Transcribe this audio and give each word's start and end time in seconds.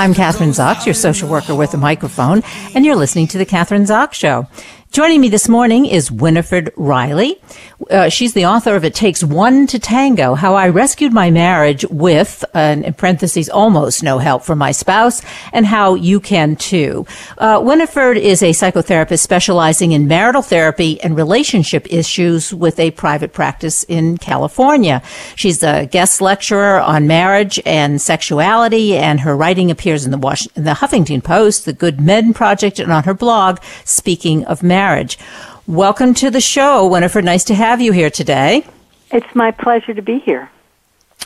I'm 0.00 0.14
Kathryn 0.14 0.48
Zox, 0.48 0.86
your 0.86 0.94
social 0.94 1.28
worker 1.28 1.54
with 1.54 1.74
a 1.74 1.76
microphone, 1.76 2.42
and 2.74 2.86
you're 2.86 2.96
listening 2.96 3.26
to 3.26 3.36
The 3.36 3.44
Kathryn 3.44 3.82
Zox 3.82 4.14
Show. 4.14 4.48
Joining 4.92 5.20
me 5.20 5.28
this 5.28 5.48
morning 5.48 5.86
is 5.86 6.10
Winifred 6.10 6.72
Reilly. 6.76 7.40
Uh, 7.88 8.08
she's 8.08 8.34
the 8.34 8.46
author 8.46 8.74
of 8.74 8.84
It 8.84 8.92
Takes 8.92 9.22
One 9.22 9.68
to 9.68 9.78
Tango, 9.78 10.34
How 10.34 10.54
I 10.56 10.68
Rescued 10.68 11.12
My 11.12 11.30
Marriage 11.30 11.84
with, 11.88 12.44
uh, 12.56 12.76
in 12.84 12.92
parentheses, 12.94 13.48
almost 13.48 14.02
no 14.02 14.18
help 14.18 14.42
from 14.42 14.58
my 14.58 14.72
spouse, 14.72 15.22
and 15.52 15.64
how 15.64 15.94
you 15.94 16.18
can 16.18 16.56
too. 16.56 17.06
Uh, 17.38 17.60
Winifred 17.64 18.16
is 18.16 18.42
a 18.42 18.50
psychotherapist 18.50 19.20
specializing 19.20 19.92
in 19.92 20.08
marital 20.08 20.42
therapy 20.42 21.00
and 21.02 21.16
relationship 21.16 21.86
issues 21.88 22.52
with 22.52 22.80
a 22.80 22.90
private 22.90 23.32
practice 23.32 23.84
in 23.84 24.18
California. 24.18 25.02
She's 25.36 25.62
a 25.62 25.86
guest 25.86 26.20
lecturer 26.20 26.80
on 26.80 27.06
marriage 27.06 27.60
and 27.64 28.02
sexuality, 28.02 28.96
and 28.96 29.20
her 29.20 29.36
writing 29.36 29.70
appears 29.70 30.04
in 30.04 30.10
the, 30.10 30.18
Was- 30.18 30.48
in 30.56 30.64
the 30.64 30.72
Huffington 30.72 31.22
Post, 31.22 31.64
the 31.64 31.72
Good 31.72 32.00
Men 32.00 32.34
Project, 32.34 32.80
and 32.80 32.90
on 32.90 33.04
her 33.04 33.14
blog, 33.14 33.60
Speaking 33.84 34.44
of 34.46 34.64
Marriage 34.64 34.79
marriage. 34.80 35.18
Welcome 35.66 36.14
to 36.14 36.30
the 36.30 36.40
show, 36.40 36.86
Winifred. 36.86 37.22
Nice 37.22 37.44
to 37.44 37.54
have 37.54 37.82
you 37.82 37.92
here 37.92 38.08
today. 38.08 38.64
It's 39.12 39.34
my 39.34 39.50
pleasure 39.50 39.92
to 39.92 40.00
be 40.00 40.20
here. 40.20 40.50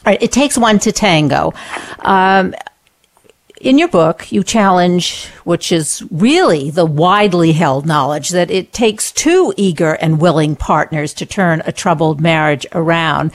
All 0.05 0.11
right, 0.11 0.21
it 0.21 0.33
takes 0.33 0.59
one 0.59 0.81
to 0.81 0.91
tango. 0.91 1.53
Um, 2.01 2.53
in 3.65 3.79
your 3.79 3.89
book, 3.89 4.31
you 4.31 4.45
challenge, 4.45 5.27
which 5.45 5.73
is 5.73 6.07
really 6.11 6.71
the 6.71 6.85
widely 6.85 7.53
held 7.53 7.87
knowledge, 7.87 8.29
that 8.29 8.51
it 8.51 8.75
takes 8.75 9.11
two 9.11 9.55
eager 9.57 9.95
and 9.95 10.21
willing 10.21 10.55
partners 10.55 11.15
to 11.15 11.25
turn 11.25 11.63
a 11.65 11.73
troubled 11.73 12.21
marriage 12.21 12.67
around. 12.73 13.33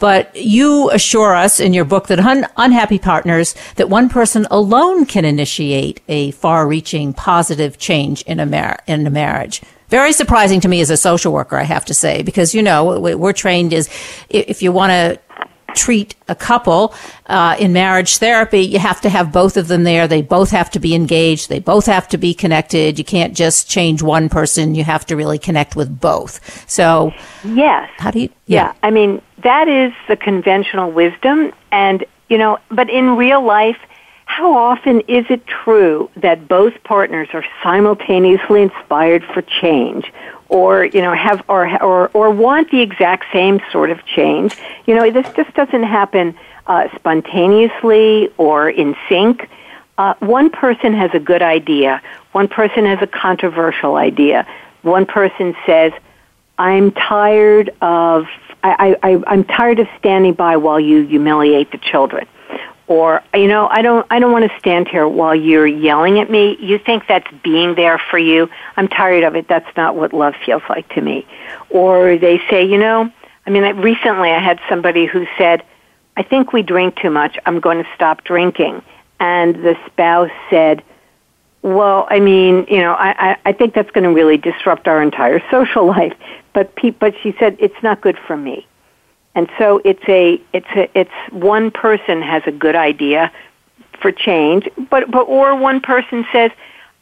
But 0.00 0.34
you 0.34 0.90
assure 0.90 1.34
us 1.34 1.60
in 1.60 1.74
your 1.74 1.84
book 1.84 2.08
that 2.08 2.18
un- 2.18 2.48
unhappy 2.56 2.98
partners, 2.98 3.54
that 3.76 3.88
one 3.88 4.08
person 4.08 4.48
alone 4.50 5.06
can 5.06 5.24
initiate 5.24 6.00
a 6.08 6.32
far 6.32 6.66
reaching 6.66 7.12
positive 7.12 7.78
change 7.78 8.22
in 8.22 8.40
a, 8.40 8.46
mar- 8.46 8.80
in 8.88 9.06
a 9.06 9.10
marriage. 9.10 9.62
Very 9.90 10.12
surprising 10.12 10.60
to 10.60 10.68
me 10.68 10.80
as 10.80 10.90
a 10.90 10.98
social 10.98 11.32
worker, 11.32 11.56
I 11.56 11.62
have 11.62 11.86
to 11.86 11.94
say, 11.94 12.22
because, 12.22 12.54
you 12.54 12.62
know, 12.62 13.00
we're 13.00 13.32
trained 13.32 13.72
as 13.72 13.88
if 14.28 14.60
you 14.60 14.70
want 14.70 14.90
to 14.90 15.18
treat 15.78 16.16
a 16.26 16.34
couple 16.34 16.94
uh, 17.26 17.56
in 17.58 17.72
marriage 17.72 18.18
therapy, 18.18 18.60
you 18.60 18.78
have 18.78 19.00
to 19.02 19.08
have 19.08 19.32
both 19.32 19.56
of 19.56 19.68
them 19.68 19.84
there. 19.84 20.08
They 20.08 20.22
both 20.22 20.50
have 20.50 20.70
to 20.72 20.80
be 20.80 20.94
engaged. 20.94 21.48
They 21.48 21.60
both 21.60 21.86
have 21.86 22.08
to 22.08 22.18
be 22.18 22.34
connected. 22.34 22.98
You 22.98 23.04
can't 23.04 23.34
just 23.34 23.70
change 23.70 24.02
one 24.02 24.28
person. 24.28 24.74
You 24.74 24.84
have 24.84 25.06
to 25.06 25.16
really 25.16 25.38
connect 25.38 25.76
with 25.76 26.00
both. 26.00 26.40
So, 26.68 27.12
yes. 27.44 27.88
How 27.98 28.10
do 28.10 28.20
you? 28.20 28.28
Yeah. 28.46 28.66
yeah. 28.66 28.72
I 28.82 28.90
mean, 28.90 29.22
that 29.44 29.68
is 29.68 29.92
the 30.08 30.16
conventional 30.16 30.90
wisdom. 30.90 31.52
And, 31.70 32.04
you 32.28 32.38
know, 32.38 32.58
but 32.70 32.90
in 32.90 33.16
real 33.16 33.42
life, 33.42 33.78
how 34.24 34.52
often 34.52 35.00
is 35.02 35.24
it 35.30 35.46
true 35.46 36.10
that 36.16 36.48
both 36.48 36.74
partners 36.84 37.28
are 37.32 37.44
simultaneously 37.62 38.62
inspired 38.62 39.24
for 39.32 39.42
change 39.42 40.12
or 40.48 40.84
you 40.84 41.00
know 41.00 41.12
have 41.12 41.42
or 41.48 41.82
or 41.82 42.08
or 42.14 42.30
want 42.30 42.70
the 42.70 42.80
exact 42.80 43.24
same 43.32 43.60
sort 43.70 43.90
of 43.90 44.04
change. 44.06 44.56
You 44.86 44.94
know, 44.94 45.10
this 45.10 45.26
just 45.34 45.54
doesn't 45.54 45.82
happen 45.82 46.36
uh, 46.66 46.88
spontaneously 46.96 48.32
or 48.36 48.70
in 48.70 48.96
sync. 49.08 49.48
Uh, 49.96 50.14
one 50.20 50.48
person 50.50 50.94
has 50.94 51.10
a 51.12 51.18
good 51.18 51.42
idea. 51.42 52.00
One 52.32 52.48
person 52.48 52.86
has 52.86 53.00
a 53.02 53.06
controversial 53.06 53.96
idea. 53.96 54.46
One 54.82 55.06
person 55.06 55.56
says, 55.66 55.92
"I'm 56.56 56.92
tired 56.92 57.70
of 57.80 58.26
I, 58.62 58.96
I, 59.02 59.22
I'm 59.26 59.44
tired 59.44 59.78
of 59.78 59.88
standing 59.98 60.34
by 60.34 60.56
while 60.56 60.80
you 60.80 61.06
humiliate 61.06 61.72
the 61.72 61.78
children." 61.78 62.26
Or 62.88 63.22
you 63.34 63.46
know 63.46 63.68
i 63.68 63.82
don't 63.82 64.06
i 64.10 64.18
don't 64.18 64.32
want 64.32 64.50
to 64.50 64.58
stand 64.58 64.88
here 64.88 65.06
while 65.06 65.34
you're 65.34 65.66
yelling 65.66 66.18
at 66.18 66.30
me. 66.30 66.56
You 66.58 66.78
think 66.78 67.06
that's 67.06 67.30
being 67.44 67.74
there 67.74 67.98
for 68.10 68.18
you. 68.18 68.48
I'm 68.76 68.88
tired 68.88 69.24
of 69.24 69.36
it. 69.36 69.46
That's 69.46 69.76
not 69.76 69.94
what 69.94 70.12
love 70.12 70.34
feels 70.44 70.62
like 70.68 70.88
to 70.94 71.00
me. 71.00 71.26
Or 71.70 72.18
they 72.18 72.40
say 72.50 72.64
you 72.64 72.78
know 72.78 73.12
i 73.46 73.50
mean 73.50 73.62
recently 73.76 74.30
i 74.30 74.40
had 74.40 74.58
somebody 74.68 75.06
who 75.06 75.26
said 75.36 75.62
i 76.16 76.22
think 76.22 76.52
we 76.52 76.62
drink 76.62 76.96
too 76.96 77.10
much. 77.10 77.38
I'm 77.46 77.60
going 77.60 77.78
to 77.78 77.88
stop 77.94 78.24
drinking. 78.24 78.82
And 79.20 79.56
the 79.56 79.76
spouse 79.86 80.30
said 80.48 80.82
well 81.62 82.06
i 82.10 82.18
mean 82.18 82.66
you 82.70 82.78
know 82.78 82.94
i 82.94 83.30
i, 83.30 83.36
I 83.46 83.52
think 83.52 83.74
that's 83.74 83.90
going 83.90 84.04
to 84.04 84.14
really 84.14 84.38
disrupt 84.38 84.88
our 84.88 85.02
entire 85.02 85.42
social 85.50 85.86
life. 85.86 86.14
But 86.54 86.74
pe- 86.74 86.90
but 86.90 87.14
she 87.22 87.36
said 87.38 87.58
it's 87.60 87.82
not 87.82 88.00
good 88.00 88.18
for 88.26 88.36
me 88.36 88.66
and 89.38 89.48
so 89.56 89.80
it's 89.84 90.02
a 90.08 90.40
it's 90.52 90.66
a 90.74 90.98
it's 90.98 91.12
one 91.30 91.70
person 91.70 92.20
has 92.22 92.42
a 92.46 92.50
good 92.50 92.74
idea 92.74 93.30
for 94.00 94.10
change, 94.10 94.68
but 94.90 95.08
but 95.08 95.28
or 95.28 95.54
one 95.54 95.80
person 95.80 96.26
says, 96.32 96.50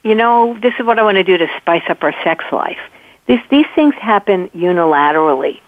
you 0.05 0.15
know, 0.15 0.55
this 0.61 0.75
is 0.79 0.85
what 0.85 0.99
I 0.99 1.03
want 1.03 1.17
to 1.17 1.25
do 1.25 1.39
to 1.39 1.49
spice 1.57 1.85
up 1.89 2.05
our 2.05 2.13
sex 2.23 2.45
life. 2.53 2.79
These 3.25 3.41
these 3.49 3.65
things 3.75 3.95
happen 3.95 4.51
unilaterally, 4.51 5.63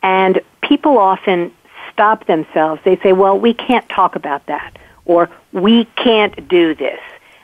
and 0.00 0.40
people 0.62 0.96
often 0.96 1.50
stop 1.92 2.28
themselves. 2.28 2.80
They 2.84 2.98
say, 2.98 3.12
well, 3.12 3.36
we 3.36 3.52
can't 3.52 3.88
talk 3.88 4.14
about 4.14 4.46
that, 4.46 4.78
or 5.06 5.28
we 5.50 5.86
can't 5.96 6.46
do 6.46 6.76
this. 6.76 7.00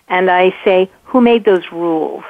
And 0.06 0.30
I 0.30 0.54
say, 0.64 0.88
who 1.02 1.20
made 1.20 1.44
those 1.44 1.72
rules? 1.72 2.22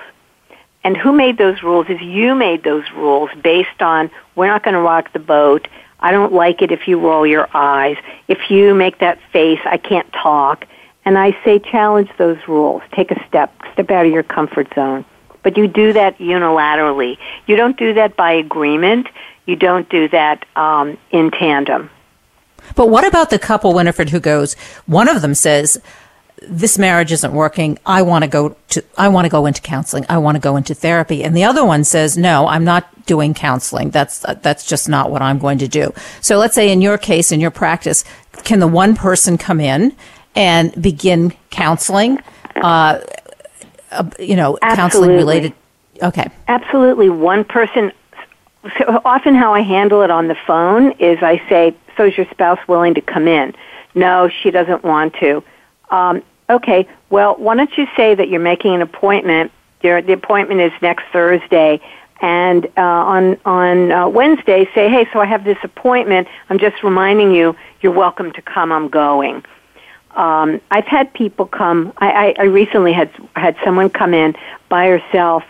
And 0.82 0.96
who 0.96 1.12
made 1.12 1.36
those 1.36 1.62
rules 1.62 1.90
is 1.90 2.00
you 2.00 2.34
made 2.34 2.64
those 2.64 2.90
rules 2.92 3.28
based 3.42 3.82
on 3.82 4.10
we're 4.34 4.46
not 4.46 4.62
going 4.62 4.74
to 4.74 4.80
rock 4.80 5.12
the 5.12 5.18
boat 5.18 5.68
I 6.02 6.10
don't 6.10 6.32
like 6.32 6.60
it 6.60 6.72
if 6.72 6.86
you 6.86 6.98
roll 6.98 7.26
your 7.26 7.48
eyes. 7.54 7.96
If 8.28 8.50
you 8.50 8.74
make 8.74 8.98
that 8.98 9.18
face, 9.32 9.60
I 9.64 9.78
can't 9.78 10.12
talk. 10.12 10.66
And 11.04 11.16
I 11.16 11.36
say 11.44 11.58
challenge 11.58 12.10
those 12.18 12.38
rules. 12.46 12.82
Take 12.92 13.10
a 13.10 13.26
step, 13.26 13.54
step 13.72 13.90
out 13.90 14.04
of 14.04 14.12
your 14.12 14.22
comfort 14.22 14.68
zone. 14.74 15.04
But 15.42 15.56
you 15.56 15.66
do 15.66 15.92
that 15.92 16.18
unilaterally. 16.18 17.18
You 17.46 17.56
don't 17.56 17.76
do 17.76 17.94
that 17.94 18.16
by 18.16 18.32
agreement. 18.32 19.08
You 19.46 19.56
don't 19.56 19.88
do 19.88 20.08
that 20.08 20.44
um, 20.56 20.98
in 21.10 21.30
tandem. 21.30 21.90
But 22.76 22.88
what 22.88 23.06
about 23.06 23.30
the 23.30 23.38
couple, 23.38 23.72
Winifred, 23.74 24.10
who 24.10 24.20
goes, 24.20 24.54
one 24.86 25.08
of 25.08 25.22
them 25.22 25.34
says, 25.34 25.80
this 26.48 26.78
marriage 26.78 27.12
isn't 27.12 27.32
working. 27.32 27.78
I 27.86 28.02
want 28.02 28.24
to 28.24 28.30
go 28.30 28.56
to, 28.70 28.84
I 28.96 29.08
want 29.08 29.24
to 29.24 29.28
go 29.28 29.46
into 29.46 29.60
counseling. 29.60 30.04
I 30.08 30.18
want 30.18 30.36
to 30.36 30.40
go 30.40 30.56
into 30.56 30.74
therapy. 30.74 31.24
And 31.24 31.36
the 31.36 31.44
other 31.44 31.64
one 31.64 31.84
says, 31.84 32.16
no, 32.16 32.46
I'm 32.46 32.64
not 32.64 33.06
doing 33.06 33.34
counseling. 33.34 33.90
That's, 33.90 34.20
that's 34.42 34.66
just 34.66 34.88
not 34.88 35.10
what 35.10 35.22
I'm 35.22 35.38
going 35.38 35.58
to 35.58 35.68
do. 35.68 35.92
So 36.20 36.38
let's 36.38 36.54
say 36.54 36.70
in 36.70 36.80
your 36.80 36.98
case, 36.98 37.32
in 37.32 37.40
your 37.40 37.50
practice, 37.50 38.04
can 38.44 38.60
the 38.60 38.68
one 38.68 38.94
person 38.96 39.38
come 39.38 39.60
in 39.60 39.94
and 40.34 40.80
begin 40.80 41.32
counseling, 41.50 42.18
uh, 42.56 43.00
uh, 43.90 44.10
you 44.18 44.36
know, 44.36 44.58
Absolutely. 44.62 44.76
counseling 44.76 45.10
related? 45.10 45.52
Okay. 46.02 46.28
Absolutely. 46.48 47.10
One 47.10 47.44
person, 47.44 47.92
so 48.78 49.00
often 49.04 49.34
how 49.34 49.52
I 49.54 49.60
handle 49.60 50.02
it 50.02 50.10
on 50.10 50.28
the 50.28 50.36
phone 50.46 50.92
is 50.92 51.22
I 51.22 51.42
say, 51.48 51.76
so 51.96 52.06
is 52.06 52.16
your 52.16 52.26
spouse 52.30 52.58
willing 52.66 52.94
to 52.94 53.00
come 53.00 53.28
in? 53.28 53.54
No, 53.94 54.28
she 54.28 54.50
doesn't 54.50 54.82
want 54.82 55.14
to. 55.20 55.44
Um, 55.90 56.22
Okay, 56.52 56.86
well, 57.08 57.34
why 57.36 57.56
don't 57.56 57.76
you 57.78 57.86
say 57.96 58.14
that 58.14 58.28
you're 58.28 58.38
making 58.38 58.74
an 58.74 58.82
appointment? 58.82 59.50
The 59.80 60.12
appointment 60.12 60.60
is 60.60 60.70
next 60.82 61.04
Thursday, 61.10 61.80
and 62.20 62.66
uh, 62.76 62.80
on 62.80 63.38
on 63.46 63.90
uh, 63.90 64.06
Wednesday, 64.06 64.68
say, 64.74 64.90
hey, 64.90 65.08
so 65.12 65.20
I 65.20 65.24
have 65.24 65.44
this 65.44 65.56
appointment. 65.64 66.28
I'm 66.50 66.58
just 66.58 66.82
reminding 66.82 67.34
you, 67.34 67.56
you're 67.80 67.90
welcome 67.90 68.32
to 68.32 68.42
come. 68.42 68.70
I'm 68.70 68.88
going. 68.88 69.44
Um, 70.10 70.60
I've 70.70 70.84
had 70.84 71.12
people 71.14 71.46
come. 71.46 71.94
I, 71.96 72.10
I, 72.10 72.34
I 72.40 72.44
recently 72.44 72.92
had 72.92 73.10
had 73.34 73.56
someone 73.64 73.88
come 73.88 74.12
in 74.12 74.36
by 74.68 74.86
herself, 74.88 75.42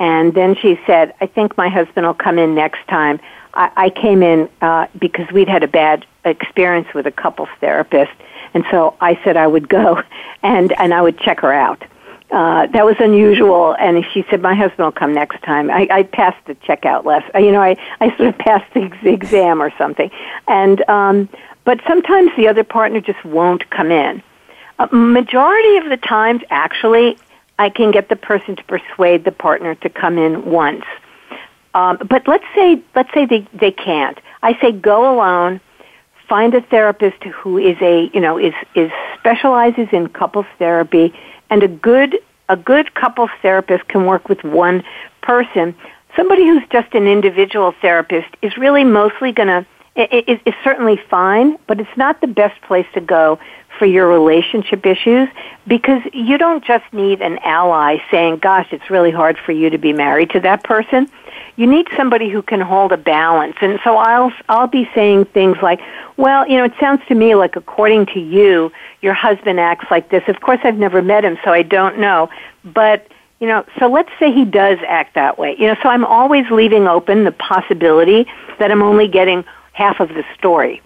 and 0.00 0.34
then 0.34 0.56
she 0.56 0.80
said, 0.84 1.14
"I 1.20 1.26
think 1.26 1.56
my 1.56 1.68
husband 1.68 2.06
will 2.06 2.14
come 2.14 2.40
in 2.40 2.56
next 2.56 2.86
time." 2.88 3.20
I, 3.54 3.70
I 3.76 3.90
came 3.90 4.24
in 4.24 4.48
uh, 4.60 4.88
because 4.98 5.30
we'd 5.32 5.48
had 5.48 5.62
a 5.62 5.68
bad 5.68 6.04
experience 6.24 6.88
with 6.92 7.06
a 7.06 7.12
couples 7.12 7.48
therapist, 7.60 8.12
And 8.54 8.64
so 8.70 8.96
I 9.00 9.18
said 9.22 9.36
I 9.36 9.46
would 9.46 9.68
go 9.68 10.02
and, 10.42 10.72
and 10.78 10.94
I 10.94 11.02
would 11.02 11.18
check 11.18 11.40
her 11.40 11.52
out. 11.52 11.82
Uh, 12.30 12.66
that 12.68 12.84
was 12.84 12.94
unusual, 13.00 13.74
and 13.80 14.04
she 14.14 14.24
said, 14.30 14.40
"My 14.40 14.54
husband 14.54 14.78
will 14.78 14.92
come 14.92 15.12
next 15.12 15.42
time." 15.42 15.68
I, 15.68 15.88
I 15.90 16.02
passed 16.04 16.38
the 16.46 16.54
checkout 16.54 17.04
list. 17.04 17.26
You 17.34 17.50
know, 17.50 17.60
I 17.60 17.76
I 18.00 18.16
sort 18.16 18.28
of 18.28 18.38
passed 18.46 18.72
the 18.72 18.88
exam 19.10 19.60
or 19.60 19.72
something, 19.76 20.12
and 20.46 20.88
um, 20.88 21.28
but 21.64 21.80
sometimes 21.88 22.30
the 22.36 22.46
other 22.46 22.62
partner 22.62 23.00
just 23.00 23.24
won't 23.24 23.68
come 23.70 23.90
in. 23.90 24.22
A 24.78 24.94
majority 24.94 25.76
of 25.78 25.88
the 25.90 25.96
times, 25.96 26.42
actually, 26.50 27.18
I 27.58 27.68
can 27.68 27.90
get 27.90 28.08
the 28.08 28.16
person 28.16 28.54
to 28.56 28.64
persuade 28.64 29.24
the 29.24 29.32
partner 29.32 29.74
to 29.74 29.88
come 29.90 30.16
in 30.16 30.44
once. 30.44 30.84
Um, 31.74 31.98
but 32.08 32.26
let's 32.26 32.44
say 32.54 32.80
let's 32.94 33.12
say 33.12 33.26
they 33.26 33.46
they 33.52 33.72
can't. 33.72 34.18
I 34.42 34.58
say 34.60 34.72
go 34.72 35.14
alone. 35.14 35.60
Find 36.30 36.54
a 36.54 36.60
therapist 36.60 37.22
who 37.24 37.58
is 37.58 37.76
a 37.82 38.08
you 38.14 38.20
know 38.20 38.38
is 38.38 38.54
is 38.76 38.92
specializes 39.18 39.88
in 39.92 40.06
couples 40.10 40.46
therapy, 40.60 41.12
and 41.50 41.64
a 41.64 41.68
good 41.68 42.18
a 42.48 42.56
good 42.56 42.94
couples 42.94 43.30
therapist 43.42 43.88
can 43.88 44.06
work 44.06 44.28
with 44.28 44.44
one 44.44 44.84
person. 45.22 45.74
Somebody 46.14 46.46
who's 46.46 46.62
just 46.70 46.94
an 46.94 47.08
individual 47.08 47.74
therapist 47.82 48.28
is 48.42 48.56
really 48.56 48.84
mostly 48.84 49.32
going 49.32 49.48
to 49.48 49.66
is, 49.96 50.38
is 50.46 50.54
certainly 50.62 51.00
fine, 51.10 51.58
but 51.66 51.80
it's 51.80 51.96
not 51.96 52.20
the 52.20 52.28
best 52.28 52.60
place 52.62 52.86
to 52.94 53.00
go 53.00 53.40
for 53.76 53.86
your 53.86 54.06
relationship 54.06 54.86
issues 54.86 55.28
because 55.66 56.02
you 56.12 56.38
don't 56.38 56.64
just 56.64 56.84
need 56.92 57.20
an 57.22 57.38
ally 57.38 57.98
saying, 58.08 58.38
gosh, 58.38 58.68
it's 58.70 58.88
really 58.88 59.10
hard 59.10 59.36
for 59.36 59.50
you 59.50 59.68
to 59.70 59.78
be 59.78 59.92
married 59.92 60.30
to 60.30 60.40
that 60.40 60.62
person. 60.62 61.08
You 61.60 61.66
need 61.66 61.88
somebody 61.94 62.30
who 62.30 62.40
can 62.40 62.62
hold 62.62 62.90
a 62.90 62.96
balance. 62.96 63.54
And 63.60 63.78
so 63.84 63.98
I'll, 63.98 64.32
I'll 64.48 64.66
be 64.66 64.88
saying 64.94 65.26
things 65.26 65.58
like, 65.60 65.78
well, 66.16 66.48
you 66.48 66.56
know, 66.56 66.64
it 66.64 66.72
sounds 66.80 67.02
to 67.08 67.14
me 67.14 67.34
like 67.34 67.54
according 67.54 68.06
to 68.14 68.18
you, 68.18 68.72
your 69.02 69.12
husband 69.12 69.60
acts 69.60 69.84
like 69.90 70.08
this. 70.08 70.22
Of 70.26 70.40
course, 70.40 70.60
I've 70.64 70.78
never 70.78 71.02
met 71.02 71.22
him, 71.22 71.36
so 71.44 71.52
I 71.52 71.60
don't 71.60 71.98
know. 71.98 72.30
But, 72.64 73.06
you 73.40 73.46
know, 73.46 73.66
so 73.78 73.88
let's 73.88 74.08
say 74.18 74.32
he 74.32 74.46
does 74.46 74.78
act 74.88 75.16
that 75.16 75.36
way. 75.36 75.54
You 75.58 75.66
know, 75.66 75.76
so 75.82 75.90
I'm 75.90 76.06
always 76.06 76.50
leaving 76.50 76.88
open 76.88 77.24
the 77.24 77.32
possibility 77.32 78.26
that 78.58 78.70
I'm 78.70 78.82
only 78.82 79.06
getting 79.06 79.44
half 79.74 80.00
of 80.00 80.08
the 80.08 80.24
story 80.38 80.80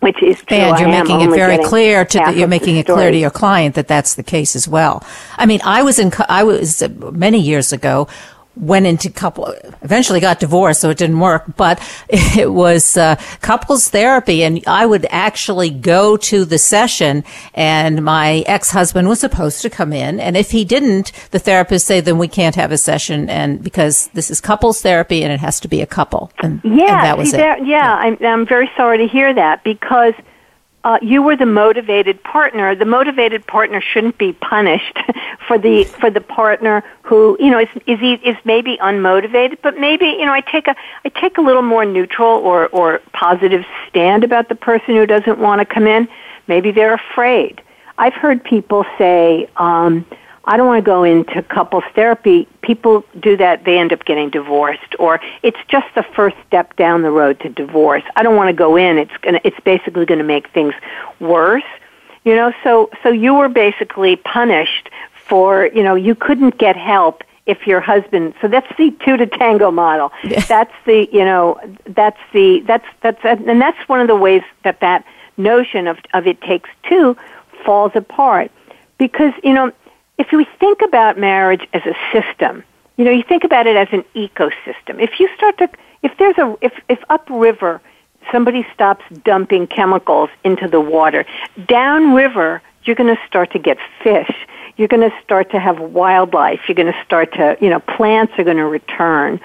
which 0.00 0.22
is 0.22 0.40
true. 0.44 0.56
And 0.56 0.78
you're 0.78 0.88
making 0.88 1.20
it 1.22 1.30
very 1.30 1.58
clear 1.64 2.04
to 2.04 2.18
the, 2.18 2.34
you're 2.34 2.46
making 2.46 2.76
it 2.76 2.86
clear 2.86 3.10
to 3.10 3.16
your 3.16 3.32
client 3.32 3.74
that 3.74 3.88
that's 3.88 4.14
the 4.14 4.22
case 4.22 4.54
as 4.54 4.68
well. 4.68 5.04
I 5.36 5.44
mean, 5.44 5.60
I 5.64 5.82
was 5.82 5.98
in 5.98 6.12
I 6.28 6.44
was 6.44 6.88
many 7.00 7.40
years 7.40 7.72
ago 7.72 8.06
went 8.58 8.86
into 8.86 9.10
couple, 9.10 9.54
eventually 9.82 10.20
got 10.20 10.40
divorced, 10.40 10.80
so 10.80 10.90
it 10.90 10.98
didn't 10.98 11.20
work, 11.20 11.44
but 11.56 11.80
it 12.08 12.52
was 12.52 12.96
uh, 12.96 13.16
couples 13.40 13.88
therapy. 13.88 14.42
And 14.42 14.62
I 14.66 14.86
would 14.86 15.06
actually 15.10 15.70
go 15.70 16.16
to 16.16 16.44
the 16.44 16.58
session 16.58 17.24
and 17.54 18.04
my 18.04 18.44
ex-husband 18.46 19.08
was 19.08 19.20
supposed 19.20 19.62
to 19.62 19.70
come 19.70 19.92
in. 19.92 20.20
And 20.20 20.36
if 20.36 20.50
he 20.50 20.64
didn't, 20.64 21.12
the 21.30 21.38
therapist 21.38 21.86
say, 21.86 22.00
then 22.00 22.18
we 22.18 22.28
can't 22.28 22.54
have 22.56 22.72
a 22.72 22.78
session. 22.78 23.28
And 23.30 23.62
because 23.62 24.08
this 24.08 24.30
is 24.30 24.40
couples 24.40 24.80
therapy 24.82 25.22
and 25.22 25.32
it 25.32 25.40
has 25.40 25.60
to 25.60 25.68
be 25.68 25.80
a 25.80 25.86
couple. 25.86 26.30
And, 26.42 26.60
yeah, 26.64 26.70
and 26.70 26.86
that 27.04 27.18
was 27.18 27.30
see, 27.30 27.36
it. 27.36 27.40
There, 27.40 27.58
yeah, 27.58 27.66
yeah. 27.66 27.94
I'm, 27.94 28.24
I'm 28.24 28.46
very 28.46 28.70
sorry 28.76 28.98
to 28.98 29.06
hear 29.06 29.32
that 29.34 29.64
because 29.64 30.14
uh, 30.88 30.98
you 31.02 31.20
were 31.20 31.36
the 31.36 31.44
motivated 31.44 32.22
partner. 32.24 32.74
The 32.74 32.86
motivated 32.86 33.46
partner 33.46 33.78
shouldn't 33.78 34.16
be 34.16 34.32
punished 34.32 34.98
for 35.46 35.58
the 35.58 35.84
for 36.00 36.08
the 36.08 36.22
partner 36.22 36.82
who 37.02 37.36
you 37.38 37.50
know 37.50 37.58
is 37.58 37.68
is 37.86 38.00
is 38.24 38.36
maybe 38.46 38.78
unmotivated, 38.78 39.58
but 39.62 39.78
maybe 39.78 40.06
you 40.06 40.24
know 40.24 40.32
I 40.32 40.40
take 40.40 40.66
a 40.66 40.74
I 41.04 41.10
take 41.10 41.36
a 41.36 41.42
little 41.42 41.60
more 41.60 41.84
neutral 41.84 42.38
or 42.38 42.68
or 42.68 43.02
positive 43.12 43.66
stand 43.86 44.24
about 44.24 44.48
the 44.48 44.54
person 44.54 44.94
who 44.94 45.04
doesn't 45.04 45.38
want 45.38 45.58
to 45.58 45.66
come 45.66 45.86
in. 45.86 46.08
Maybe 46.46 46.70
they're 46.70 46.94
afraid. 46.94 47.60
I've 47.98 48.14
heard 48.14 48.42
people 48.42 48.86
say. 48.96 49.46
Um, 49.58 50.06
I 50.44 50.56
don't 50.56 50.66
want 50.66 50.84
to 50.84 50.86
go 50.86 51.04
into 51.04 51.42
couples 51.42 51.84
therapy. 51.94 52.48
People 52.62 53.04
do 53.20 53.36
that, 53.36 53.64
they 53.64 53.78
end 53.78 53.92
up 53.92 54.04
getting 54.04 54.30
divorced, 54.30 54.94
or 54.98 55.20
it's 55.42 55.58
just 55.68 55.86
the 55.94 56.02
first 56.02 56.36
step 56.46 56.76
down 56.76 57.02
the 57.02 57.10
road 57.10 57.40
to 57.40 57.48
divorce. 57.48 58.02
I 58.16 58.22
don't 58.22 58.36
want 58.36 58.48
to 58.48 58.54
go 58.54 58.76
in. 58.76 58.98
It's 58.98 59.16
gonna, 59.20 59.40
it's 59.44 59.60
basically 59.60 60.06
going 60.06 60.18
to 60.18 60.24
make 60.24 60.48
things 60.50 60.74
worse. 61.20 61.64
You 62.24 62.34
know, 62.34 62.52
so 62.64 62.90
so 63.02 63.10
you 63.10 63.34
were 63.34 63.48
basically 63.48 64.16
punished 64.16 64.90
for, 65.26 65.66
you 65.66 65.82
know, 65.82 65.94
you 65.94 66.14
couldn't 66.14 66.58
get 66.58 66.76
help 66.76 67.22
if 67.46 67.66
your 67.66 67.80
husband 67.80 68.34
so 68.42 68.46
that's 68.46 68.70
the 68.76 68.94
two 69.04 69.16
to 69.16 69.26
tango 69.26 69.70
model 69.70 70.12
that's 70.48 70.74
the 70.84 71.08
you 71.10 71.24
know 71.24 71.58
that's 71.86 72.20
the 72.34 72.60
that's 72.66 72.84
that's 73.00 73.18
and 73.24 73.60
that's 73.60 73.88
one 73.88 74.00
of 74.00 74.06
the 74.06 74.14
ways 74.14 74.42
that 74.64 74.80
that 74.80 75.02
notion 75.38 75.86
of 75.86 75.98
of 76.12 76.26
it 76.26 76.40
takes 76.42 76.68
two 76.86 77.16
falls 77.64 77.92
apart 77.94 78.50
because 78.98 79.32
you 79.42 79.54
know 79.54 79.72
if 80.18 80.32
we 80.32 80.46
think 80.58 80.82
about 80.82 81.18
marriage 81.18 81.66
as 81.72 81.82
a 81.86 81.94
system, 82.12 82.64
you 82.96 83.04
know, 83.04 83.10
you 83.10 83.22
think 83.22 83.44
about 83.44 83.66
it 83.66 83.76
as 83.76 83.88
an 83.92 84.04
ecosystem. 84.14 85.00
If 85.00 85.20
you 85.20 85.28
start 85.36 85.58
to, 85.58 85.70
if 86.02 86.16
there's 86.18 86.36
a, 86.38 86.56
if, 86.60 86.72
if 86.88 86.98
upriver 87.08 87.80
somebody 88.32 88.66
stops 88.74 89.04
dumping 89.24 89.66
chemicals 89.68 90.30
into 90.44 90.68
the 90.68 90.80
water, 90.80 91.24
downriver 91.66 92.60
you're 92.88 92.96
going 92.96 93.14
to 93.14 93.20
start 93.26 93.52
to 93.52 93.58
get 93.58 93.76
fish. 94.02 94.30
You're 94.76 94.88
going 94.88 95.08
to 95.08 95.14
start 95.22 95.50
to 95.50 95.60
have 95.60 95.78
wildlife. 95.78 96.60
You're 96.66 96.74
going 96.74 96.92
to 96.92 97.04
start 97.04 97.32
to, 97.34 97.56
you 97.60 97.68
know, 97.68 97.80
plants 97.80 98.32
are 98.38 98.44
going 98.44 98.56
to 98.56 98.64
return. 98.64 99.40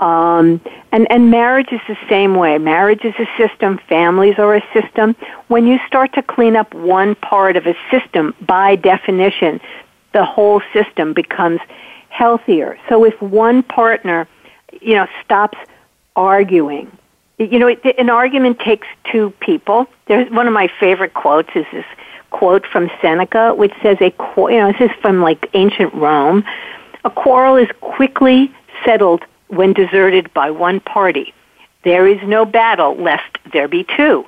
Um, 0.00 0.62
and, 0.90 1.06
and 1.10 1.30
marriage 1.30 1.68
is 1.72 1.80
the 1.86 1.98
same 2.08 2.34
way. 2.34 2.56
Marriage 2.56 3.04
is 3.04 3.14
a 3.18 3.28
system. 3.36 3.78
Families 3.86 4.38
are 4.38 4.56
a 4.56 4.64
system. 4.72 5.14
When 5.48 5.66
you 5.66 5.78
start 5.86 6.14
to 6.14 6.22
clean 6.22 6.56
up 6.56 6.72
one 6.72 7.16
part 7.16 7.56
of 7.56 7.66
a 7.66 7.76
system, 7.90 8.34
by 8.40 8.76
definition, 8.76 9.60
the 10.12 10.24
whole 10.24 10.62
system 10.72 11.12
becomes 11.12 11.60
healthier. 12.08 12.78
So 12.88 13.04
if 13.04 13.20
one 13.20 13.62
partner, 13.62 14.28
you 14.80 14.94
know, 14.94 15.06
stops 15.24 15.58
arguing, 16.16 16.90
you 17.38 17.58
know, 17.58 17.68
it, 17.68 17.80
an 17.98 18.10
argument 18.10 18.58
takes 18.58 18.86
two 19.10 19.30
people. 19.40 19.86
There's 20.06 20.30
one 20.30 20.46
of 20.46 20.52
my 20.52 20.68
favorite 20.78 21.14
quotes 21.14 21.48
is 21.54 21.64
this 21.72 21.86
quote 22.30 22.66
from 22.66 22.90
Seneca, 23.00 23.54
which 23.54 23.72
says 23.82 23.96
a 24.00 24.12
you 24.36 24.58
know 24.58 24.72
this 24.72 24.90
is 24.90 24.96
from 25.00 25.22
like 25.22 25.48
ancient 25.54 25.92
Rome. 25.94 26.44
A 27.04 27.10
quarrel 27.10 27.56
is 27.56 27.68
quickly 27.80 28.52
settled 28.84 29.24
when 29.48 29.72
deserted 29.72 30.32
by 30.34 30.50
one 30.50 30.80
party. 30.80 31.32
There 31.82 32.06
is 32.06 32.20
no 32.24 32.44
battle 32.44 32.94
lest 32.96 33.38
there 33.52 33.68
be 33.68 33.84
two. 33.96 34.26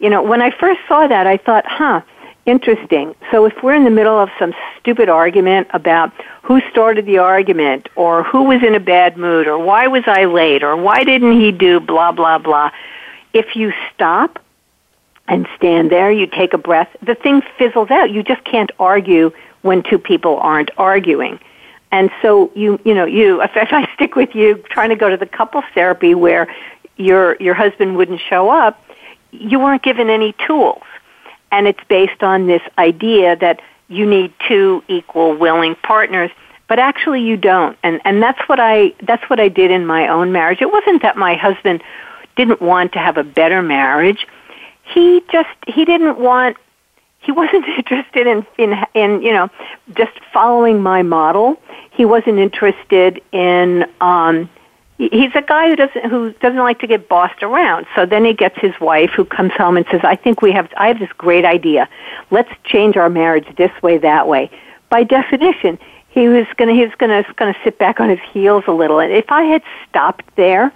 You 0.00 0.10
know, 0.10 0.22
when 0.22 0.42
I 0.42 0.50
first 0.50 0.80
saw 0.88 1.06
that, 1.06 1.26
I 1.26 1.36
thought, 1.36 1.64
huh, 1.66 2.02
interesting. 2.50 3.14
So 3.30 3.44
if 3.46 3.62
we're 3.62 3.74
in 3.74 3.84
the 3.84 3.90
middle 3.90 4.18
of 4.18 4.28
some 4.38 4.52
stupid 4.78 5.08
argument 5.08 5.68
about 5.70 6.12
who 6.42 6.60
started 6.70 7.06
the 7.06 7.18
argument 7.18 7.88
or 7.94 8.24
who 8.24 8.42
was 8.42 8.62
in 8.62 8.74
a 8.74 8.80
bad 8.80 9.16
mood 9.16 9.46
or 9.46 9.58
why 9.58 9.86
was 9.86 10.02
I 10.06 10.24
late 10.24 10.62
or 10.62 10.76
why 10.76 11.04
didn't 11.04 11.40
he 11.40 11.52
do 11.52 11.78
blah, 11.80 12.12
blah, 12.12 12.38
blah, 12.38 12.70
if 13.32 13.54
you 13.54 13.72
stop 13.94 14.38
and 15.28 15.46
stand 15.56 15.90
there, 15.90 16.10
you 16.10 16.26
take 16.26 16.52
a 16.52 16.58
breath, 16.58 16.88
the 17.00 17.14
thing 17.14 17.42
fizzles 17.56 17.90
out. 17.90 18.10
You 18.10 18.22
just 18.22 18.42
can't 18.44 18.72
argue 18.80 19.30
when 19.62 19.82
two 19.82 19.98
people 19.98 20.38
aren't 20.38 20.72
arguing. 20.76 21.38
And 21.92 22.10
so 22.20 22.50
you, 22.54 22.80
you 22.84 22.94
know, 22.94 23.04
you, 23.04 23.40
if, 23.42 23.52
I 23.54 23.88
stick 23.94 24.16
with 24.16 24.34
you 24.34 24.56
trying 24.70 24.90
to 24.90 24.96
go 24.96 25.08
to 25.08 25.16
the 25.16 25.26
couples 25.26 25.64
therapy 25.72 26.14
where 26.14 26.52
your, 26.96 27.36
your 27.40 27.54
husband 27.54 27.96
wouldn't 27.96 28.20
show 28.20 28.50
up, 28.50 28.84
you 29.30 29.60
weren't 29.60 29.82
given 29.82 30.10
any 30.10 30.34
tools 30.46 30.82
and 31.50 31.66
it's 31.66 31.80
based 31.88 32.22
on 32.22 32.46
this 32.46 32.62
idea 32.78 33.36
that 33.36 33.60
you 33.88 34.06
need 34.06 34.32
two 34.48 34.82
equal 34.88 35.36
willing 35.36 35.74
partners. 35.74 36.30
But 36.68 36.78
actually 36.78 37.22
you 37.22 37.36
don't. 37.36 37.76
And 37.82 38.00
and 38.04 38.22
that's 38.22 38.40
what 38.48 38.60
i 38.60 38.94
that's 39.02 39.28
what 39.28 39.40
i 39.40 39.48
did 39.48 39.70
in 39.70 39.86
my 39.86 40.08
own 40.08 40.32
marriage. 40.32 40.62
It 40.62 40.72
wasn't 40.72 41.02
that 41.02 41.16
my 41.16 41.34
husband 41.34 41.82
didn't 42.36 42.62
want 42.62 42.92
to 42.92 42.98
have 42.98 43.16
a 43.16 43.24
better 43.24 43.62
marriage. 43.62 44.26
He 44.84 45.22
just 45.32 45.48
he 45.66 45.84
didn't 45.84 46.18
want 46.18 46.56
he 47.18 47.32
wasn't 47.42 47.66
interested 47.66 48.26
in 48.26 48.46
in 48.56 48.74
in 48.94 49.22
you 49.22 49.32
know 49.32 49.48
just 49.94 50.12
following 50.32 50.80
my 50.80 51.02
model. 51.02 51.60
He 51.90 52.04
wasn't 52.04 52.38
interested 52.38 53.20
in 53.32 53.86
um 54.00 54.48
he's 55.08 55.34
a 55.34 55.42
guy 55.42 55.68
who 55.68 55.76
doesn't 55.76 56.04
who 56.10 56.32
doesn't 56.34 56.58
like 56.58 56.78
to 56.80 56.86
get 56.86 57.08
bossed 57.08 57.42
around. 57.42 57.86
So 57.94 58.04
then 58.04 58.24
he 58.24 58.34
gets 58.34 58.58
his 58.58 58.78
wife 58.80 59.10
who 59.10 59.24
comes 59.24 59.52
home 59.52 59.76
and 59.76 59.86
says, 59.90 60.00
"I 60.04 60.16
think 60.16 60.42
we 60.42 60.52
have 60.52 60.68
I 60.76 60.88
have 60.88 60.98
this 60.98 61.12
great 61.16 61.44
idea. 61.44 61.88
Let's 62.30 62.50
change 62.64 62.96
our 62.96 63.08
marriage 63.08 63.46
this 63.56 63.72
way 63.82 63.96
that 63.98 64.28
way." 64.28 64.50
By 64.90 65.04
definition, 65.04 65.78
he 66.10 66.28
was 66.28 66.46
going 66.56 66.68
to 66.68 66.74
he 66.74 66.84
was 66.84 66.94
going 66.98 67.24
to 67.24 67.32
going 67.34 67.54
to 67.54 67.60
sit 67.64 67.78
back 67.78 67.98
on 67.98 68.10
his 68.10 68.20
heels 68.32 68.64
a 68.66 68.72
little. 68.72 69.00
And 69.00 69.12
if 69.12 69.30
I 69.30 69.44
had 69.44 69.62
stopped 69.88 70.24
there, 70.36 70.72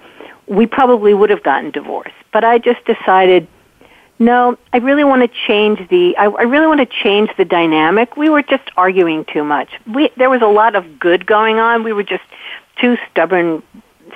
we 0.46 0.66
probably 0.66 1.12
would 1.12 1.30
have 1.30 1.42
gotten 1.42 1.70
divorced. 1.70 2.14
But 2.32 2.44
I 2.44 2.58
just 2.58 2.84
decided 2.86 3.46
no, 4.20 4.56
I 4.72 4.76
really 4.78 5.02
want 5.02 5.22
to 5.22 5.38
change 5.46 5.88
the. 5.88 6.16
I, 6.16 6.26
I 6.26 6.42
really 6.44 6.68
want 6.68 6.78
to 6.78 6.86
change 6.86 7.30
the 7.36 7.44
dynamic. 7.44 8.16
We 8.16 8.30
were 8.30 8.42
just 8.42 8.62
arguing 8.76 9.24
too 9.24 9.42
much. 9.42 9.68
We 9.92 10.10
there 10.16 10.30
was 10.30 10.40
a 10.40 10.46
lot 10.46 10.76
of 10.76 10.98
good 10.98 11.26
going 11.26 11.58
on. 11.58 11.82
We 11.82 11.92
were 11.92 12.04
just 12.04 12.22
two 12.80 12.96
stubborn 13.10 13.62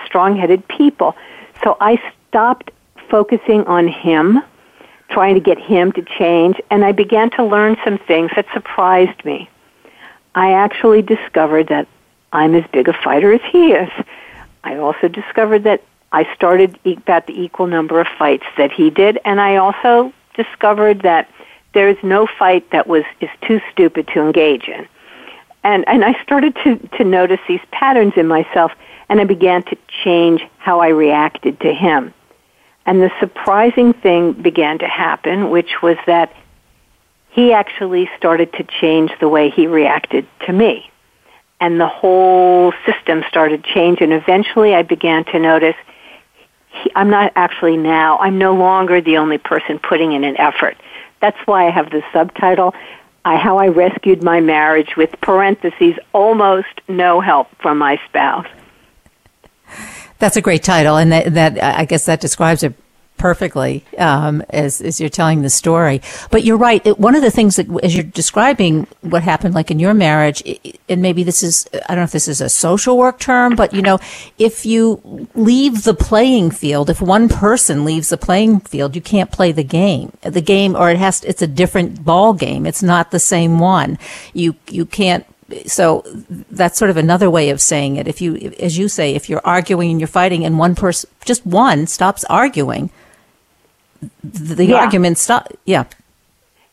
strong 0.05 0.37
headed 0.37 0.67
people. 0.69 1.17
So 1.62 1.76
I 1.81 2.00
stopped 2.28 2.71
focusing 3.09 3.64
on 3.64 3.88
him 3.88 4.43
trying 5.11 5.35
to 5.35 5.40
get 5.40 5.59
him 5.59 5.90
to 5.93 6.02
change, 6.02 6.61
and 6.71 6.85
I 6.85 6.93
began 6.93 7.31
to 7.31 7.45
learn 7.45 7.76
some 7.83 7.99
things 7.99 8.31
that 8.37 8.47
surprised 8.52 9.25
me. 9.25 9.49
I 10.35 10.52
actually 10.52 11.02
discovered 11.02 11.69
that 11.69 11.88
I'm 12.33 12.55
as 12.55 12.64
big 12.73 12.88
a 12.88 12.93
fighter 12.93 13.33
as 13.33 13.40
he 13.50 13.73
is. 13.73 13.90
I 14.64 14.76
also 14.76 15.09
discovered 15.09 15.64
that 15.64 15.83
I 16.12 16.33
started 16.35 16.78
about 16.85 17.26
the 17.26 17.40
equal 17.40 17.67
number 17.67 18.00
of 18.00 18.07
fights 18.19 18.45
that 18.57 18.71
he 18.71 18.90
did, 18.90 19.19
and 19.25 19.40
I 19.40 19.57
also 19.57 20.12
discovered 20.35 21.02
that 21.02 21.28
there 21.75 21.88
is 21.88 21.97
no 22.02 22.26
fight 22.26 22.71
that 22.71 22.87
was 22.87 23.05
is 23.21 23.31
too 23.43 23.61
stupid 23.73 24.09
to 24.09 24.21
engage 24.21 24.69
in. 24.69 24.87
And 25.64 25.87
and 25.88 26.05
I 26.05 26.21
started 26.23 26.57
to 26.64 26.76
to 26.99 27.05
notice 27.05 27.40
these 27.47 27.61
patterns 27.73 28.14
in 28.17 28.26
myself, 28.26 28.73
and 29.09 29.21
I 29.21 29.25
began 29.25 29.62
to 29.65 29.77
change 30.05 30.43
how 30.59 30.81
I 30.81 30.88
reacted 30.88 31.61
to 31.61 31.73
him. 31.73 32.15
And 32.87 33.03
the 33.03 33.11
surprising 33.21 33.93
thing 33.93 34.33
began 34.33 34.79
to 34.79 34.87
happen, 34.87 35.50
which 35.50 35.83
was 35.83 35.97
that 36.07 36.33
he 37.31 37.53
actually 37.53 38.09
started 38.17 38.53
to 38.55 38.65
change 38.65 39.11
the 39.21 39.29
way 39.29 39.50
he 39.50 39.67
reacted 39.67 40.27
to 40.47 40.53
me. 40.53 40.91
And 41.61 41.81
the 41.81 41.88
whole 41.88 42.73
system 42.87 43.25
started 43.29 43.65
changing. 43.65 44.12
Eventually, 44.12 44.75
I 44.75 44.83
began 44.83 45.25
to 45.27 45.38
notice 45.38 45.77
he, 46.71 46.91
I'm 46.95 47.11
not 47.11 47.33
actually 47.37 47.77
now, 47.77 48.19
I'm 48.19 48.38
no 48.38 48.55
longer 48.55 49.00
the 49.00 49.19
only 49.19 49.38
person 49.38 49.79
putting 49.79 50.12
in 50.12 50.25
an 50.25 50.38
effort. 50.38 50.77
That's 51.21 51.38
why 51.47 51.67
I 51.67 51.71
have 51.71 51.91
the 51.91 52.03
subtitle, 52.12 52.75
I, 53.25 53.37
How 53.37 53.59
I 53.59 53.69
Rescued 53.69 54.23
My 54.23 54.41
Marriage, 54.41 54.97
with 54.97 55.11
parentheses, 55.21 55.95
almost 56.12 56.81
no 56.88 57.21
help 57.21 57.49
from 57.61 57.79
my 57.79 58.00
spouse. 58.09 58.47
That's 60.19 60.37
a 60.37 60.41
great 60.41 60.63
title, 60.63 60.97
and 60.97 61.13
that, 61.13 61.35
that 61.35 61.63
I 61.63 61.85
guess 61.85 62.07
that 62.07 62.21
describes 62.21 62.63
it 62.63 62.75
perfectly 63.19 63.85
um, 63.99 64.43
as 64.51 64.81
as 64.81 65.01
you're 65.01 65.11
telling 65.11 65.43
the 65.43 65.51
story. 65.51 66.01
But 66.31 66.45
you're 66.45 66.57
right. 66.57 66.85
It, 66.87 66.99
one 66.99 67.15
of 67.15 67.23
the 67.23 67.31
things 67.31 67.57
that, 67.57 67.67
as 67.83 67.95
you're 67.95 68.05
describing 68.05 68.87
what 69.03 69.23
happened, 69.23 69.55
like 69.55 69.71
in 69.71 69.79
your 69.79 69.93
marriage, 69.93 70.43
and 70.89 71.03
maybe 71.03 71.25
this 71.25 71.43
is 71.43 71.69
I 71.75 71.89
don't 71.89 71.99
know 71.99 72.03
if 72.05 72.13
this 72.13 72.29
is 72.29 72.41
a 72.41 72.49
social 72.49 72.97
work 72.97 73.19
term, 73.19 73.57
but 73.57 73.75
you 73.75 73.83
know, 73.83 73.99
if 74.39 74.65
you 74.65 75.29
leave 75.35 75.83
the 75.85 75.95
playing 75.95 76.53
field, 76.53 76.89
if 76.89 77.03
one 77.03 77.29
person 77.29 77.85
leaves 77.85 78.09
the 78.09 78.17
playing 78.17 78.61
field, 78.61 78.97
you 78.97 79.03
can't 79.03 79.31
play 79.31 79.53
the 79.53 79.65
game. 79.65 80.13
The 80.23 80.41
game, 80.41 80.75
or 80.75 80.91
it 80.91 80.97
has. 80.97 81.21
to, 81.21 81.29
it's 81.29 81.43
a 81.43 81.47
different 81.47 82.05
ball 82.05 82.33
game. 82.33 82.65
It's 82.67 82.83
not 82.83 83.11
the 83.11 83.21
same 83.21 83.59
one. 83.59 83.99
You 84.33 84.55
you 84.69 84.87
can't 84.87 85.27
so 85.67 86.05
that's 86.50 86.78
sort 86.78 86.90
of 86.90 86.97
another 86.97 87.31
way 87.31 87.50
of 87.50 87.61
saying 87.61 87.97
it. 87.97 88.07
If 88.07 88.21
you, 88.21 88.37
as 88.59 88.76
you 88.76 88.88
say, 88.88 89.14
if 89.14 89.28
you're 89.28 89.40
arguing 89.45 89.90
and 89.90 90.00
you're 90.00 90.07
fighting 90.07 90.45
and 90.45 90.59
one 90.59 90.75
person, 90.75 91.09
just 91.25 91.45
one 91.47 91.87
stops 91.87 92.25
arguing, 92.25 92.90
the 94.23 94.67
yeah. 94.67 94.76
argument 94.76 95.19
stop. 95.19 95.49
Yeah. 95.64 95.85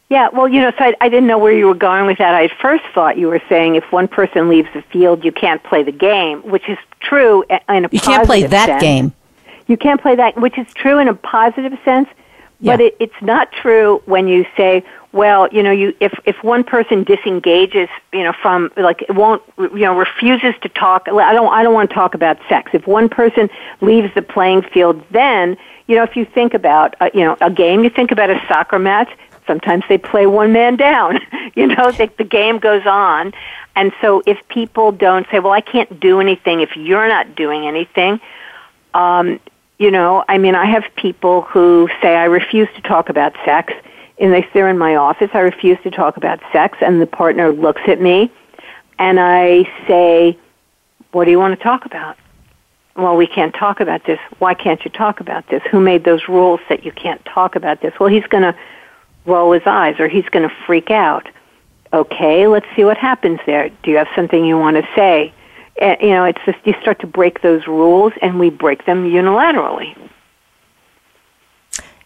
Yeah, 0.09 0.29
well, 0.31 0.47
you 0.47 0.61
know, 0.61 0.71
so 0.77 0.85
I, 0.85 0.95
I 1.01 1.09
didn't 1.09 1.25
know 1.25 1.39
where 1.39 1.51
you 1.51 1.65
were 1.65 1.73
going 1.73 2.05
with 2.05 2.19
that. 2.19 2.35
I 2.35 2.47
first 2.61 2.83
thought 2.93 3.17
you 3.17 3.27
were 3.27 3.41
saying 3.49 3.73
if 3.75 3.91
one 3.91 4.07
person 4.07 4.49
leaves 4.49 4.69
the 4.73 4.83
field, 4.83 5.25
you 5.25 5.31
can't 5.31 5.63
play 5.63 5.81
the 5.81 5.91
game, 5.91 6.41
which 6.43 6.69
is 6.69 6.77
true 6.99 7.43
eh, 7.49 7.59
in 7.69 7.85
a 7.85 7.89
you 7.91 7.99
can't 7.99 8.25
play 8.25 8.43
that 8.45 8.67
sense. 8.67 8.81
game. 8.81 9.13
You 9.67 9.77
can't 9.77 9.99
play 9.99 10.15
that, 10.15 10.39
which 10.39 10.59
is 10.59 10.67
true 10.75 10.99
in 10.99 11.07
a 11.07 11.15
positive 11.15 11.75
sense, 11.83 12.07
but 12.61 12.81
it, 12.81 12.95
it's 12.99 13.21
not 13.21 13.51
true 13.51 14.01
when 14.05 14.27
you 14.27 14.45
say, 14.55 14.83
well, 15.11 15.47
you 15.51 15.63
know, 15.63 15.71
you 15.71 15.95
if 15.99 16.13
if 16.25 16.43
one 16.43 16.63
person 16.63 17.03
disengages, 17.03 17.89
you 18.11 18.23
know, 18.23 18.33
from 18.33 18.71
like 18.75 19.05
won't, 19.09 19.41
you 19.57 19.79
know, 19.79 19.97
refuses 19.97 20.53
to 20.61 20.69
talk. 20.69 21.07
I 21.07 21.33
don't 21.33 21.51
I 21.53 21.63
don't 21.63 21.73
want 21.73 21.89
to 21.89 21.93
talk 21.93 22.13
about 22.13 22.37
sex. 22.49 22.71
If 22.73 22.85
one 22.85 23.07
person 23.09 23.49
leaves 23.81 24.13
the 24.13 24.21
playing 24.21 24.63
field, 24.63 25.03
then 25.11 25.57
you 25.87 25.95
know, 25.95 26.03
if 26.03 26.15
you 26.15 26.25
think 26.25 26.53
about 26.53 26.95
uh, 26.99 27.09
you 27.13 27.21
know 27.21 27.37
a 27.39 27.49
game, 27.49 27.83
you 27.83 27.89
think 27.89 28.11
about 28.11 28.29
a 28.29 28.41
soccer 28.47 28.77
match. 28.79 29.09
Sometimes 29.47 29.83
they 29.87 29.97
play 29.97 30.25
one 30.25 30.51
man 30.51 30.75
down. 30.75 31.19
you 31.55 31.67
know, 31.67 31.91
the, 31.91 32.09
the 32.17 32.23
game 32.23 32.57
goes 32.57 32.85
on, 32.85 33.33
and 33.75 33.93
so 34.01 34.21
if 34.25 34.45
people 34.49 34.91
don't 34.91 35.25
say, 35.29 35.39
well, 35.39 35.53
I 35.53 35.61
can't 35.61 35.99
do 35.99 36.19
anything 36.19 36.61
if 36.61 36.75
you're 36.75 37.07
not 37.07 37.35
doing 37.35 37.67
anything. 37.67 38.19
Um, 38.93 39.39
you 39.77 39.91
know, 39.91 40.23
I 40.27 40.37
mean, 40.37 40.55
I 40.55 40.65
have 40.65 40.83
people 40.95 41.41
who 41.41 41.89
say 42.01 42.15
I 42.15 42.25
refuse 42.25 42.69
to 42.75 42.81
talk 42.81 43.09
about 43.09 43.33
sex 43.43 43.73
and 44.19 44.33
they 44.33 44.47
they're 44.53 44.69
in 44.69 44.77
my 44.77 44.95
office. 44.95 45.29
I 45.33 45.39
refuse 45.39 45.77
to 45.83 45.91
talk 45.91 46.17
about 46.17 46.39
sex, 46.51 46.77
and 46.81 47.01
the 47.01 47.07
partner 47.07 47.51
looks 47.51 47.81
at 47.87 47.99
me, 47.99 48.31
and 48.97 49.19
I 49.19 49.69
say, 49.87 50.37
"What 51.11 51.25
do 51.25 51.31
you 51.31 51.39
want 51.39 51.57
to 51.57 51.63
talk 51.63 51.85
about?" 51.85 52.17
Well, 52.95 53.17
we 53.17 53.27
can't 53.27 53.53
talk 53.53 53.81
about 53.81 54.05
this. 54.05 54.19
Why 54.39 54.53
can't 54.53 54.83
you 54.85 54.91
talk 54.91 55.19
about 55.19 55.47
this? 55.49 55.61
Who 55.69 55.81
made 55.81 56.05
those 56.05 56.29
rules 56.29 56.61
that 56.69 56.85
you 56.85 56.93
can't 56.93 57.23
talk 57.25 57.57
about 57.57 57.81
this? 57.81 57.93
Well, 57.99 58.07
he's 58.07 58.25
going 58.27 58.43
to 58.43 58.55
roll 59.25 59.51
his 59.51 59.63
eyes 59.65 59.99
or 59.99 60.07
he's 60.07 60.27
going 60.29 60.47
to 60.47 60.55
freak 60.65 60.91
out. 60.91 61.27
Okay, 61.91 62.47
let's 62.47 62.65
see 62.73 62.85
what 62.85 62.97
happens 62.97 63.41
there. 63.45 63.69
Do 63.83 63.91
you 63.91 63.97
have 63.97 64.07
something 64.15 64.45
you 64.45 64.57
want 64.57 64.77
to 64.77 64.87
say? 64.95 65.33
You 65.81 66.09
know, 66.09 66.23
it's 66.23 66.39
just 66.45 66.57
you 66.63 66.73
start 66.81 66.99
to 66.99 67.07
break 67.07 67.41
those 67.41 67.67
rules, 67.67 68.13
and 68.21 68.39
we 68.39 68.49
break 68.49 68.85
them 68.85 69.09
unilaterally. 69.09 69.95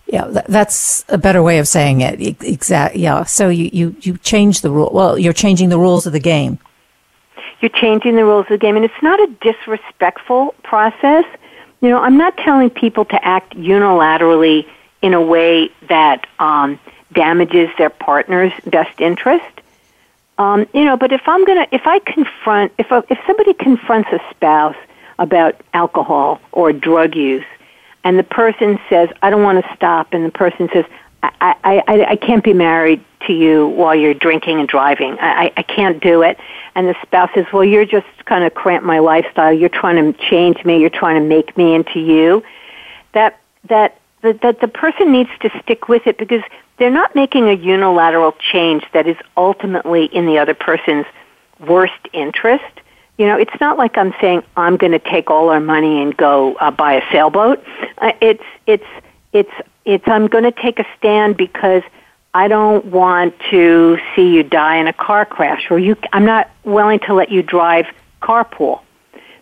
Yeah, 0.07 0.41
that's 0.47 1.05
a 1.07 1.19
better 1.19 1.43
way 1.43 1.59
of 1.59 1.67
saying 1.67 2.01
it. 2.01 2.19
Exactly. 2.43 3.01
Yeah. 3.01 3.25
So 3.25 3.49
you, 3.49 3.69
you, 3.71 3.95
you 4.01 4.17
change 4.17 4.61
the 4.61 4.71
rule. 4.71 4.89
Well, 4.91 5.19
you're 5.19 5.33
changing 5.33 5.69
the 5.69 5.77
rules 5.77 6.07
of 6.07 6.13
the 6.13 6.19
game. 6.19 6.57
You're 7.61 7.69
changing 7.69 8.15
the 8.15 8.25
rules 8.25 8.45
of 8.45 8.49
the 8.49 8.57
game, 8.57 8.75
and 8.75 8.83
it's 8.83 9.03
not 9.03 9.19
a 9.19 9.27
disrespectful 9.41 10.55
process. 10.63 11.25
You 11.81 11.89
know, 11.89 11.99
I'm 11.99 12.17
not 12.17 12.37
telling 12.37 12.71
people 12.71 13.05
to 13.05 13.23
act 13.23 13.55
unilaterally 13.55 14.67
in 15.03 15.13
a 15.13 15.21
way 15.21 15.69
that 15.89 16.25
um, 16.39 16.79
damages 17.13 17.69
their 17.77 17.91
partner's 17.91 18.53
best 18.65 18.99
interest. 18.99 19.45
Um, 20.39 20.65
you 20.73 20.85
know, 20.85 20.95
but 20.95 21.11
if 21.11 21.21
I'm 21.27 21.45
gonna, 21.45 21.67
if 21.71 21.85
I 21.85 21.99
confront, 21.99 22.71
if 22.77 22.89
a, 22.91 23.03
if 23.09 23.19
somebody 23.27 23.53
confronts 23.53 24.09
a 24.11 24.19
spouse 24.31 24.77
about 25.19 25.61
alcohol 25.73 26.39
or 26.53 26.71
drug 26.71 27.15
use, 27.15 27.45
and 28.05 28.17
the 28.17 28.23
person 28.23 28.79
says, 28.89 29.09
I 29.21 29.29
don't 29.29 29.43
want 29.43 29.63
to 29.63 29.75
stop, 29.75 30.13
and 30.13 30.25
the 30.25 30.31
person 30.31 30.69
says, 30.73 30.85
I, 31.21 31.55
I, 31.63 31.83
I, 31.87 32.05
I 32.11 32.15
can't 32.15 32.43
be 32.43 32.53
married 32.53 33.03
to 33.27 33.33
you 33.33 33.67
while 33.67 33.93
you're 33.93 34.13
drinking 34.13 34.61
and 34.61 34.69
driving. 34.69 35.17
I, 35.19 35.51
I 35.57 35.63
can't 35.63 36.01
do 36.01 36.21
it. 36.21 36.39
And 36.75 36.87
the 36.87 36.95
spouse 37.01 37.29
says, 37.35 37.45
well, 37.51 37.65
you're 37.65 37.83
just 37.83 38.07
kind 38.23 38.45
of 38.45 38.53
cramp 38.53 38.85
my 38.85 38.99
lifestyle. 38.99 39.51
You're 39.51 39.67
trying 39.67 40.13
to 40.13 40.17
change 40.29 40.63
me. 40.63 40.79
You're 40.79 40.89
trying 40.89 41.21
to 41.21 41.27
make 41.27 41.57
me 41.57 41.75
into 41.75 41.99
you. 41.99 42.41
That, 43.11 43.41
that, 43.67 43.99
that, 44.21 44.39
that 44.41 44.61
the 44.61 44.69
person 44.69 45.11
needs 45.11 45.29
to 45.41 45.49
stick 45.61 45.89
with 45.89 46.07
it 46.07 46.17
because 46.17 46.43
they're 46.79 46.89
not 46.89 47.13
making 47.13 47.47
a 47.49 47.53
unilateral 47.53 48.33
change 48.51 48.83
that 48.93 49.05
is 49.05 49.17
ultimately 49.37 50.05
in 50.05 50.25
the 50.25 50.39
other 50.39 50.53
person's 50.53 51.05
worst 51.59 52.07
interest. 52.13 52.63
You 53.17 53.27
know, 53.27 53.37
it's 53.37 53.59
not 53.59 53.77
like 53.77 53.97
I'm 53.97 54.13
saying 54.21 54.43
I'm 54.55 54.77
going 54.77 54.93
to 54.93 54.99
take 54.99 55.29
all 55.29 55.49
our 55.49 55.59
money 55.59 56.01
and 56.01 56.15
go 56.15 56.55
uh, 56.55 56.71
buy 56.71 56.93
a 56.93 57.11
sailboat. 57.11 57.63
Uh, 57.97 58.13
it's 58.21 58.43
it's 58.65 58.85
it's 59.33 59.51
it's 59.83 60.07
I'm 60.07 60.27
going 60.27 60.45
to 60.45 60.53
take 60.53 60.79
a 60.79 60.85
stand 60.97 61.35
because 61.35 61.83
I 62.33 62.47
don't 62.47 62.85
want 62.85 63.37
to 63.51 63.97
see 64.15 64.33
you 64.33 64.43
die 64.43 64.77
in 64.77 64.87
a 64.87 64.93
car 64.93 65.25
crash, 65.25 65.69
or 65.69 65.79
you. 65.79 65.97
I'm 66.13 66.25
not 66.25 66.49
willing 66.63 66.99
to 66.99 67.13
let 67.13 67.29
you 67.29 67.43
drive 67.43 67.87
carpool. 68.21 68.81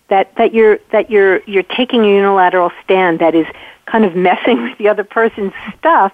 That 0.08 0.34
that 0.36 0.52
you're 0.52 0.78
that 0.90 1.08
you're 1.08 1.40
you're 1.44 1.62
taking 1.62 2.04
a 2.04 2.08
unilateral 2.08 2.72
stand 2.82 3.20
that 3.20 3.36
is 3.36 3.46
kind 3.86 4.04
of 4.04 4.16
messing 4.16 4.62
with 4.70 4.78
the 4.78 4.88
other 4.88 5.04
person's 5.04 5.52
stuff. 5.78 6.12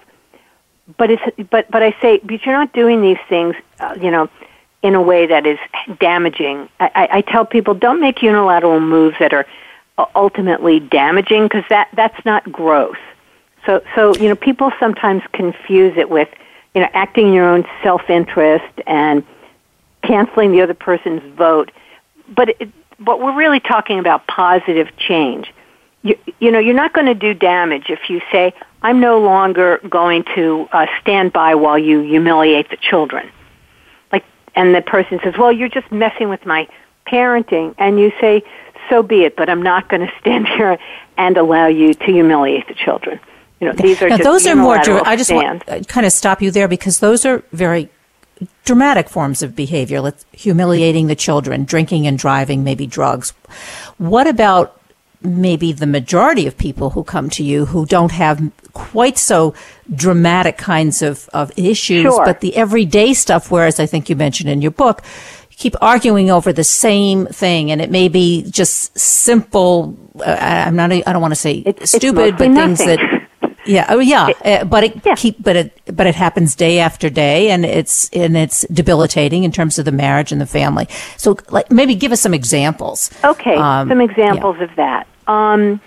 But 0.96 1.10
it's 1.10 1.22
but 1.50 1.70
but 1.70 1.82
I 1.82 1.96
say, 2.00 2.18
but 2.18 2.44
you're 2.44 2.54
not 2.54 2.72
doing 2.72 3.00
these 3.00 3.18
things. 3.28 3.56
Uh, 3.80 3.96
you 4.00 4.10
know 4.10 4.28
in 4.84 4.94
a 4.94 5.00
way 5.00 5.24
that 5.24 5.46
is 5.46 5.58
damaging. 5.98 6.68
I, 6.78 7.08
I 7.10 7.20
tell 7.22 7.46
people 7.46 7.72
don't 7.72 8.02
make 8.02 8.22
unilateral 8.22 8.80
moves 8.80 9.16
that 9.18 9.32
are 9.32 9.46
ultimately 10.14 10.78
damaging 10.78 11.44
because 11.44 11.64
that 11.70 11.88
that's 11.94 12.22
not 12.26 12.52
growth. 12.52 12.98
So 13.64 13.82
so 13.94 14.14
you 14.16 14.28
know 14.28 14.36
people 14.36 14.70
sometimes 14.78 15.22
confuse 15.32 15.96
it 15.96 16.10
with 16.10 16.28
you 16.74 16.82
know 16.82 16.88
acting 16.92 17.28
in 17.28 17.32
your 17.32 17.48
own 17.48 17.64
self 17.82 18.10
interest 18.10 18.72
and 18.86 19.24
canceling 20.02 20.52
the 20.52 20.60
other 20.60 20.74
person's 20.74 21.22
vote. 21.34 21.72
But 22.28 22.50
it, 22.60 22.70
but 22.98 23.20
we're 23.20 23.34
really 23.34 23.60
talking 23.60 23.98
about 23.98 24.26
positive 24.26 24.94
change. 24.98 25.52
You, 26.02 26.18
you 26.38 26.50
know, 26.50 26.58
you're 26.58 26.74
not 26.74 26.92
going 26.92 27.06
to 27.06 27.14
do 27.14 27.32
damage 27.32 27.88
if 27.88 28.10
you 28.10 28.20
say, 28.30 28.52
I'm 28.84 29.00
no 29.00 29.18
longer 29.18 29.80
going 29.88 30.24
to 30.34 30.68
uh, 30.70 30.86
stand 31.00 31.32
by 31.32 31.54
while 31.54 31.78
you 31.78 32.02
humiliate 32.02 32.68
the 32.68 32.76
children 32.76 33.30
Like, 34.12 34.24
and 34.54 34.74
the 34.74 34.82
person 34.82 35.18
says, 35.24 35.34
"Well, 35.38 35.50
you're 35.50 35.70
just 35.70 35.90
messing 35.90 36.28
with 36.28 36.44
my 36.44 36.68
parenting," 37.06 37.74
and 37.78 37.98
you 37.98 38.12
say, 38.20 38.42
"So 38.90 39.02
be 39.02 39.24
it, 39.24 39.36
but 39.36 39.48
I'm 39.48 39.62
not 39.62 39.88
going 39.88 40.06
to 40.06 40.12
stand 40.20 40.46
here 40.56 40.78
and 41.16 41.36
allow 41.36 41.66
you 41.66 41.94
to 41.94 42.04
humiliate 42.04 42.68
the 42.68 42.74
children." 42.74 43.18
You 43.58 43.68
know, 43.68 43.72
these 43.72 44.02
are 44.02 44.08
now, 44.10 44.18
those 44.18 44.46
are 44.46 44.54
more. 44.54 44.76
I 44.76 45.16
just 45.16 45.32
want 45.32 45.66
to 45.66 45.82
kind 45.84 46.04
of 46.04 46.12
stop 46.12 46.42
you 46.42 46.50
there 46.50 46.68
because 46.68 46.98
those 46.98 47.24
are 47.24 47.42
very 47.52 47.88
dramatic 48.64 49.08
forms 49.08 49.42
of 49.42 49.56
behavior. 49.56 50.02
Let's 50.02 50.26
humiliating 50.32 51.06
the 51.06 51.14
children, 51.14 51.64
drinking 51.64 52.06
and 52.06 52.18
driving, 52.18 52.64
maybe 52.64 52.86
drugs. 52.86 53.30
What 53.96 54.26
about 54.26 54.73
maybe 55.24 55.72
the 55.72 55.86
majority 55.86 56.46
of 56.46 56.56
people 56.58 56.90
who 56.90 57.02
come 57.04 57.30
to 57.30 57.42
you 57.42 57.66
who 57.66 57.86
don't 57.86 58.12
have 58.12 58.40
quite 58.72 59.16
so 59.18 59.54
dramatic 59.94 60.58
kinds 60.58 61.02
of, 61.02 61.28
of 61.32 61.50
issues, 61.56 62.02
Sure. 62.02 62.24
but 62.24 62.40
the 62.40 62.56
everyday 62.56 63.14
stuff, 63.14 63.50
whereas 63.50 63.80
I 63.80 63.86
think 63.86 64.08
you 64.10 64.16
mentioned 64.16 64.50
in 64.50 64.60
your 64.62 64.70
book, 64.72 65.02
you 65.50 65.56
keep 65.56 65.74
arguing 65.80 66.30
over 66.30 66.52
the 66.52 66.64
same 66.64 67.26
thing 67.26 67.70
and 67.70 67.80
it 67.80 67.90
may 67.90 68.08
be 68.08 68.42
just 68.50 68.98
simple, 68.98 69.96
uh, 70.20 70.22
I- 70.24 70.64
I'm 70.66 70.76
not, 70.76 70.92
I 70.92 71.00
don't 71.00 71.22
want 71.22 71.32
to 71.32 71.36
say 71.40 71.58
It's- 71.64 71.74
it's 71.82 71.92
stupid, 71.92 72.36
but 72.36 72.50
mostly 72.50 72.54
things 72.66 72.78
nothing. 72.80 72.96
that 72.96 73.20
yeah, 73.66 73.86
oh 73.88 73.98
yeah, 73.98 74.28
uh, 74.44 74.64
but 74.64 74.84
it 74.84 75.00
Yeah. 75.06 75.14
keep, 75.14 75.42
but 75.42 75.56
it, 75.56 75.80
but 75.86 76.06
it 76.06 76.14
happens 76.14 76.54
day 76.54 76.80
after 76.80 77.08
day, 77.08 77.48
and 77.50 77.64
it's 77.64 78.10
and 78.12 78.36
it's 78.36 78.66
debilitating 78.70 79.42
in 79.44 79.52
terms 79.52 79.78
of 79.78 79.86
the 79.86 79.92
marriage 79.92 80.32
and 80.32 80.38
the 80.40 80.44
family. 80.46 80.86
So, 81.16 81.38
like, 81.48 81.70
maybe 81.72 81.94
give 81.94 82.12
us 82.12 82.20
some 82.20 82.34
examples. 82.34 83.08
Okay, 83.24 83.54
Um, 83.56 83.88
some 83.88 84.02
examples 84.02 84.56
of 84.60 84.68
that. 84.76 85.06
Um, 85.26 85.80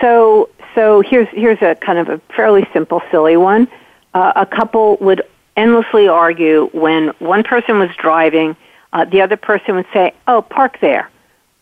so, 0.00 0.50
so 0.74 1.00
here's 1.00 1.28
here's 1.28 1.60
a 1.62 1.74
kind 1.74 1.98
of 1.98 2.08
a 2.08 2.18
fairly 2.34 2.66
simple, 2.72 3.02
silly 3.10 3.36
one. 3.36 3.68
Uh, 4.14 4.32
a 4.36 4.46
couple 4.46 4.96
would 5.00 5.22
endlessly 5.56 6.08
argue 6.08 6.68
when 6.72 7.08
one 7.18 7.42
person 7.42 7.78
was 7.78 7.90
driving, 7.96 8.56
uh, 8.92 9.04
the 9.04 9.22
other 9.22 9.36
person 9.36 9.76
would 9.76 9.86
say, 9.92 10.12
"Oh, 10.26 10.42
park 10.42 10.78
there," 10.80 11.10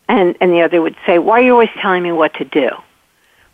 and 0.09 0.37
and 0.41 0.53
the 0.53 0.63
other 0.63 0.83
would 0.83 0.97
say, 1.07 1.19
"Why 1.19 1.41
are 1.41 1.43
you 1.43 1.53
always 1.53 1.71
telling 1.81 2.03
me 2.03 2.13
what 2.13 2.35
to 2.35 2.45
do?" 2.45 2.71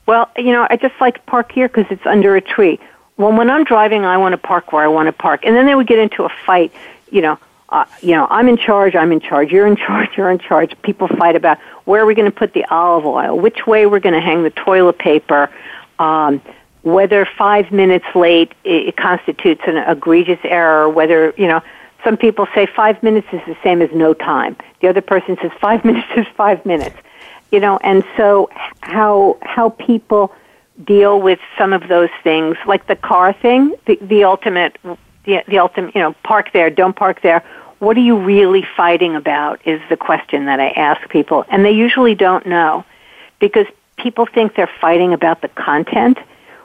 Well, 0.06 0.30
you 0.36 0.52
know, 0.52 0.66
I 0.68 0.76
just 0.76 0.94
like 1.00 1.14
to 1.14 1.20
park 1.22 1.52
here 1.52 1.68
because 1.68 1.86
it's 1.90 2.06
under 2.06 2.34
a 2.36 2.40
tree. 2.40 2.80
Well, 3.16 3.32
when 3.32 3.50
I'm 3.50 3.64
driving, 3.64 4.04
I 4.04 4.16
want 4.16 4.32
to 4.32 4.38
park 4.38 4.72
where 4.72 4.82
I 4.82 4.88
want 4.88 5.06
to 5.06 5.12
park, 5.12 5.40
and 5.44 5.54
then 5.54 5.66
they 5.66 5.74
would 5.74 5.86
get 5.86 5.98
into 5.98 6.24
a 6.24 6.30
fight. 6.46 6.72
You 7.10 7.22
know, 7.22 7.38
uh, 7.70 7.84
you 8.02 8.12
know, 8.12 8.26
I'm 8.30 8.48
in 8.48 8.56
charge. 8.56 8.94
I'm 8.94 9.12
in 9.12 9.20
charge. 9.20 9.50
You're 9.50 9.66
in 9.66 9.76
charge. 9.76 10.10
You're 10.16 10.30
in 10.30 10.38
charge. 10.38 10.74
People 10.82 11.08
fight 11.08 11.36
about 11.36 11.58
where 11.84 12.02
are 12.02 12.06
we 12.06 12.14
going 12.14 12.30
to 12.30 12.36
put 12.36 12.52
the 12.52 12.64
olive 12.66 13.06
oil, 13.06 13.38
which 13.38 13.66
way 13.66 13.86
we're 13.86 14.00
going 14.00 14.14
to 14.14 14.20
hang 14.20 14.42
the 14.42 14.50
toilet 14.50 14.98
paper, 14.98 15.50
um, 15.98 16.40
whether 16.82 17.26
five 17.38 17.70
minutes 17.70 18.06
late 18.14 18.52
it, 18.64 18.88
it 18.88 18.96
constitutes 18.96 19.62
an 19.66 19.76
egregious 19.76 20.40
error, 20.44 20.88
whether 20.88 21.34
you 21.36 21.46
know. 21.46 21.62
Some 22.02 22.16
people 22.16 22.48
say 22.54 22.64
five 22.64 23.02
minutes 23.02 23.26
is 23.30 23.42
the 23.46 23.58
same 23.62 23.82
as 23.82 23.90
no 23.92 24.14
time. 24.14 24.56
The 24.80 24.88
other 24.88 25.02
person 25.02 25.36
says 25.42 25.50
five 25.60 25.84
minutes 25.84 26.08
is 26.16 26.26
five 26.34 26.64
minutes 26.64 26.96
you 27.50 27.60
know 27.60 27.78
and 27.82 28.04
so 28.16 28.48
how 28.80 29.36
how 29.42 29.70
people 29.70 30.32
deal 30.84 31.20
with 31.20 31.38
some 31.58 31.72
of 31.72 31.88
those 31.88 32.10
things 32.22 32.56
like 32.66 32.86
the 32.86 32.96
car 32.96 33.32
thing 33.32 33.74
the 33.86 33.96
the 34.02 34.24
ultimate 34.24 34.76
the, 35.24 35.42
the 35.48 35.58
ultimate 35.58 35.94
you 35.94 36.00
know 36.00 36.14
park 36.22 36.52
there 36.52 36.70
don't 36.70 36.96
park 36.96 37.20
there 37.22 37.44
what 37.80 37.96
are 37.96 38.00
you 38.00 38.16
really 38.16 38.64
fighting 38.76 39.16
about 39.16 39.60
is 39.66 39.80
the 39.88 39.96
question 39.96 40.46
that 40.46 40.60
i 40.60 40.68
ask 40.70 41.08
people 41.08 41.44
and 41.48 41.64
they 41.64 41.72
usually 41.72 42.14
don't 42.14 42.46
know 42.46 42.84
because 43.40 43.66
people 43.96 44.26
think 44.26 44.54
they're 44.54 44.70
fighting 44.80 45.12
about 45.12 45.42
the 45.42 45.48
content 45.48 46.18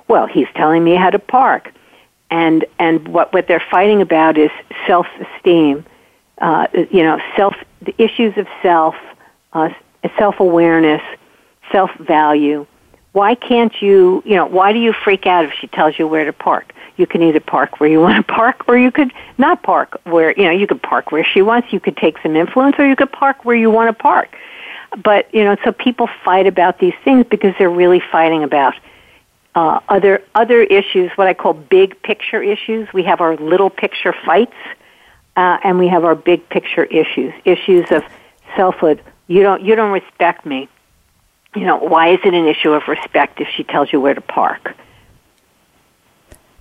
well 0.08 0.28
he's 0.28 0.48
telling 0.56 0.84
me 0.84 0.96
how 0.96 1.10
to 1.10 1.20
park 1.20 1.74
and 2.30 2.66
and 2.80 3.08
what 3.08 3.34
what 3.34 3.48
they're 3.48 3.64
fighting 3.72 4.02
about 4.02 4.38
is 4.38 4.52
self 4.86 5.08
esteem 5.20 5.84
uh, 6.40 6.68
you 6.92 7.04
know 7.04 7.20
self 7.36 7.56
the 7.82 7.96
issues 8.02 8.38
of 8.38 8.48
self 8.62 8.96
uh, 9.54 9.70
self 10.18 10.40
awareness, 10.40 11.02
self 11.72 11.92
value. 11.96 12.68
Why 13.14 13.34
can't 13.36 13.74
you, 13.82 14.22
you 14.26 14.36
know, 14.36 14.46
why 14.46 14.74
do 14.74 14.80
you 14.80 14.94
freak 14.94 15.26
out 15.26 15.46
if 15.46 15.54
she 15.54 15.68
tells 15.68 15.98
you 15.98 16.08
where 16.08 16.26
to 16.26 16.34
park? 16.34 16.74
You 16.98 17.08
can 17.08 17.22
either 17.24 17.40
park 17.40 17.80
where 17.80 17.90
you 17.90 18.00
want 18.02 18.26
to 18.26 18.34
park 18.34 18.68
or 18.68 18.78
you 18.78 18.92
could 18.92 19.12
not 19.38 19.64
park 19.64 20.00
where, 20.04 20.32
you 20.32 20.44
know, 20.44 20.52
you 20.52 20.68
could 20.68 20.82
park 20.82 21.12
where 21.12 21.24
she 21.24 21.42
wants, 21.42 21.72
you 21.74 21.80
could 21.80 21.98
take 21.98 22.18
some 22.20 22.36
influence 22.36 22.76
or 22.80 22.88
you 22.88 22.96
could 22.96 23.12
park 23.12 23.44
where 23.46 23.56
you 23.56 23.70
want 23.70 23.96
to 23.96 24.02
park. 24.02 24.36
But, 25.04 25.34
you 25.34 25.44
know, 25.44 25.58
so 25.64 25.72
people 25.72 26.08
fight 26.24 26.48
about 26.48 26.80
these 26.80 26.94
things 27.04 27.26
because 27.30 27.54
they're 27.58 27.70
really 27.70 28.02
fighting 28.12 28.44
about 28.44 28.76
uh, 29.56 29.80
other 29.90 30.22
other 30.36 30.62
issues, 30.64 31.12
what 31.16 31.28
I 31.28 31.34
call 31.34 31.54
big 31.54 32.02
picture 32.02 32.42
issues. 32.42 32.92
We 32.94 33.04
have 33.04 33.22
our 33.22 33.36
little 33.38 33.70
picture 33.70 34.14
fights, 34.26 34.56
uh, 35.36 35.58
and 35.64 35.80
we 35.80 35.88
have 35.88 36.04
our 36.04 36.16
big 36.16 36.48
picture 36.50 36.84
issues, 36.84 37.34
issues 37.46 37.90
of 37.92 38.04
selfhood, 38.56 39.02
you 39.28 39.42
don't 39.42 39.62
you 39.62 39.76
don't 39.76 39.92
respect 39.92 40.46
me. 40.46 40.70
You 41.56 41.66
know, 41.66 41.78
why 41.78 42.10
is 42.10 42.20
it 42.26 42.34
an 42.34 42.48
issue 42.48 42.72
of 42.72 42.88
respect 42.88 43.40
if 43.40 43.48
she 43.56 43.64
tells 43.64 43.92
you 43.92 44.02
where 44.02 44.14
to 44.14 44.22
park? 44.22 44.76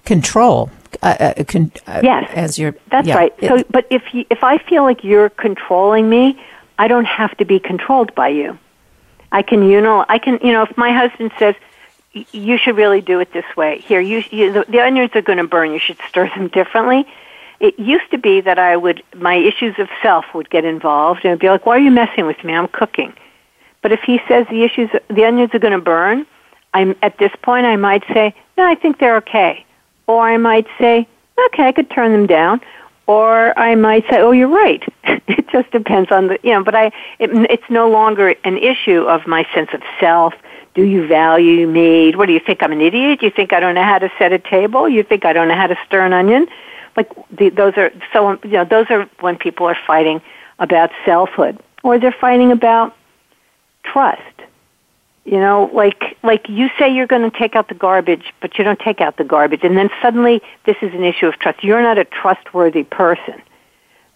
Control. 0.05 0.71
Uh, 1.03 1.07
uh, 1.37 1.45
con- 1.45 1.73
uh, 1.87 2.01
Yes. 2.05 2.31
as 2.35 2.59
your 2.59 2.75
That's 2.91 3.09
yeah, 3.09 3.17
right. 3.17 3.35
it- 3.39 3.49
So, 3.49 3.65
but 3.71 3.87
if 3.91 4.15
you, 4.15 4.25
if 4.31 4.45
I 4.45 4.59
feel 4.59 4.85
like 4.85 5.03
you're 5.03 5.29
controlling 5.29 6.09
me, 6.09 6.39
I 6.79 6.87
don't 6.89 7.07
have 7.07 7.37
to 7.39 7.45
be 7.45 7.59
controlled 7.59 8.15
by 8.15 8.29
you. 8.29 8.59
I 9.33 9.43
can, 9.43 9.69
you 9.69 9.81
know, 9.81 10.05
I 10.09 10.19
can, 10.19 10.39
you 10.43 10.53
know, 10.53 10.63
if 10.63 10.77
my 10.77 10.93
husband 10.93 11.33
says 11.39 11.57
"Y- 12.15 12.25
you 12.33 12.59
should 12.59 12.77
really 12.77 13.01
do 13.01 13.19
it 13.19 13.33
this 13.33 13.45
way, 13.57 13.79
here, 13.81 14.01
you, 14.01 14.23
you 14.31 14.53
the, 14.53 14.65
the 14.69 14.81
onions 14.81 15.11
are 15.15 15.23
going 15.23 15.39
to 15.39 15.47
burn. 15.49 15.73
You 15.73 15.81
should 15.81 15.99
stir 16.09 16.29
them 16.29 16.47
differently. 16.49 17.07
It 17.59 17.79
used 17.79 18.09
to 18.13 18.19
be 18.19 18.41
that 18.43 18.59
I 18.59 18.77
would, 18.77 19.03
my 19.17 19.35
issues 19.35 19.77
of 19.79 19.89
self 20.03 20.27
would 20.35 20.49
get 20.51 20.65
involved, 20.65 21.25
and 21.25 21.33
I'd 21.33 21.39
be 21.41 21.49
like, 21.49 21.67
"Why 21.67 21.77
are 21.77 21.81
you 21.81 21.91
messing 21.91 22.27
with 22.27 22.43
me? 22.45 22.55
I'm 22.55 22.69
cooking." 22.69 23.13
But 23.83 23.91
if 23.91 24.01
he 24.03 24.21
says 24.29 24.47
the 24.49 24.63
issues, 24.63 24.91
the 25.09 25.25
onions 25.25 25.53
are 25.55 25.59
going 25.59 25.73
to 25.73 25.81
burn, 25.81 26.25
I'm 26.73 26.95
at 27.03 27.19
this 27.19 27.33
point 27.43 27.67
I 27.67 27.75
might 27.77 28.05
say, 28.15 28.33
"No, 28.57 28.65
I 28.65 28.77
think 28.77 28.99
they're 28.99 29.17
okay," 29.17 29.65
or 30.07 30.21
I 30.21 30.37
might 30.37 30.67
say, 30.79 31.07
"Okay, 31.47 31.65
I 31.65 31.73
could 31.73 31.91
turn 31.91 32.13
them 32.13 32.27
down," 32.27 32.61
or 33.07 33.59
I 33.59 33.75
might 33.75 34.05
say, 34.09 34.21
"Oh, 34.21 34.33
you're 34.33 34.49
right." 34.49 34.83
it 35.05 35.49
just 35.49 35.71
depends 35.71 36.11
on 36.11 36.29
the, 36.29 36.39
you 36.43 36.53
know. 36.53 36.63
But 36.63 36.75
I, 36.75 36.87
it, 37.19 37.31
it's 37.51 37.69
no 37.71 37.89
longer 37.91 38.35
an 38.45 38.59
issue 38.59 39.03
of 39.03 39.27
my 39.27 39.47
sense 39.55 39.71
of 39.73 39.83
self. 40.01 40.35
Do 40.75 40.83
you 40.83 41.07
value 41.07 41.69
me? 41.69 42.13
What 42.17 42.27
do 42.27 42.33
you 42.33 42.41
think? 42.41 42.63
I'm 42.63 42.73
an 42.73 42.81
idiot? 42.81 43.23
You 43.23 43.31
think 43.31 43.53
I 43.53 43.61
don't 43.61 43.75
know 43.77 43.85
how 43.85 43.99
to 43.99 44.11
set 44.19 44.33
a 44.33 44.39
table? 44.39 44.89
You 44.89 45.03
think 45.03 45.25
I 45.25 45.33
don't 45.33 45.49
know 45.49 45.55
how 45.55 45.69
to 45.69 45.79
stir 45.87 46.05
an 46.05 46.13
onion? 46.13 46.49
Like 46.97 47.11
the, 47.31 47.51
those 47.51 47.75
are 47.77 47.93
so 48.13 48.33
you 48.45 48.51
know 48.51 48.65
those 48.65 48.87
are 48.91 49.09
when 49.21 49.37
people 49.37 49.67
are 49.67 49.77
fighting 49.87 50.21
about 50.59 50.91
selfhood, 51.05 51.59
or 51.83 51.99
they're 51.99 52.13
fighting 52.13 52.53
about 52.53 52.95
trust. 53.85 54.23
You 55.25 55.39
know, 55.39 55.71
like 55.73 56.19
like 56.23 56.49
you 56.51 56.69
say 56.79 56.95
you're 56.95 57.07
going 57.07 57.29
to 57.29 57.37
take 57.37 57.57
out 57.57 57.69
the 57.69 57.75
garbage, 57.75 58.35
but 58.43 58.59
you 58.59 58.65
don't 58.65 58.79
take 58.79 59.01
out 59.01 59.17
the 59.17 59.25
garbage, 59.25 59.61
and 59.63 59.77
then 59.77 59.89
suddenly 60.03 60.43
this 60.67 60.77
is 60.83 60.93
an 60.93 61.03
issue 61.03 61.27
of 61.27 61.39
trust. 61.39 61.65
You're 61.65 61.81
not 61.81 61.97
a 61.97 62.05
trustworthy 62.05 62.85
person. 62.85 63.41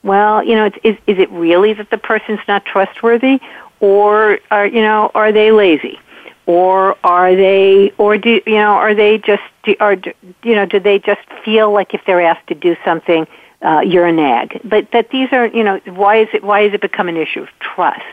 Well, 0.02 0.44
you 0.44 0.54
know, 0.54 0.66
it's, 0.66 0.76
is 0.84 0.96
is 1.06 1.18
it 1.18 1.30
really 1.30 1.72
that 1.72 1.90
the 1.90 1.96
person's 1.96 2.40
not 2.46 2.66
trustworthy, 2.66 3.40
or 3.80 4.38
are 4.50 4.66
you 4.66 4.82
know 4.82 5.10
are 5.14 5.32
they 5.32 5.50
lazy, 5.50 5.98
or 6.44 6.96
are 7.02 7.34
they 7.34 7.90
or 7.96 8.18
do 8.18 8.42
you 8.46 8.56
know 8.56 8.72
are 8.72 8.94
they 8.94 9.16
just 9.16 9.42
are 9.80 9.96
you 10.42 10.54
know 10.54 10.66
do 10.66 10.78
they 10.78 10.98
just 10.98 11.22
feel 11.42 11.72
like 11.72 11.94
if 11.94 12.02
they're 12.06 12.20
asked 12.20 12.46
to 12.48 12.54
do 12.54 12.76
something 12.84 13.26
uh, 13.62 13.80
you're 13.80 14.06
a 14.06 14.12
nag? 14.12 14.60
But 14.62 14.90
that 14.92 15.08
these 15.08 15.32
are 15.32 15.46
you 15.46 15.64
know 15.64 15.80
why 15.86 16.16
is 16.18 16.28
it 16.34 16.44
why 16.44 16.64
has 16.64 16.74
it 16.74 16.82
become 16.82 17.08
an 17.08 17.16
issue 17.16 17.40
of 17.40 17.48
trust? 17.60 18.04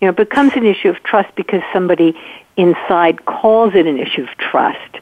You 0.00 0.08
know, 0.08 0.12
becomes 0.12 0.52
an 0.54 0.64
issue 0.64 0.88
of 0.88 1.02
trust 1.02 1.34
because 1.34 1.62
somebody 1.72 2.18
inside 2.56 3.24
calls 3.26 3.74
it 3.74 3.86
an 3.86 3.98
issue 3.98 4.22
of 4.22 4.28
trust. 4.38 4.96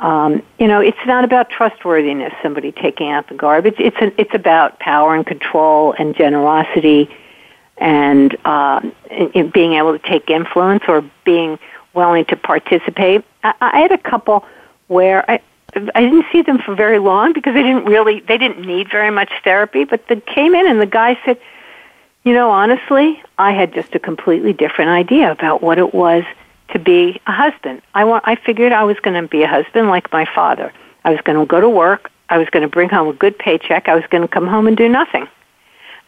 Um, 0.00 0.42
you 0.58 0.66
know, 0.66 0.80
it's 0.80 0.98
not 1.06 1.24
about 1.24 1.50
trustworthiness. 1.50 2.32
Somebody 2.42 2.72
taking 2.72 3.10
out 3.10 3.28
the 3.28 3.34
garbage. 3.34 3.76
It's 3.78 3.96
an, 4.00 4.12
it's 4.18 4.34
about 4.34 4.78
power 4.80 5.14
and 5.14 5.24
control 5.24 5.94
and 5.96 6.16
generosity, 6.16 7.08
and 7.78 8.36
uh, 8.44 8.80
in, 9.10 9.30
in 9.30 9.50
being 9.50 9.74
able 9.74 9.96
to 9.96 10.04
take 10.04 10.30
influence 10.30 10.82
or 10.88 11.08
being 11.24 11.58
willing 11.94 12.24
to 12.26 12.36
participate. 12.36 13.24
I, 13.44 13.54
I 13.60 13.80
had 13.80 13.92
a 13.92 13.98
couple 13.98 14.44
where 14.88 15.28
I 15.30 15.40
I 15.94 16.00
didn't 16.00 16.26
see 16.30 16.42
them 16.42 16.58
for 16.58 16.74
very 16.74 16.98
long 16.98 17.32
because 17.32 17.54
they 17.54 17.62
didn't 17.62 17.84
really 17.84 18.20
they 18.20 18.38
didn't 18.38 18.66
need 18.66 18.90
very 18.90 19.10
much 19.10 19.30
therapy. 19.42 19.84
But 19.84 20.06
they 20.08 20.20
came 20.20 20.54
in 20.54 20.68
and 20.68 20.80
the 20.80 20.86
guy 20.86 21.18
said, 21.24 21.38
you 22.24 22.32
know, 22.32 22.50
honestly, 22.50 23.22
I 23.38 23.52
had 23.52 23.74
just 23.74 23.94
a 23.94 23.98
completely 23.98 24.52
different 24.52 24.90
idea 24.90 25.30
about 25.30 25.62
what 25.62 25.78
it 25.78 25.94
was 25.94 26.24
to 26.70 26.78
be 26.78 27.20
a 27.26 27.32
husband. 27.32 27.82
I 27.94 28.04
want 28.04 28.24
I 28.26 28.34
figured 28.34 28.72
I 28.72 28.84
was 28.84 28.98
going 29.00 29.20
to 29.20 29.28
be 29.28 29.42
a 29.42 29.48
husband 29.48 29.88
like 29.88 30.10
my 30.10 30.24
father. 30.24 30.72
I 31.04 31.10
was 31.10 31.20
going 31.20 31.38
to 31.38 31.44
go 31.44 31.60
to 31.60 31.68
work, 31.68 32.10
I 32.30 32.38
was 32.38 32.48
going 32.48 32.62
to 32.62 32.68
bring 32.68 32.88
home 32.88 33.08
a 33.08 33.12
good 33.12 33.38
paycheck, 33.38 33.88
I 33.88 33.94
was 33.94 34.04
going 34.08 34.22
to 34.22 34.28
come 34.28 34.46
home 34.46 34.66
and 34.66 34.76
do 34.76 34.88
nothing. 34.88 35.28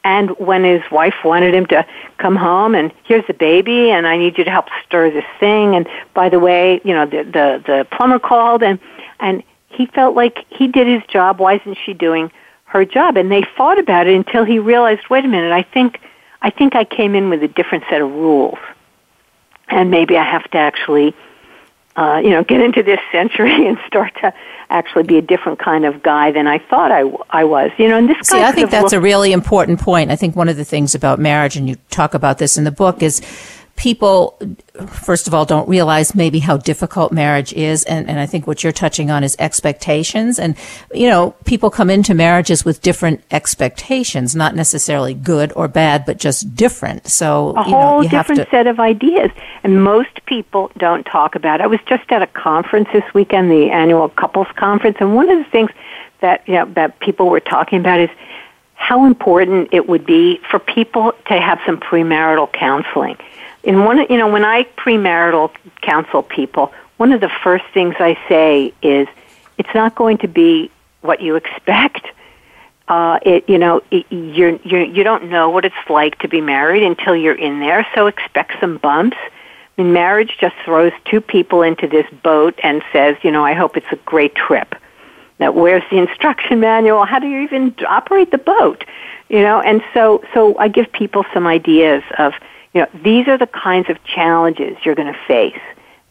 And 0.04 0.30
when 0.38 0.64
his 0.64 0.82
wife 0.90 1.16
wanted 1.24 1.52
him 1.52 1.66
to 1.66 1.84
come 2.18 2.36
home 2.36 2.74
and 2.74 2.92
here's 3.04 3.26
the 3.26 3.34
baby 3.34 3.90
and 3.90 4.06
I 4.06 4.16
need 4.16 4.38
you 4.38 4.44
to 4.44 4.50
help 4.50 4.68
stir 4.86 5.10
this 5.10 5.24
thing 5.38 5.74
and 5.74 5.86
by 6.14 6.30
the 6.30 6.38
way, 6.38 6.80
you 6.84 6.94
know, 6.94 7.04
the 7.04 7.24
the, 7.24 7.62
the 7.66 7.86
plumber 7.90 8.18
called 8.18 8.62
and 8.62 8.78
and 9.20 9.42
he 9.68 9.84
felt 9.84 10.16
like 10.16 10.46
he 10.48 10.66
did 10.68 10.86
his 10.86 11.02
job, 11.08 11.40
why 11.40 11.56
isn't 11.56 11.76
she 11.84 11.92
doing 11.92 12.32
her 12.66 12.84
job? 12.84 13.16
And 13.16 13.30
they 13.30 13.42
fought 13.56 13.78
about 13.78 14.06
it 14.06 14.14
until 14.14 14.44
he 14.44 14.58
realized, 14.58 15.02
wait 15.08 15.24
a 15.24 15.28
minute, 15.28 15.52
I 15.52 15.62
think 15.62 16.00
I 16.42 16.50
think 16.50 16.76
I 16.76 16.84
came 16.84 17.14
in 17.14 17.30
with 17.30 17.42
a 17.42 17.48
different 17.48 17.84
set 17.90 18.00
of 18.00 18.10
rules. 18.10 18.58
And 19.68 19.90
maybe 19.90 20.16
I 20.16 20.24
have 20.24 20.48
to 20.52 20.58
actually 20.58 21.14
uh, 21.96 22.20
you 22.22 22.30
know, 22.30 22.44
get 22.44 22.60
into 22.60 22.82
this 22.82 23.00
century 23.10 23.66
and 23.66 23.78
start 23.86 24.14
to 24.20 24.32
actually 24.68 25.04
be 25.04 25.16
a 25.16 25.22
different 25.22 25.58
kind 25.58 25.84
of 25.84 26.02
guy 26.02 26.30
than 26.30 26.46
I 26.46 26.58
thought 26.58 26.90
I, 26.92 27.00
w- 27.00 27.24
I 27.30 27.44
was. 27.44 27.70
You 27.78 27.88
know, 27.88 27.96
and 27.96 28.08
this 28.08 28.18
See, 28.28 28.36
guy 28.36 28.48
I 28.48 28.52
think 28.52 28.70
that's 28.70 28.92
a 28.92 29.00
really 29.00 29.32
important 29.32 29.80
point. 29.80 30.10
I 30.10 30.16
think 30.16 30.36
one 30.36 30.48
of 30.48 30.56
the 30.56 30.64
things 30.64 30.94
about 30.94 31.18
marriage, 31.18 31.56
and 31.56 31.68
you 31.68 31.76
talk 31.90 32.14
about 32.14 32.38
this 32.38 32.58
in 32.58 32.64
the 32.64 32.70
book, 32.70 33.02
is 33.02 33.22
people, 33.76 34.38
first 34.86 35.28
of 35.28 35.34
all, 35.34 35.44
don't 35.44 35.68
realize 35.68 36.14
maybe 36.14 36.38
how 36.38 36.56
difficult 36.56 37.12
marriage 37.12 37.52
is. 37.52 37.84
And, 37.84 38.08
and 38.08 38.18
I 38.18 38.26
think 38.26 38.46
what 38.46 38.64
you're 38.64 38.72
touching 38.72 39.10
on 39.10 39.22
is 39.22 39.36
expectations. 39.38 40.38
And, 40.38 40.56
you 40.92 41.08
know, 41.08 41.32
people 41.44 41.70
come 41.70 41.90
into 41.90 42.14
marriages 42.14 42.64
with 42.64 42.80
different 42.80 43.22
expectations, 43.30 44.34
not 44.34 44.54
necessarily 44.54 45.14
good 45.14 45.52
or 45.54 45.68
bad, 45.68 46.04
but 46.06 46.18
just 46.18 46.54
different. 46.56 47.06
So, 47.06 47.54
a 47.56 47.64
you 47.64 47.70
know, 47.70 47.80
whole 47.80 48.02
you 48.02 48.08
have 48.08 48.26
different 48.26 48.50
to. 48.50 48.50
set 48.50 48.66
of 48.66 48.80
ideas. 48.80 49.30
And 49.62 49.84
most 49.84 50.24
people 50.24 50.72
don't 50.78 51.04
talk 51.04 51.34
about 51.34 51.60
it. 51.60 51.64
I 51.64 51.66
was 51.66 51.80
just 51.86 52.10
at 52.10 52.22
a 52.22 52.26
conference 52.26 52.88
this 52.92 53.04
weekend, 53.14 53.50
the 53.50 53.70
annual 53.70 54.08
couples 54.08 54.48
conference, 54.56 54.96
and 55.00 55.14
one 55.14 55.28
of 55.28 55.38
the 55.38 55.50
things 55.50 55.70
that, 56.20 56.48
you 56.48 56.54
know, 56.54 56.64
that 56.72 56.98
people 57.00 57.28
were 57.28 57.40
talking 57.40 57.78
about 57.78 58.00
is 58.00 58.10
how 58.74 59.04
important 59.06 59.68
it 59.72 59.88
would 59.88 60.06
be 60.06 60.40
for 60.50 60.58
people 60.58 61.12
to 61.26 61.40
have 61.40 61.58
some 61.66 61.78
premarital 61.78 62.52
counseling. 62.52 63.16
In 63.66 63.84
one, 63.84 63.98
you 64.08 64.16
know, 64.16 64.28
when 64.28 64.44
I 64.44 64.62
premarital 64.78 65.50
counsel 65.82 66.22
people, 66.22 66.72
one 66.98 67.12
of 67.12 67.20
the 67.20 67.28
first 67.28 67.64
things 67.74 67.96
I 67.98 68.16
say 68.28 68.72
is, 68.80 69.08
it's 69.58 69.74
not 69.74 69.96
going 69.96 70.18
to 70.18 70.28
be 70.28 70.70
what 71.00 71.20
you 71.20 71.34
expect. 71.34 72.06
Uh, 72.86 73.18
it, 73.22 73.48
you 73.48 73.58
know, 73.58 73.82
it, 73.90 74.06
you're, 74.10 74.56
you're, 74.62 74.84
you 74.84 75.02
don't 75.02 75.28
know 75.28 75.50
what 75.50 75.64
it's 75.64 75.90
like 75.90 76.16
to 76.20 76.28
be 76.28 76.40
married 76.40 76.84
until 76.84 77.16
you're 77.16 77.34
in 77.34 77.58
there, 77.58 77.84
so 77.92 78.06
expect 78.06 78.52
some 78.60 78.78
bumps. 78.78 79.16
I 79.76 79.82
mean, 79.82 79.92
marriage 79.92 80.36
just 80.40 80.54
throws 80.64 80.92
two 81.04 81.20
people 81.20 81.62
into 81.62 81.88
this 81.88 82.06
boat 82.22 82.56
and 82.62 82.82
says, 82.92 83.16
you 83.22 83.32
know, 83.32 83.44
I 83.44 83.54
hope 83.54 83.76
it's 83.76 83.90
a 83.90 83.96
great 83.96 84.36
trip. 84.36 84.76
Now, 85.40 85.50
where's 85.50 85.82
the 85.90 85.98
instruction 85.98 86.60
manual? 86.60 87.04
How 87.04 87.18
do 87.18 87.26
you 87.26 87.40
even 87.40 87.74
operate 87.88 88.30
the 88.30 88.38
boat? 88.38 88.84
You 89.28 89.40
know, 89.40 89.60
and 89.60 89.82
so, 89.92 90.22
so 90.32 90.56
I 90.56 90.68
give 90.68 90.92
people 90.92 91.24
some 91.34 91.48
ideas 91.48 92.04
of, 92.16 92.32
you 92.74 92.82
know, 92.82 92.88
these 93.02 93.28
are 93.28 93.38
the 93.38 93.46
kinds 93.46 93.88
of 93.90 94.02
challenges 94.04 94.76
you're 94.84 94.94
going 94.94 95.12
to 95.12 95.18
face. 95.26 95.60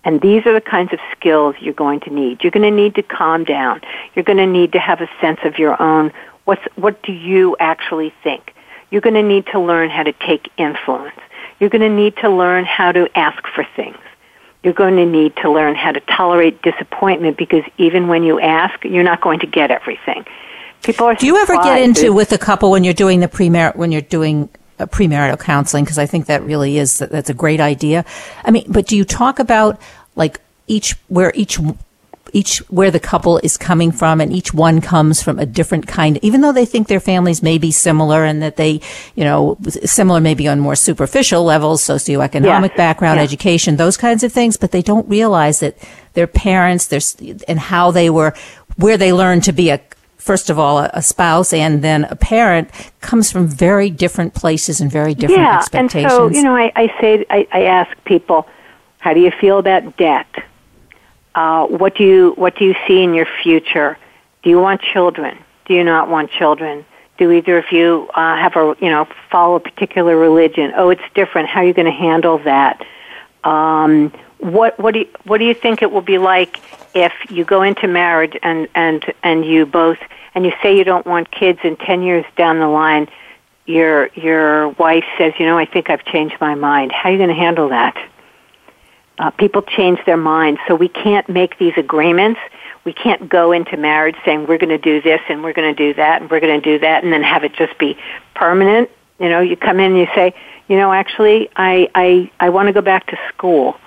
And 0.03 0.21
these 0.21 0.45
are 0.45 0.53
the 0.53 0.61
kinds 0.61 0.93
of 0.93 0.99
skills 1.11 1.55
you're 1.59 1.73
going 1.73 1.99
to 2.01 2.11
need. 2.11 2.43
You're 2.43 2.51
going 2.51 2.69
to 2.69 2.75
need 2.75 2.95
to 2.95 3.03
calm 3.03 3.43
down. 3.43 3.81
You're 4.13 4.23
going 4.23 4.37
to 4.37 4.45
need 4.45 4.73
to 4.73 4.79
have 4.79 5.01
a 5.01 5.09
sense 5.19 5.39
of 5.43 5.57
your 5.57 5.81
own. 5.81 6.11
What's, 6.45 6.61
what 6.75 7.01
do 7.01 7.11
you 7.11 7.57
actually 7.59 8.13
think? 8.23 8.53
You're 8.91 9.01
going 9.01 9.15
to 9.15 9.23
need 9.23 9.47
to 9.47 9.59
learn 9.59 9.89
how 9.89 10.03
to 10.03 10.13
take 10.13 10.49
influence. 10.57 11.15
You're 11.59 11.71
going 11.71 11.81
to 11.81 11.89
need 11.89 12.17
to 12.17 12.29
learn 12.29 12.65
how 12.65 12.91
to 12.91 13.09
ask 13.17 13.43
for 13.47 13.65
things. 13.75 13.97
You're 14.63 14.73
going 14.73 14.95
to 14.95 15.05
need 15.05 15.35
to 15.37 15.51
learn 15.51 15.75
how 15.75 15.91
to 15.91 15.99
tolerate 16.01 16.61
disappointment 16.61 17.37
because 17.37 17.63
even 17.77 18.07
when 18.07 18.23
you 18.23 18.39
ask, 18.39 18.83
you're 18.83 19.03
not 19.03 19.21
going 19.21 19.39
to 19.39 19.47
get 19.47 19.71
everything. 19.71 20.25
People 20.83 21.07
are 21.07 21.15
Do 21.15 21.25
you 21.25 21.37
ever 21.37 21.55
get 21.57 21.81
into 21.81 22.13
with 22.13 22.31
a 22.31 22.37
couple 22.37 22.69
when 22.69 22.83
you're 22.83 22.93
doing 22.93 23.19
the 23.19 23.27
premar 23.27 23.75
when 23.75 23.91
you're 23.91 24.01
doing 24.01 24.49
Uh, 24.77 24.85
premarital 24.85 25.39
counseling? 25.39 25.85
Because 25.85 25.97
I 25.97 26.05
think 26.05 26.25
that 26.25 26.43
really 26.43 26.77
is 26.77 26.97
that's 26.99 27.29
a 27.29 27.33
great 27.33 27.61
idea. 27.61 28.03
I 28.43 28.51
mean, 28.51 28.65
but 28.67 28.87
do 28.87 28.97
you 28.97 29.05
talk 29.05 29.39
about 29.39 29.79
like 30.15 30.41
each 30.67 30.95
where 31.07 31.31
each 31.35 31.57
each 32.33 32.57
where 32.69 32.91
the 32.91 32.99
couple 32.99 33.37
is 33.37 33.55
coming 33.55 33.91
from 33.93 34.19
and 34.19 34.33
each 34.33 34.53
one 34.53 34.81
comes 34.81 35.21
from 35.21 35.39
a 35.39 35.45
different 35.45 35.87
kind 35.87 36.19
even 36.21 36.41
though 36.41 36.51
they 36.51 36.65
think 36.65 36.87
their 36.87 36.99
families 36.99 37.41
may 37.41 37.57
be 37.57 37.71
similar 37.71 38.25
and 38.25 38.41
that 38.41 38.57
they 38.57 38.81
you 39.15 39.23
know 39.23 39.55
similar 39.85 40.19
maybe 40.19 40.45
on 40.47 40.59
more 40.59 40.75
superficial 40.75 41.43
levels 41.45 41.81
socioeconomic 41.83 42.75
background 42.75 43.17
Yeah. 43.19 43.23
education 43.23 43.77
those 43.77 43.95
kinds 43.95 44.23
of 44.23 44.33
things 44.33 44.57
but 44.57 44.71
they 44.71 44.81
don't 44.81 45.07
realize 45.07 45.59
that 45.61 45.77
their 46.13 46.27
parents 46.27 46.87
their 46.87 46.99
and 47.47 47.59
how 47.59 47.91
they 47.91 48.09
were 48.09 48.33
where 48.75 48.97
they 48.97 49.13
learned 49.13 49.43
to 49.45 49.53
be 49.53 49.69
a 49.69 49.79
first 50.25 50.49
of 50.49 50.57
all 50.57 50.79
a, 50.79 50.89
a 50.93 51.03
spouse 51.03 51.53
and 51.53 51.83
then 51.83 52.05
a 52.05 52.15
parent 52.15 52.69
comes 52.99 53.31
from 53.31 53.47
very 53.47 53.91
different 53.91 54.33
places 54.33 54.81
and 54.81 54.91
very 54.91 55.13
different 55.13 55.41
yeah, 55.41 55.59
expectations 55.59 56.11
and 56.11 56.33
so 56.33 56.37
you 56.37 56.43
know, 56.43 56.55
I, 56.55 56.71
I 56.75 56.87
say, 56.99 57.25
I, 57.29 57.47
I 57.51 57.61
ask 57.63 57.95
people, 58.05 58.47
how 58.97 59.13
do 59.13 59.19
you 59.19 59.31
feel 59.31 59.59
about 59.59 59.97
debt? 59.97 60.27
Uh, 61.35 61.67
what 61.67 61.95
do 61.95 62.03
you 62.03 62.33
what 62.37 62.55
do 62.57 62.65
you 62.65 62.75
see 62.87 63.03
in 63.03 63.13
your 63.13 63.27
future? 63.43 63.97
Do 64.41 64.49
you 64.49 64.59
want 64.59 64.81
children? 64.81 65.37
Do 65.65 65.73
you 65.75 65.83
not 65.83 66.09
want 66.09 66.31
children? 66.31 66.85
Do 67.17 67.31
either 67.31 67.57
of 67.59 67.71
you 67.71 68.09
uh, 68.15 68.35
have 68.37 68.55
a 68.55 68.75
you 68.79 68.89
know 68.89 69.07
follow 69.29 69.55
a 69.55 69.59
particular 69.59 70.17
religion? 70.17 70.73
Oh, 70.75 70.89
it's 70.89 71.07
different. 71.13 71.49
How 71.49 71.59
are 71.59 71.65
you 71.65 71.73
going 71.73 71.85
to 71.85 71.91
handle 71.91 72.39
that? 72.39 72.83
Um, 73.43 74.11
what 74.39 74.79
what 74.79 74.93
do 74.93 75.01
you, 75.01 75.09
what 75.25 75.37
do 75.37 75.45
you 75.45 75.53
think 75.53 75.81
it 75.81 75.91
will 75.91 76.01
be 76.01 76.17
like 76.17 76.59
if 76.95 77.13
you 77.29 77.45
go 77.45 77.61
into 77.61 77.87
marriage 77.87 78.35
and 78.41 78.67
and 78.73 79.13
and 79.21 79.45
you 79.45 79.67
both 79.67 79.99
and 80.33 80.45
you 80.45 80.53
say 80.63 80.75
you 80.75 80.83
don't 80.83 81.05
want 81.05 81.29
kids 81.29 81.59
and 81.63 81.79
10 81.79 82.01
years 82.01 82.25
down 82.35 82.59
the 82.59 82.67
line 82.67 83.07
your 83.65 84.07
your 84.13 84.69
wife 84.69 85.05
says, 85.17 85.33
"You 85.39 85.45
know, 85.45 85.57
I 85.57 85.65
think 85.65 85.89
I've 85.89 86.05
changed 86.05 86.35
my 86.39 86.55
mind." 86.55 86.91
How 86.91 87.09
are 87.09 87.11
you 87.11 87.17
going 87.17 87.29
to 87.29 87.35
handle 87.35 87.69
that? 87.69 87.97
Uh, 89.17 89.31
people 89.31 89.61
change 89.61 89.99
their 90.05 90.17
minds, 90.17 90.59
so 90.67 90.75
we 90.75 90.87
can't 90.87 91.27
make 91.29 91.57
these 91.57 91.73
agreements. 91.77 92.39
We 92.83 92.93
can't 92.93 93.27
go 93.27 93.51
into 93.51 93.77
marriage 93.77 94.15
saying 94.23 94.45
we're 94.45 94.59
going 94.59 94.69
to 94.69 94.77
do 94.77 95.01
this 95.01 95.21
and 95.29 95.43
we're 95.43 95.53
going 95.53 95.73
to 95.73 95.87
do 95.87 95.95
that 95.95 96.21
and 96.21 96.29
we're 96.29 96.39
going 96.39 96.61
to 96.61 96.63
do 96.63 96.79
that, 96.79 97.03
and 97.03 97.11
then 97.11 97.23
have 97.23 97.43
it 97.43 97.53
just 97.53 97.77
be 97.79 97.97
permanent. 98.35 98.89
You 99.19 99.29
know, 99.29 99.39
you 99.39 99.55
come 99.55 99.79
in 99.79 99.91
and 99.91 99.97
you 99.97 100.07
say, 100.13 100.35
"You 100.67 100.77
know, 100.77 100.91
actually, 100.93 101.49
I 101.55 101.89
I 101.95 102.31
I 102.39 102.49
want 102.49 102.67
to 102.67 102.73
go 102.73 102.81
back 102.81 103.07
to 103.07 103.17
school." 103.29 103.77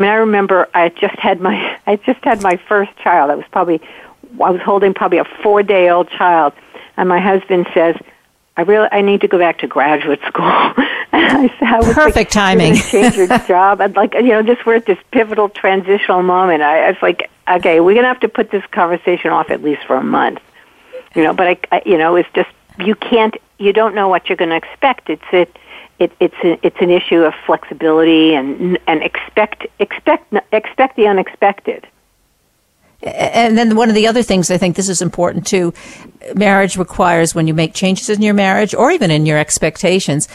I 0.00 0.02
mean, 0.02 0.12
I 0.12 0.14
remember 0.16 0.66
I 0.72 0.88
just 0.88 1.16
had 1.16 1.40
my 1.40 1.78
I 1.86 1.96
just 1.96 2.24
had 2.24 2.42
my 2.42 2.56
first 2.68 2.96
child. 2.96 3.30
I 3.30 3.34
was 3.34 3.44
probably 3.52 3.80
I 4.42 4.50
was 4.50 4.62
holding 4.62 4.94
probably 4.94 5.18
a 5.18 5.26
four 5.42 5.62
day 5.62 5.90
old 5.90 6.08
child, 6.08 6.54
and 6.96 7.08
my 7.08 7.20
husband 7.20 7.68
says, 7.74 7.96
"I 8.56 8.62
really 8.62 8.88
I 8.90 9.02
need 9.02 9.20
to 9.20 9.28
go 9.28 9.38
back 9.38 9.58
to 9.58 9.66
graduate 9.66 10.20
school." 10.26 10.72
and 11.12 11.36
I 11.36 11.48
said, 11.58 11.68
I 11.68 11.78
was 11.78 11.92
Perfect 11.92 12.16
like, 12.16 12.30
timing. 12.30 12.76
Change 12.76 13.16
your 13.16 13.26
job. 13.46 13.82
I'd 13.82 13.94
like 13.94 14.14
you 14.14 14.22
know 14.28 14.42
just 14.42 14.64
we're 14.64 14.76
at 14.76 14.86
this 14.86 14.98
pivotal 15.10 15.50
transitional 15.50 16.22
moment. 16.22 16.62
I, 16.62 16.86
I 16.86 16.90
was 16.92 17.02
like, 17.02 17.30
okay, 17.46 17.80
we're 17.80 17.94
gonna 17.94 18.08
have 18.08 18.20
to 18.20 18.28
put 18.28 18.50
this 18.50 18.64
conversation 18.70 19.30
off 19.30 19.50
at 19.50 19.62
least 19.62 19.84
for 19.86 19.96
a 19.96 20.02
month. 20.02 20.40
You 21.14 21.24
know, 21.24 21.34
but 21.34 21.46
I, 21.46 21.58
I 21.72 21.82
you 21.84 21.98
know 21.98 22.16
it's 22.16 22.30
just 22.34 22.48
you 22.78 22.94
can't 22.94 23.36
you 23.58 23.74
don't 23.74 23.94
know 23.94 24.08
what 24.08 24.28
you're 24.30 24.36
going 24.36 24.50
to 24.50 24.56
expect. 24.56 25.10
It's 25.10 25.22
it. 25.32 25.54
It, 26.00 26.12
it's 26.18 26.34
a, 26.42 26.58
it's 26.66 26.80
an 26.80 26.90
issue 26.90 27.22
of 27.22 27.34
flexibility 27.46 28.34
and 28.34 28.78
and 28.86 29.02
expect 29.02 29.66
expect 29.78 30.34
expect 30.52 30.96
the 30.96 31.06
unexpected. 31.06 31.86
And 33.02 33.56
then 33.56 33.76
one 33.76 33.88
of 33.88 33.94
the 33.94 34.06
other 34.06 34.22
things 34.22 34.50
I 34.50 34.58
think 34.58 34.76
this 34.76 34.88
is 34.88 35.00
important 35.00 35.46
too, 35.46 35.72
marriage 36.34 36.76
requires 36.76 37.34
when 37.34 37.46
you 37.46 37.54
make 37.54 37.72
changes 37.72 38.10
in 38.10 38.20
your 38.20 38.34
marriage 38.34 38.74
or 38.74 38.90
even 38.90 39.10
in 39.10 39.24
your 39.24 39.38
expectations, 39.38 40.28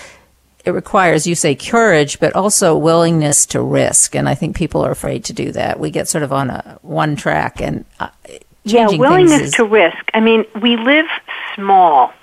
it 0.66 0.72
requires, 0.72 1.28
you 1.28 1.36
say 1.36 1.54
courage, 1.54 2.20
but 2.20 2.34
also 2.34 2.76
willingness 2.76 3.46
to 3.48 3.62
risk. 3.62 4.16
And 4.16 4.28
I 4.28 4.34
think 4.34 4.56
people 4.56 4.84
are 4.84 4.90
afraid 4.90 5.24
to 5.26 5.34
do 5.34 5.52
that. 5.52 5.80
We 5.80 5.92
get 5.92 6.08
sort 6.08 6.24
of 6.24 6.34
on 6.34 6.50
a 6.50 6.80
one 6.82 7.16
track 7.16 7.62
and 7.62 7.86
uh, 8.00 8.10
Yeah, 8.64 8.88
changing 8.88 9.00
willingness 9.00 9.38
things 9.38 9.50
is, 9.50 9.54
to 9.56 9.66
risk. 9.66 10.10
I 10.16 10.20
mean, 10.20 10.44
we 10.60 10.76
live 10.76 11.06
small. 11.54 12.14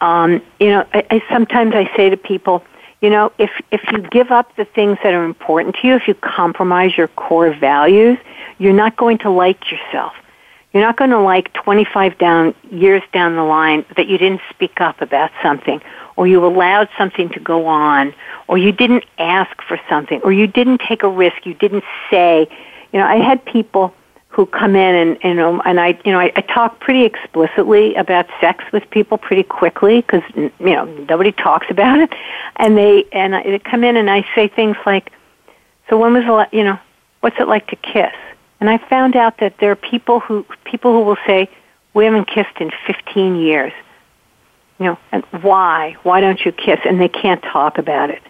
Um, 0.00 0.42
you 0.58 0.70
know, 0.70 0.84
I, 0.92 1.06
I 1.08 1.22
sometimes 1.30 1.74
I 1.76 1.88
say 1.96 2.10
to 2.10 2.16
people, 2.16 2.64
you 3.04 3.10
know, 3.10 3.30
if 3.36 3.50
if 3.70 3.82
you 3.92 3.98
give 3.98 4.30
up 4.30 4.56
the 4.56 4.64
things 4.64 4.96
that 5.02 5.12
are 5.12 5.26
important 5.26 5.76
to 5.76 5.86
you, 5.86 5.94
if 5.94 6.08
you 6.08 6.14
compromise 6.14 6.96
your 6.96 7.08
core 7.08 7.52
values, 7.52 8.16
you're 8.56 8.72
not 8.72 8.96
going 8.96 9.18
to 9.18 9.30
like 9.30 9.70
yourself. 9.70 10.14
You're 10.72 10.82
not 10.82 10.96
going 10.96 11.10
to 11.10 11.20
like 11.20 11.52
25 11.52 12.16
down 12.16 12.54
years 12.70 13.02
down 13.12 13.36
the 13.36 13.44
line 13.44 13.84
that 13.98 14.08
you 14.08 14.16
didn't 14.16 14.40
speak 14.48 14.80
up 14.80 15.02
about 15.02 15.30
something, 15.42 15.82
or 16.16 16.26
you 16.26 16.46
allowed 16.46 16.88
something 16.96 17.28
to 17.28 17.40
go 17.40 17.66
on, 17.66 18.14
or 18.48 18.56
you 18.56 18.72
didn't 18.72 19.04
ask 19.18 19.60
for 19.60 19.78
something, 19.86 20.22
or 20.22 20.32
you 20.32 20.46
didn't 20.46 20.80
take 20.80 21.02
a 21.02 21.08
risk. 21.08 21.44
You 21.44 21.52
didn't 21.52 21.84
say. 22.10 22.48
You 22.94 23.00
know, 23.00 23.06
I 23.06 23.16
had 23.16 23.44
people 23.44 23.94
who 24.34 24.46
come 24.46 24.74
in 24.74 24.96
and 24.96 25.18
you 25.22 25.30
um, 25.30 25.36
know 25.36 25.62
and 25.64 25.78
I 25.78 25.96
you 26.04 26.10
know 26.10 26.18
I, 26.18 26.32
I 26.34 26.40
talk 26.40 26.80
pretty 26.80 27.04
explicitly 27.04 27.94
about 27.94 28.26
sex 28.40 28.64
with 28.72 28.82
people 28.90 29.16
pretty 29.16 29.44
quickly 29.44 30.00
because 30.00 30.22
you 30.34 30.50
know 30.58 30.84
nobody 31.08 31.30
talks 31.30 31.66
about 31.70 32.00
it. 32.00 32.12
And 32.56 32.76
they 32.76 33.04
and 33.12 33.36
I, 33.36 33.44
they 33.44 33.58
come 33.60 33.84
in 33.84 33.96
and 33.96 34.10
I 34.10 34.26
say 34.34 34.48
things 34.48 34.76
like 34.84 35.12
so 35.88 35.96
when 35.98 36.14
was 36.14 36.24
the 36.24 36.56
you 36.56 36.64
know 36.64 36.78
what's 37.20 37.38
it 37.38 37.46
like 37.46 37.68
to 37.68 37.76
kiss? 37.76 38.14
And 38.58 38.68
I 38.68 38.78
found 38.78 39.14
out 39.14 39.38
that 39.38 39.58
there 39.58 39.70
are 39.70 39.76
people 39.76 40.18
who 40.18 40.44
people 40.64 40.92
who 40.92 41.02
will 41.02 41.18
say 41.26 41.48
we 41.94 42.04
haven't 42.04 42.26
kissed 42.26 42.56
in 42.58 42.72
15 42.88 43.36
years. 43.36 43.72
You 44.80 44.86
know 44.86 44.98
and 45.12 45.22
why? 45.42 45.96
Why 46.02 46.20
don't 46.20 46.44
you 46.44 46.50
kiss? 46.50 46.80
And 46.84 47.00
they 47.00 47.08
can't 47.08 47.42
talk 47.42 47.78
about 47.78 48.10
it. 48.10 48.22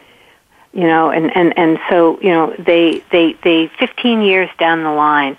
You 0.74 0.86
know 0.86 1.08
and 1.08 1.34
and 1.34 1.56
and 1.56 1.78
so 1.88 2.20
you 2.20 2.28
know 2.28 2.54
they 2.58 3.02
they 3.10 3.38
they 3.42 3.68
15 3.78 4.20
years 4.20 4.50
down 4.58 4.82
the 4.82 4.92
line 4.92 5.38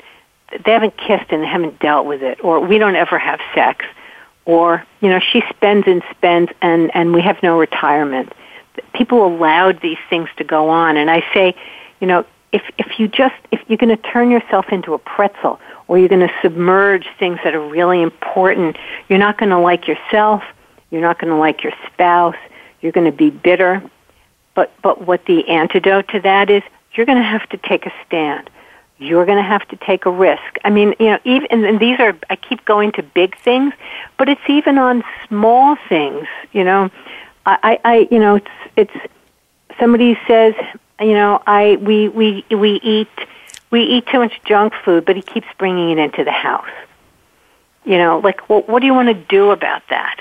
they 0.63 0.71
haven't 0.71 0.97
kissed 0.97 1.25
and 1.29 1.43
they 1.43 1.47
haven't 1.47 1.79
dealt 1.79 2.05
with 2.05 2.21
it 2.21 2.43
or 2.43 2.59
we 2.59 2.77
don't 2.77 2.95
ever 2.95 3.17
have 3.17 3.39
sex 3.53 3.85
or 4.45 4.85
you 5.01 5.09
know 5.09 5.19
she 5.19 5.41
spends 5.49 5.87
and 5.87 6.03
spends 6.11 6.51
and 6.61 6.91
and 6.95 7.13
we 7.13 7.21
have 7.21 7.41
no 7.43 7.57
retirement 7.57 8.31
people 8.93 9.25
allowed 9.25 9.81
these 9.81 9.97
things 10.09 10.29
to 10.37 10.43
go 10.43 10.69
on 10.69 10.97
and 10.97 11.09
i 11.09 11.23
say 11.33 11.55
you 11.99 12.07
know 12.07 12.25
if 12.51 12.63
if 12.77 12.99
you 12.99 13.07
just 13.07 13.35
if 13.51 13.59
you're 13.67 13.77
going 13.77 13.95
to 13.95 14.01
turn 14.11 14.29
yourself 14.31 14.65
into 14.71 14.93
a 14.93 14.99
pretzel 14.99 15.59
or 15.87 15.97
you're 15.97 16.09
going 16.09 16.27
to 16.27 16.33
submerge 16.41 17.07
things 17.19 17.39
that 17.43 17.53
are 17.55 17.67
really 17.67 18.01
important 18.01 18.77
you're 19.09 19.19
not 19.19 19.37
going 19.37 19.49
to 19.49 19.59
like 19.59 19.87
yourself 19.87 20.43
you're 20.91 21.01
not 21.01 21.19
going 21.19 21.31
to 21.31 21.37
like 21.37 21.63
your 21.63 21.73
spouse 21.91 22.35
you're 22.81 22.91
going 22.91 23.05
to 23.05 23.17
be 23.17 23.29
bitter 23.29 23.81
But 24.55 24.71
but 24.81 25.05
what 25.05 25.25
the 25.25 25.47
antidote 25.49 26.07
to 26.09 26.19
that 26.21 26.49
is, 26.49 26.63
you're 26.93 27.05
going 27.05 27.17
to 27.17 27.23
have 27.23 27.47
to 27.49 27.57
take 27.57 27.85
a 27.85 27.93
stand. 28.05 28.49
You're 28.97 29.25
going 29.25 29.37
to 29.37 29.43
have 29.43 29.67
to 29.69 29.75
take 29.75 30.05
a 30.05 30.09
risk. 30.09 30.57
I 30.63 30.69
mean, 30.69 30.95
you 30.99 31.07
know, 31.07 31.19
even 31.25 31.65
and 31.65 31.79
these 31.79 31.99
are 31.99 32.17
I 32.29 32.37
keep 32.37 32.63
going 32.63 32.93
to 32.93 33.03
big 33.03 33.37
things, 33.37 33.73
but 34.17 34.29
it's 34.29 34.41
even 34.47 34.77
on 34.77 35.03
small 35.27 35.75
things. 35.89 36.27
You 36.53 36.63
know, 36.63 36.89
I, 37.45 37.79
I 37.83 38.07
you 38.09 38.19
know, 38.19 38.35
it's 38.35 38.47
it's 38.77 38.93
somebody 39.79 40.17
says, 40.27 40.53
you 41.01 41.13
know, 41.13 41.43
I 41.45 41.75
we 41.81 42.07
we 42.07 42.45
we 42.49 42.75
eat 42.75 43.09
we 43.69 43.81
eat 43.83 44.07
too 44.07 44.19
much 44.19 44.39
junk 44.45 44.73
food, 44.85 45.03
but 45.03 45.17
he 45.17 45.21
keeps 45.21 45.47
bringing 45.57 45.89
it 45.91 45.97
into 45.97 46.23
the 46.23 46.31
house. 46.31 46.69
You 47.83 47.97
know, 47.97 48.19
like, 48.19 48.49
well, 48.49 48.61
what 48.61 48.79
do 48.79 48.85
you 48.85 48.93
want 48.93 49.09
to 49.09 49.13
do 49.13 49.51
about 49.51 49.83
that? 49.89 50.19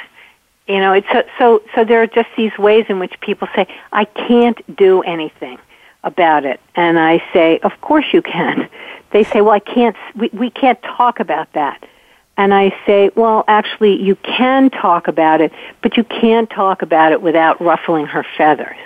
You 0.67 0.81
know, 0.81 0.93
it's 0.93 1.07
so, 1.13 1.23
so, 1.39 1.63
so 1.75 1.85
there 1.85 2.03
are 2.03 2.07
just 2.07 2.29
these 2.37 2.57
ways 2.59 2.87
in 2.89 2.99
which 2.99 3.19
people 3.21 3.49
say, 3.55 3.69
I 3.93 4.05
can't 4.07 4.77
do 4.77 5.03
anything 5.03 5.59
about 6.05 6.45
it. 6.45 6.61
And 6.75 6.99
I 6.99 7.23
say, 7.33 7.59
of 7.61 7.73
course 7.81 8.07
you 8.12 8.23
can. 8.23 8.69
They 9.11 9.23
say, 9.23 9.43
well, 9.43 9.53
I 9.53 9.61
can't, 9.61 9.95
we, 10.17 10.29
we 10.33 10.51
can't 10.51 10.83
talk 10.83 11.21
about 11.21 11.53
that. 11.53 11.87
And 12.37 12.53
I 12.53 12.75
say, 12.85 13.12
well, 13.14 13.45
actually, 13.47 14.03
you 14.03 14.17
can 14.17 14.71
talk 14.71 15.07
about 15.07 15.40
it, 15.40 15.53
but 15.83 15.97
you 15.97 16.03
can't 16.03 16.51
talk 16.51 16.83
about 16.83 17.12
it 17.12 17.23
without 17.23 17.61
ruffling 17.61 18.07
her 18.07 18.27
feathers. 18.37 18.77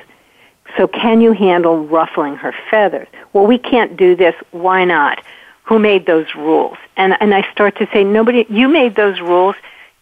So 0.76 0.86
can 0.86 1.22
you 1.22 1.32
handle 1.32 1.86
ruffling 1.86 2.36
her 2.36 2.54
feathers? 2.70 3.08
Well, 3.32 3.46
we 3.46 3.56
can't 3.56 3.96
do 3.96 4.14
this. 4.16 4.34
Why 4.50 4.84
not? 4.84 5.22
Who 5.62 5.78
made 5.78 6.04
those 6.04 6.26
rules? 6.34 6.76
And, 6.98 7.16
and 7.20 7.34
I 7.34 7.50
start 7.50 7.78
to 7.78 7.88
say, 7.90 8.04
nobody, 8.04 8.44
you 8.50 8.68
made 8.68 8.96
those 8.96 9.18
rules 9.20 9.56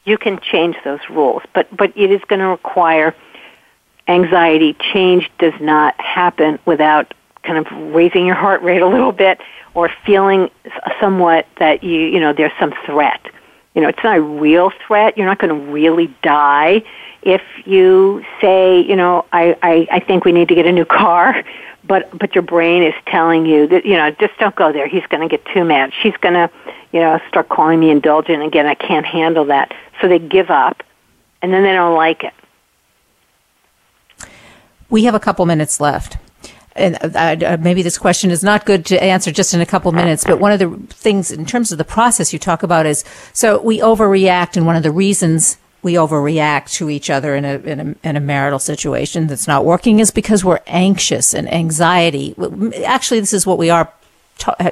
you 0.06 0.16
can 0.16 0.40
change 0.40 0.76
those 0.84 1.00
rules. 1.10 1.42
But, 1.52 1.76
but 1.76 1.92
it 1.94 2.10
is 2.10 2.22
going 2.28 2.38
to 2.38 2.46
require 2.46 3.14
anxiety. 4.08 4.76
Change 4.92 5.30
does 5.38 5.54
not 5.60 5.98
happen 6.00 6.58
without 6.64 7.14
kind 7.42 7.58
of 7.58 7.94
raising 7.94 8.26
your 8.26 8.34
heart 8.34 8.62
rate 8.62 8.82
a 8.82 8.86
little 8.86 9.12
bit 9.12 9.40
or 9.74 9.90
feeling 10.04 10.50
somewhat 11.00 11.46
that 11.58 11.84
you, 11.84 12.00
you 12.00 12.20
know, 12.20 12.32
there's 12.32 12.52
some 12.58 12.74
threat. 12.84 13.20
You 13.74 13.82
know, 13.82 13.88
it's 13.88 14.02
not 14.02 14.16
a 14.16 14.22
real 14.22 14.72
threat. 14.86 15.16
You're 15.16 15.26
not 15.26 15.38
going 15.38 15.54
to 15.54 15.72
really 15.72 16.14
die 16.22 16.82
if 17.22 17.42
you 17.64 18.24
say, 18.40 18.80
you 18.80 18.96
know, 18.96 19.26
I, 19.32 19.56
I, 19.62 19.88
I 19.90 20.00
think 20.00 20.24
we 20.24 20.32
need 20.32 20.48
to 20.48 20.54
get 20.54 20.66
a 20.66 20.72
new 20.72 20.84
car 20.84 21.44
but 21.86 22.16
but 22.16 22.34
your 22.34 22.42
brain 22.42 22.82
is 22.82 22.94
telling 23.06 23.46
you 23.46 23.66
that 23.68 23.84
you 23.84 23.94
know 23.94 24.10
just 24.12 24.36
don't 24.38 24.54
go 24.54 24.72
there. 24.72 24.86
He's 24.86 25.06
going 25.06 25.26
to 25.26 25.28
get 25.28 25.44
too 25.52 25.64
mad. 25.64 25.92
She's 26.02 26.16
going 26.18 26.34
to 26.34 26.50
you 26.92 27.00
know 27.00 27.20
start 27.28 27.48
calling 27.48 27.80
me 27.80 27.90
indulgent 27.90 28.42
again. 28.42 28.66
I 28.66 28.74
can't 28.74 29.06
handle 29.06 29.46
that. 29.46 29.74
So 30.00 30.08
they 30.08 30.18
give 30.18 30.50
up, 30.50 30.82
and 31.42 31.52
then 31.52 31.62
they 31.62 31.72
don't 31.72 31.94
like 31.94 32.24
it. 32.24 32.34
We 34.90 35.04
have 35.04 35.14
a 35.14 35.20
couple 35.20 35.46
minutes 35.46 35.80
left. 35.80 36.18
And 36.74 36.98
uh, 37.02 37.36
uh 37.46 37.56
maybe 37.58 37.82
this 37.82 37.96
question 37.96 38.30
is 38.30 38.44
not 38.44 38.66
good 38.66 38.84
to 38.86 39.02
answer 39.02 39.32
just 39.32 39.54
in 39.54 39.60
a 39.60 39.66
couple 39.66 39.90
minutes, 39.92 40.24
but 40.24 40.40
one 40.40 40.52
of 40.52 40.58
the 40.58 40.70
things 40.94 41.30
in 41.30 41.46
terms 41.46 41.72
of 41.72 41.78
the 41.78 41.84
process 41.84 42.32
you 42.32 42.38
talk 42.38 42.62
about 42.62 42.84
is 42.84 43.04
so 43.32 43.60
we 43.62 43.78
overreact, 43.78 44.56
and 44.56 44.66
one 44.66 44.76
of 44.76 44.82
the 44.82 44.90
reasons 44.90 45.56
we 45.82 45.94
overreact 45.94 46.72
to 46.72 46.90
each 46.90 47.08
other 47.08 47.34
in 47.34 47.44
a, 47.44 47.58
in 47.58 47.80
a, 47.80 48.08
in 48.08 48.16
a 48.16 48.20
marital 48.20 48.58
situation 48.58 49.26
that's 49.28 49.46
not 49.46 49.64
working 49.64 50.00
is 50.00 50.10
because 50.10 50.44
we're 50.44 50.60
anxious 50.66 51.32
and 51.32 51.50
anxiety. 51.50 52.34
Actually, 52.84 53.20
this 53.20 53.32
is 53.32 53.46
what 53.46 53.56
we 53.56 53.70
are 53.70 53.90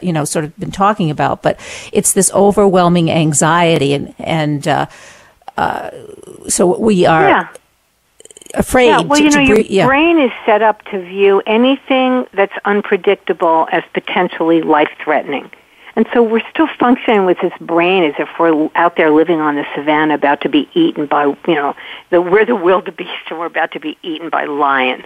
you 0.03 0.12
know, 0.12 0.24
sort 0.24 0.44
of 0.44 0.57
been 0.59 0.70
talking 0.70 1.11
about, 1.11 1.42
but 1.42 1.59
it's 1.92 2.12
this 2.12 2.31
overwhelming 2.33 3.11
anxiety, 3.11 3.94
and 3.94 4.14
and 4.18 4.68
uh, 4.68 4.87
uh, 5.57 5.90
so 6.48 6.79
we 6.79 7.07
are 7.07 7.29
yeah. 7.29 7.48
Afraid. 8.54 8.86
Yeah, 8.86 9.00
well, 9.00 9.18
to, 9.18 9.24
you 9.24 9.30
know, 9.30 9.40
your 9.40 9.60
yeah. 9.60 9.86
brain 9.86 10.18
is 10.18 10.30
set 10.46 10.62
up 10.62 10.84
to 10.86 11.00
view 11.00 11.42
anything 11.46 12.26
that's 12.32 12.52
unpredictable 12.64 13.68
as 13.70 13.82
potentially 13.92 14.62
life 14.62 14.90
threatening. 15.02 15.50
And 15.96 16.06
so 16.12 16.22
we're 16.22 16.42
still 16.50 16.68
functioning 16.78 17.24
with 17.24 17.38
this 17.40 17.52
brain 17.60 18.02
as 18.02 18.14
if 18.18 18.28
we're 18.38 18.68
out 18.74 18.96
there 18.96 19.10
living 19.10 19.40
on 19.40 19.54
the 19.54 19.64
savannah 19.74 20.14
about 20.14 20.40
to 20.40 20.48
be 20.48 20.68
eaten 20.74 21.06
by, 21.06 21.26
you 21.26 21.54
know, 21.54 21.76
the, 22.10 22.20
we're 22.20 22.44
the 22.44 22.56
wildebeest 22.56 23.30
and 23.30 23.38
we're 23.38 23.46
about 23.46 23.72
to 23.72 23.80
be 23.80 23.96
eaten 24.02 24.28
by 24.28 24.46
lions. 24.46 25.04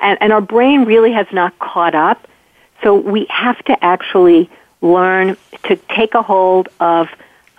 And, 0.00 0.18
and 0.22 0.32
our 0.32 0.40
brain 0.40 0.84
really 0.84 1.12
has 1.12 1.26
not 1.32 1.58
caught 1.58 1.94
up. 1.94 2.26
So 2.82 2.94
we 2.94 3.26
have 3.28 3.62
to 3.64 3.84
actually 3.84 4.50
learn 4.80 5.36
to 5.64 5.76
take 5.76 6.14
a 6.14 6.22
hold 6.22 6.68
of 6.80 7.08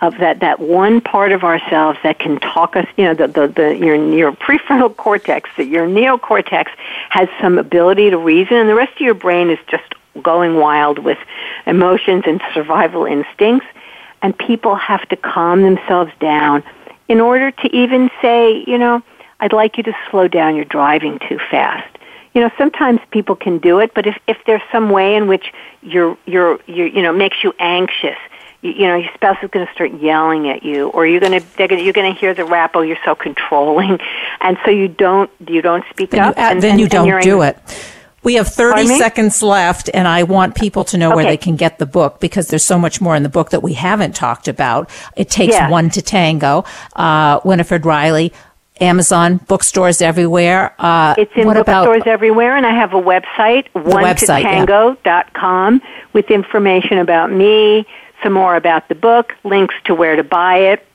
of 0.00 0.18
that, 0.18 0.40
that 0.40 0.60
one 0.60 1.00
part 1.00 1.32
of 1.32 1.42
ourselves 1.42 1.98
that 2.02 2.18
can 2.18 2.38
talk 2.38 2.76
us, 2.76 2.86
you 2.96 3.04
know, 3.04 3.14
the, 3.14 3.28
the, 3.28 3.48
the, 3.48 3.76
your, 3.76 3.96
your 4.12 4.32
prefrontal 4.32 4.94
cortex, 4.94 5.48
that 5.56 5.66
your 5.66 5.86
neocortex 5.86 6.68
has 7.08 7.28
some 7.40 7.58
ability 7.58 8.10
to 8.10 8.18
reason, 8.18 8.56
and 8.56 8.68
the 8.68 8.74
rest 8.74 8.92
of 8.94 9.00
your 9.00 9.14
brain 9.14 9.48
is 9.48 9.58
just 9.68 9.94
going 10.22 10.56
wild 10.56 10.98
with 10.98 11.18
emotions 11.66 12.24
and 12.26 12.42
survival 12.54 13.04
instincts. 13.04 13.66
And 14.22 14.36
people 14.36 14.74
have 14.74 15.06
to 15.10 15.16
calm 15.16 15.62
themselves 15.62 16.10
down 16.20 16.64
in 17.08 17.20
order 17.20 17.50
to 17.50 17.76
even 17.76 18.10
say, 18.20 18.64
you 18.66 18.78
know, 18.78 19.02
I'd 19.40 19.52
like 19.52 19.76
you 19.76 19.82
to 19.84 19.96
slow 20.10 20.28
down, 20.28 20.56
you're 20.56 20.64
driving 20.64 21.18
too 21.28 21.38
fast. 21.50 21.96
You 22.34 22.40
know, 22.40 22.50
sometimes 22.58 23.00
people 23.10 23.36
can 23.36 23.58
do 23.58 23.78
it, 23.78 23.94
but 23.94 24.06
if, 24.06 24.18
if 24.26 24.38
there's 24.46 24.62
some 24.72 24.90
way 24.90 25.14
in 25.14 25.26
which 25.26 25.52
you're, 25.82 26.18
you're, 26.26 26.58
you're, 26.66 26.86
you 26.86 27.02
know, 27.02 27.12
makes 27.12 27.42
you 27.42 27.54
anxious, 27.58 28.18
you, 28.66 28.86
know, 28.86 28.96
your 28.96 29.12
spouse 29.14 29.38
is 29.42 29.50
going 29.50 29.66
to 29.66 29.72
start 29.72 29.92
yelling 30.00 30.48
at 30.48 30.62
you, 30.62 30.88
or 30.88 31.06
you're 31.06 31.20
going 31.20 31.40
to, 31.40 31.46
you're 31.58 31.92
going 31.92 32.12
to 32.12 32.18
hear 32.18 32.34
the 32.34 32.44
rap, 32.44 32.72
oh, 32.74 32.82
you're 32.82 32.98
so 33.04 33.14
controlling, 33.14 33.98
and 34.40 34.58
so 34.64 34.70
you 34.70 34.88
don't, 34.88 35.30
you 35.46 35.62
don't 35.62 35.84
speak 35.90 36.10
then 36.10 36.20
up, 36.20 36.36
you, 36.36 36.42
and 36.42 36.62
then 36.62 36.72
and, 36.72 36.80
you 36.80 36.88
don't 36.88 37.22
do 37.22 37.42
it. 37.42 37.58
We 38.22 38.34
have 38.34 38.48
30 38.48 38.88
seconds 38.88 39.40
left, 39.40 39.88
and 39.94 40.08
I 40.08 40.24
want 40.24 40.56
people 40.56 40.82
to 40.86 40.98
know 40.98 41.10
okay. 41.10 41.14
where 41.14 41.24
they 41.26 41.36
can 41.36 41.54
get 41.54 41.78
the 41.78 41.86
book 41.86 42.18
because 42.18 42.48
there's 42.48 42.64
so 42.64 42.76
much 42.76 43.00
more 43.00 43.14
in 43.14 43.22
the 43.22 43.28
book 43.28 43.50
that 43.50 43.62
we 43.62 43.74
haven't 43.74 44.16
talked 44.16 44.48
about. 44.48 44.90
It 45.16 45.30
takes 45.30 45.54
yeah. 45.54 45.70
one 45.70 45.90
to 45.90 46.02
tango. 46.02 46.64
Uh, 46.96 47.38
Winifred 47.44 47.86
Reilly, 47.86 48.32
Amazon, 48.80 49.38
bookstores 49.46 50.02
everywhere. 50.02 50.74
Uh, 50.78 51.14
it's 51.16 51.30
in 51.36 51.46
bookstores 51.46 52.02
everywhere, 52.04 52.56
and 52.56 52.66
I 52.66 52.74
have 52.74 52.94
a 52.94 53.00
website, 53.00 53.68
one 53.74 54.02
com, 55.34 55.80
yeah. 55.82 56.06
with 56.12 56.30
information 56.30 56.98
about 56.98 57.30
me, 57.30 57.86
some 58.22 58.32
more 58.32 58.56
about 58.56 58.88
the 58.88 58.94
book, 58.94 59.34
links 59.44 59.74
to 59.84 59.94
where 59.94 60.16
to 60.16 60.24
buy 60.24 60.58
it, 60.58 60.86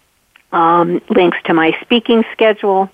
um, 0.52 1.02
links 1.10 1.38
to 1.46 1.54
my 1.54 1.78
speaking 1.82 2.24
schedule. 2.32 2.90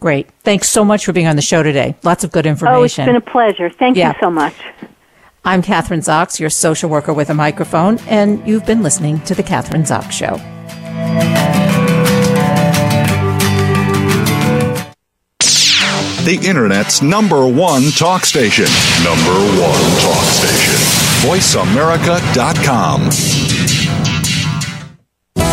Great. 0.00 0.28
Thanks 0.42 0.68
so 0.68 0.84
much 0.84 1.04
for 1.04 1.12
being 1.12 1.28
on 1.28 1.36
the 1.36 1.42
show 1.42 1.62
today. 1.62 1.94
Lots 2.02 2.24
of 2.24 2.32
good 2.32 2.46
information. 2.46 2.76
Oh, 2.76 2.82
it's 2.82 2.96
been 2.96 3.16
a 3.16 3.20
pleasure. 3.20 3.70
Thank 3.70 3.96
yeah. 3.96 4.12
you 4.12 4.20
so 4.20 4.30
much. 4.30 4.54
I'm 5.44 5.62
Kathryn 5.62 5.98
Zox, 5.98 6.38
your 6.38 6.50
social 6.50 6.88
worker 6.88 7.12
with 7.12 7.30
a 7.30 7.34
microphone, 7.34 7.98
and 8.08 8.46
you've 8.46 8.64
been 8.64 8.82
listening 8.82 9.20
to 9.22 9.34
The 9.34 9.42
Kathryn 9.42 9.82
Zox 9.82 10.12
Show. 10.12 10.36
The 16.24 16.36
Internet's 16.46 17.02
number 17.02 17.48
one 17.48 17.90
talk 17.90 18.24
station. 18.24 18.66
Number 19.02 19.34
one 19.60 20.00
talk 20.00 20.24
station. 20.26 21.01
VoiceAmerica.com. 21.22 23.61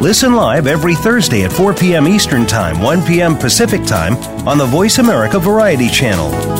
Listen 0.00 0.32
live 0.32 0.66
every 0.66 0.94
Thursday 0.94 1.44
at 1.44 1.52
4 1.52 1.74
p.m. 1.74 2.08
Eastern 2.08 2.46
Time, 2.46 2.80
1 2.80 3.04
p.m. 3.04 3.36
Pacific 3.36 3.84
Time 3.84 4.16
on 4.48 4.56
the 4.56 4.64
Voice 4.64 4.96
America 4.96 5.38
Variety 5.38 5.90
Channel. 5.90 6.59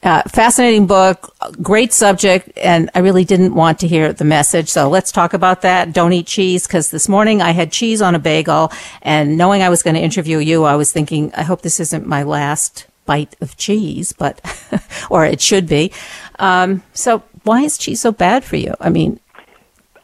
Uh, 0.00 0.22
fascinating 0.28 0.87
book, 0.87 1.34
great 1.61 1.92
subject, 1.92 2.56
and 2.58 2.88
I 2.94 3.00
really 3.00 3.24
didn't 3.24 3.54
want 3.54 3.80
to 3.80 3.88
hear 3.88 4.12
the 4.12 4.24
message. 4.24 4.68
So 4.68 4.88
let's 4.88 5.11
talk 5.11 5.34
about 5.34 5.62
that. 5.62 5.92
Don't 5.92 6.12
eat 6.12 6.28
cheese, 6.28 6.68
because 6.68 6.90
this 6.90 7.08
morning 7.08 7.42
I 7.42 7.50
had 7.50 7.72
cheese 7.72 8.00
on 8.00 8.14
a 8.14 8.20
bagel, 8.20 8.70
and 9.02 9.37
knowing 9.37 9.61
I 9.61 9.68
was 9.68 9.82
going 9.82 9.94
to 9.94 10.00
interview 10.00 10.38
you, 10.38 10.62
I 10.62 10.76
was 10.76 10.92
thinking, 10.92 11.32
I 11.34 11.42
hope 11.42 11.62
this 11.62 11.80
isn't 11.80 12.06
my 12.06 12.22
last 12.22 12.87
bite 13.06 13.34
of 13.40 13.56
cheese, 13.56 14.12
but, 14.12 14.40
or 15.11 15.26
it 15.26 15.40
should 15.40 15.66
be. 15.66 15.90
Um, 16.38 16.84
so 16.92 17.24
why 17.42 17.62
is 17.62 17.76
cheese 17.76 18.00
so 18.00 18.12
bad 18.12 18.44
for 18.44 18.54
you? 18.54 18.74
I 18.80 18.90
mean, 18.90 19.18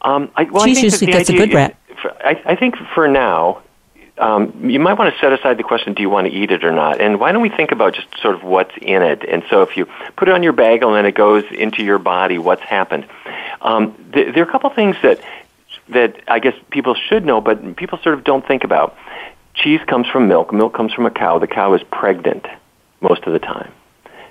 um, 0.01 0.29
I, 0.35 0.43
well, 0.43 0.65
cheese 0.65 0.83
usually 0.83 1.11
gets 1.11 1.29
a 1.29 1.33
good 1.33 1.53
rap. 1.53 1.79
I, 2.19 2.41
I 2.45 2.55
think 2.55 2.75
for 2.93 3.07
now, 3.07 3.61
um, 4.17 4.69
you 4.69 4.79
might 4.79 4.93
want 4.93 5.13
to 5.13 5.19
set 5.19 5.33
aside 5.33 5.57
the 5.57 5.63
question, 5.63 5.93
do 5.93 6.01
you 6.01 6.09
want 6.09 6.27
to 6.27 6.33
eat 6.33 6.51
it 6.51 6.63
or 6.63 6.71
not? 6.71 7.01
And 7.01 7.19
why 7.19 7.31
don't 7.31 7.41
we 7.41 7.49
think 7.49 7.71
about 7.71 7.95
just 7.95 8.07
sort 8.21 8.35
of 8.35 8.43
what's 8.43 8.73
in 8.81 9.01
it? 9.01 9.23
And 9.27 9.43
so 9.49 9.61
if 9.61 9.75
you 9.75 9.87
put 10.15 10.29
it 10.29 10.33
on 10.33 10.41
your 10.41 10.53
bagel 10.53 10.95
and 10.95 11.05
it 11.05 11.15
goes 11.15 11.43
into 11.51 11.83
your 11.83 11.99
body, 11.99 12.37
what's 12.37 12.61
happened? 12.61 13.07
Um, 13.61 13.93
th- 14.13 14.33
there 14.33 14.43
are 14.43 14.47
a 14.47 14.51
couple 14.51 14.69
things 14.69 14.95
that, 15.03 15.19
that 15.89 16.21
I 16.27 16.39
guess 16.39 16.55
people 16.69 16.95
should 16.95 17.25
know, 17.25 17.41
but 17.41 17.75
people 17.75 17.99
sort 18.03 18.15
of 18.15 18.23
don't 18.23 18.45
think 18.47 18.63
about. 18.63 18.97
Cheese 19.53 19.81
comes 19.87 20.07
from 20.07 20.27
milk. 20.27 20.53
Milk 20.53 20.73
comes 20.73 20.93
from 20.93 21.05
a 21.05 21.11
cow. 21.11 21.39
The 21.39 21.47
cow 21.47 21.73
is 21.73 21.83
pregnant 21.83 22.45
most 23.01 23.23
of 23.23 23.33
the 23.33 23.39
time. 23.39 23.71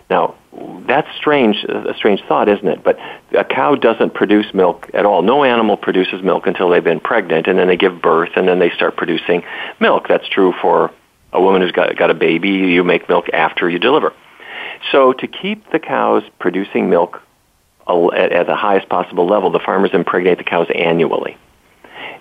Now, 0.09 0.35
that's 0.87 1.09
strange, 1.17 1.65
a 1.65 1.95
strange 1.97 2.23
thought, 2.29 2.49
isn't 2.49 2.67
it? 2.67 2.85
But 2.85 2.99
a 3.33 3.45
cow 3.45 3.75
doesn't 3.75 4.15
produce 4.15 4.53
milk 4.53 4.91
at 4.95 5.07
all. 5.07 5.23
No 5.23 5.45
animal 5.45 5.77
produces 5.77 6.23
milk 6.23 6.47
until 6.47 6.69
they've 6.69 6.85
been 6.85 7.01
pregnant, 7.01 7.47
and 7.47 7.59
then 7.59 7.69
they 7.69 7.77
give 7.77 8.01
birth, 8.01 8.31
and 8.37 8.47
then 8.47 8.59
they 8.59 8.71
start 8.71 8.97
producing 8.97 9.43
milk. 9.81 10.07
That's 10.09 10.29
true 10.29 10.53
for 10.61 10.93
a 11.33 11.41
woman 11.41 11.63
who's 11.63 11.73
got, 11.73 11.97
got 11.97 12.11
a 12.11 12.15
baby. 12.15 12.51
You 12.51 12.85
make 12.85 13.09
milk 13.09 13.27
after 13.33 13.69
you 13.69 13.79
deliver. 13.79 14.13
So 14.93 15.13
to 15.15 15.27
keep 15.27 15.71
the 15.71 15.79
cows 15.79 16.23
producing 16.39 16.91
milk 16.91 17.23
at, 17.89 18.33
at 18.33 18.47
the 18.47 18.57
highest 18.57 18.89
possible 18.89 19.27
level, 19.27 19.51
the 19.51 19.61
farmers 19.61 19.91
impregnate 19.93 20.39
the 20.39 20.45
cows 20.45 20.69
annually. 20.75 21.37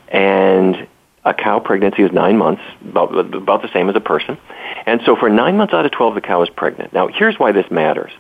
And 0.07 0.87
a 1.25 1.33
cow 1.33 1.59
pregnancy 1.59 2.03
is 2.03 2.11
nine 2.11 2.37
months, 2.37 2.61
about, 2.81 3.35
about 3.35 3.61
the 3.61 3.71
same 3.73 3.89
as 3.89 3.95
a 3.95 4.01
person. 4.01 4.37
And 4.85 5.01
so 5.05 5.15
for 5.15 5.29
nine 5.29 5.57
months 5.57 5.73
out 5.73 5.85
of 5.85 5.91
12, 5.91 6.15
the 6.15 6.21
cow 6.21 6.41
is 6.43 6.49
pregnant. 6.49 6.93
Now, 6.93 7.07
here's 7.07 7.39
why 7.39 7.51
this 7.51 7.69
matters. 7.71 8.11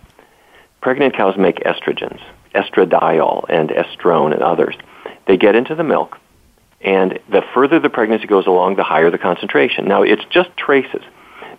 Pregnant 0.83 1.15
cows 1.15 1.37
make 1.37 1.59
estrogens, 1.61 2.19
estradiol 2.53 3.45
and 3.47 3.69
estrone 3.69 4.33
and 4.33 4.43
others. 4.43 4.75
They 5.27 5.37
get 5.37 5.55
into 5.55 5.75
the 5.75 5.83
milk, 5.83 6.17
and 6.81 7.19
the 7.29 7.41
further 7.53 7.79
the 7.79 7.89
pregnancy 7.89 8.27
goes 8.27 8.47
along, 8.47 8.75
the 8.75 8.83
higher 8.83 9.09
the 9.09 9.17
concentration. 9.17 9.85
Now, 9.85 10.01
it's 10.01 10.25
just 10.29 10.49
traces. 10.57 11.01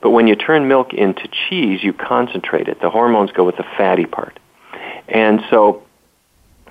But 0.03 0.11
when 0.11 0.27
you 0.27 0.37
turn 0.37 0.69
milk 0.69 0.93
into 0.93 1.27
cheese, 1.27 1.83
you 1.83 1.95
concentrate 1.95 2.69
it. 2.69 2.83
The 2.83 2.91
hormones 2.91 3.33
go 3.33 3.45
with 3.45 3.57
the 3.57 3.65
fatty 3.79 4.05
part. 4.05 4.39
And 5.09 5.41
so 5.49 5.85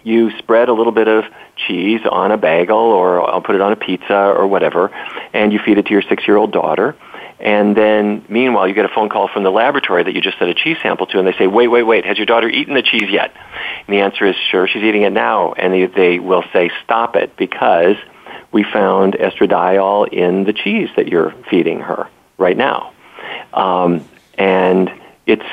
you 0.04 0.30
spread 0.38 0.70
a 0.70 0.74
little 0.74 0.92
bit 0.92 1.08
of 1.08 1.24
cheese 1.56 2.02
on 2.08 2.32
a 2.32 2.38
bagel 2.38 2.78
or 2.78 3.28
I'll 3.28 3.42
put 3.42 3.56
it 3.56 3.62
on 3.62 3.72
a 3.72 3.76
pizza 3.76 4.14
or 4.14 4.46
whatever, 4.46 4.92
and 5.34 5.52
you 5.52 5.58
feed 5.58 5.80
it 5.80 5.88
to 5.88 5.92
your 5.92 6.04
six-year-old 6.04 6.52
daughter. 6.52 6.96
And 7.44 7.76
then, 7.76 8.24
meanwhile, 8.30 8.70
you 8.70 8.74
get 8.74 8.86
a 8.86 8.96
phone 8.96 9.10
call 9.10 9.28
from 9.28 9.44
the 9.44 9.52
laboratory 9.52 10.02
that 10.02 10.16
you 10.16 10.22
just 10.22 10.40
sent 10.40 10.50
a 10.50 10.54
cheese 10.54 10.78
sample 10.82 11.08
to, 11.08 11.20
and 11.20 11.28
they 11.28 11.34
say, 11.34 11.46
wait, 11.46 11.68
wait, 11.68 11.84
wait, 11.84 12.06
has 12.06 12.18
your 12.18 12.26
daughter 12.26 12.48
eaten 12.48 12.74
the 12.74 12.82
cheese 12.82 13.10
yet? 13.10 13.34
And 13.86 13.94
the 13.94 14.00
answer 14.00 14.26
is, 14.26 14.38
sure, 14.50 14.66
she's 14.66 14.82
eating 14.82 15.02
it 15.02 15.10
now. 15.10 15.52
And 15.52 15.74
they, 15.74 15.86
they 15.88 16.20
will 16.20 16.46
say, 16.54 16.72
stop 16.86 17.18
it, 17.18 17.36
because 17.36 17.98
we 18.54 18.64
found 18.64 19.16
estradiol 19.16 20.08
in 20.08 20.46
the 20.46 20.54
cheese 20.54 20.90
that 20.96 21.10
you're 21.10 21.32
feeding 21.50 21.82
her 21.82 22.08
right 22.38 22.56
now. 22.56 22.94
Um, 23.52 24.08
and 24.38 24.90
it's 25.26 25.46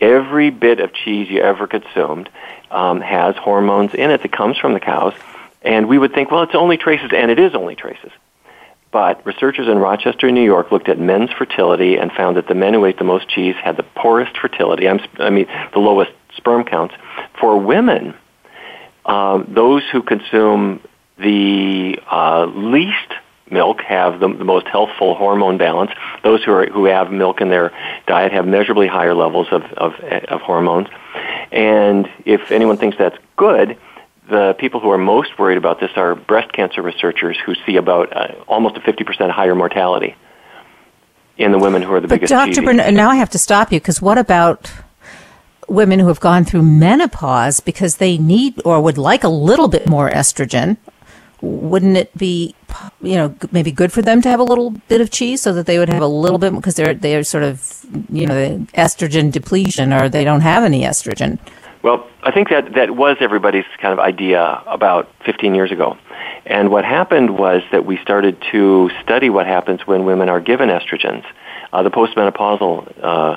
every 0.00 0.50
bit 0.50 0.80
of 0.80 0.92
cheese 0.92 1.30
you 1.30 1.42
ever 1.42 1.68
consumed 1.68 2.28
um, 2.72 3.00
has 3.00 3.36
hormones 3.36 3.94
in 3.94 4.10
it 4.10 4.20
that 4.22 4.32
comes 4.32 4.58
from 4.58 4.74
the 4.74 4.80
cows. 4.80 5.14
And 5.62 5.86
we 5.86 5.96
would 5.96 6.12
think, 6.12 6.32
well, 6.32 6.42
it's 6.42 6.56
only 6.56 6.76
traces, 6.76 7.12
and 7.14 7.30
it 7.30 7.38
is 7.38 7.54
only 7.54 7.76
traces. 7.76 8.10
But 8.94 9.26
researchers 9.26 9.66
in 9.66 9.78
Rochester, 9.78 10.30
New 10.30 10.44
York, 10.44 10.70
looked 10.70 10.88
at 10.88 11.00
men's 11.00 11.30
fertility 11.32 11.96
and 11.96 12.12
found 12.12 12.36
that 12.36 12.46
the 12.46 12.54
men 12.54 12.74
who 12.74 12.84
ate 12.84 12.96
the 12.96 13.02
most 13.02 13.28
cheese 13.28 13.56
had 13.56 13.76
the 13.76 13.82
poorest 13.82 14.38
fertility. 14.38 14.88
I 14.88 15.30
mean, 15.30 15.48
the 15.72 15.80
lowest 15.80 16.12
sperm 16.36 16.62
counts. 16.62 16.94
For 17.40 17.58
women, 17.58 18.14
um, 19.04 19.48
those 19.52 19.82
who 19.90 20.00
consume 20.00 20.80
the 21.18 21.98
uh, 22.08 22.44
least 22.44 23.14
milk 23.50 23.80
have 23.80 24.20
the, 24.20 24.28
the 24.28 24.44
most 24.44 24.68
healthful 24.68 25.16
hormone 25.16 25.58
balance. 25.58 25.90
Those 26.22 26.44
who 26.44 26.52
are 26.52 26.66
who 26.66 26.84
have 26.84 27.10
milk 27.10 27.40
in 27.40 27.48
their 27.50 27.72
diet 28.06 28.30
have 28.30 28.46
measurably 28.46 28.86
higher 28.86 29.14
levels 29.14 29.48
of 29.50 29.64
of, 29.76 29.94
of 30.28 30.40
hormones. 30.40 30.86
And 31.50 32.08
if 32.24 32.52
anyone 32.52 32.76
thinks 32.76 32.96
that's 32.96 33.18
good, 33.36 33.76
the 34.28 34.54
people 34.58 34.80
who 34.80 34.90
are 34.90 34.98
most 34.98 35.38
worried 35.38 35.58
about 35.58 35.80
this 35.80 35.90
are 35.96 36.14
breast 36.14 36.52
cancer 36.52 36.82
researchers 36.82 37.38
who 37.44 37.54
see 37.66 37.76
about 37.76 38.16
uh, 38.16 38.34
almost 38.48 38.76
a 38.76 38.80
50% 38.80 39.30
higher 39.30 39.54
mortality 39.54 40.16
in 41.36 41.52
the 41.52 41.58
women 41.58 41.82
who 41.82 41.92
are 41.92 42.00
the 42.00 42.08
but 42.08 42.20
biggest. 42.20 42.30
Dr. 42.30 42.62
Barnard, 42.62 42.94
now 42.94 43.10
I 43.10 43.16
have 43.16 43.30
to 43.30 43.38
stop 43.38 43.72
you 43.72 43.80
because 43.80 44.00
what 44.00 44.18
about 44.18 44.72
women 45.68 45.98
who 45.98 46.08
have 46.08 46.20
gone 46.20 46.44
through 46.44 46.62
menopause 46.62 47.60
because 47.60 47.96
they 47.96 48.18
need 48.18 48.60
or 48.64 48.80
would 48.80 48.98
like 48.98 49.24
a 49.24 49.28
little 49.28 49.68
bit 49.68 49.88
more 49.88 50.10
estrogen 50.10 50.76
wouldn't 51.44 51.96
it 51.96 52.16
be, 52.16 52.54
you 53.02 53.14
know, 53.14 53.34
maybe 53.52 53.70
good 53.70 53.92
for 53.92 54.02
them 54.02 54.22
to 54.22 54.28
have 54.28 54.40
a 54.40 54.44
little 54.44 54.70
bit 54.70 55.00
of 55.00 55.10
cheese 55.10 55.42
so 55.42 55.52
that 55.52 55.66
they 55.66 55.78
would 55.78 55.88
have 55.88 56.02
a 56.02 56.06
little 56.06 56.38
bit 56.38 56.54
because 56.54 56.74
they're 56.74 56.94
they're 56.94 57.22
sort 57.22 57.44
of, 57.44 57.84
you 58.08 58.26
know, 58.26 58.66
estrogen 58.74 59.30
depletion 59.30 59.92
or 59.92 60.08
they 60.08 60.24
don't 60.24 60.40
have 60.40 60.64
any 60.64 60.82
estrogen. 60.82 61.38
Well, 61.84 62.08
I 62.22 62.32
think 62.32 62.48
that 62.48 62.76
that 62.76 62.96
was 62.96 63.18
everybody's 63.20 63.66
kind 63.78 63.92
of 63.92 63.98
idea 63.98 64.62
about 64.66 65.06
15 65.26 65.54
years 65.54 65.70
ago. 65.70 65.98
And 66.46 66.70
what 66.70 66.82
happened 66.82 67.38
was 67.38 67.60
that 67.72 67.84
we 67.84 67.98
started 67.98 68.42
to 68.52 68.90
study 69.02 69.28
what 69.28 69.46
happens 69.46 69.86
when 69.86 70.06
women 70.06 70.30
are 70.30 70.40
given 70.40 70.70
estrogens. 70.70 71.26
Uh, 71.74 71.82
the 71.82 71.90
postmenopausal 71.90 73.04
uh, 73.04 73.36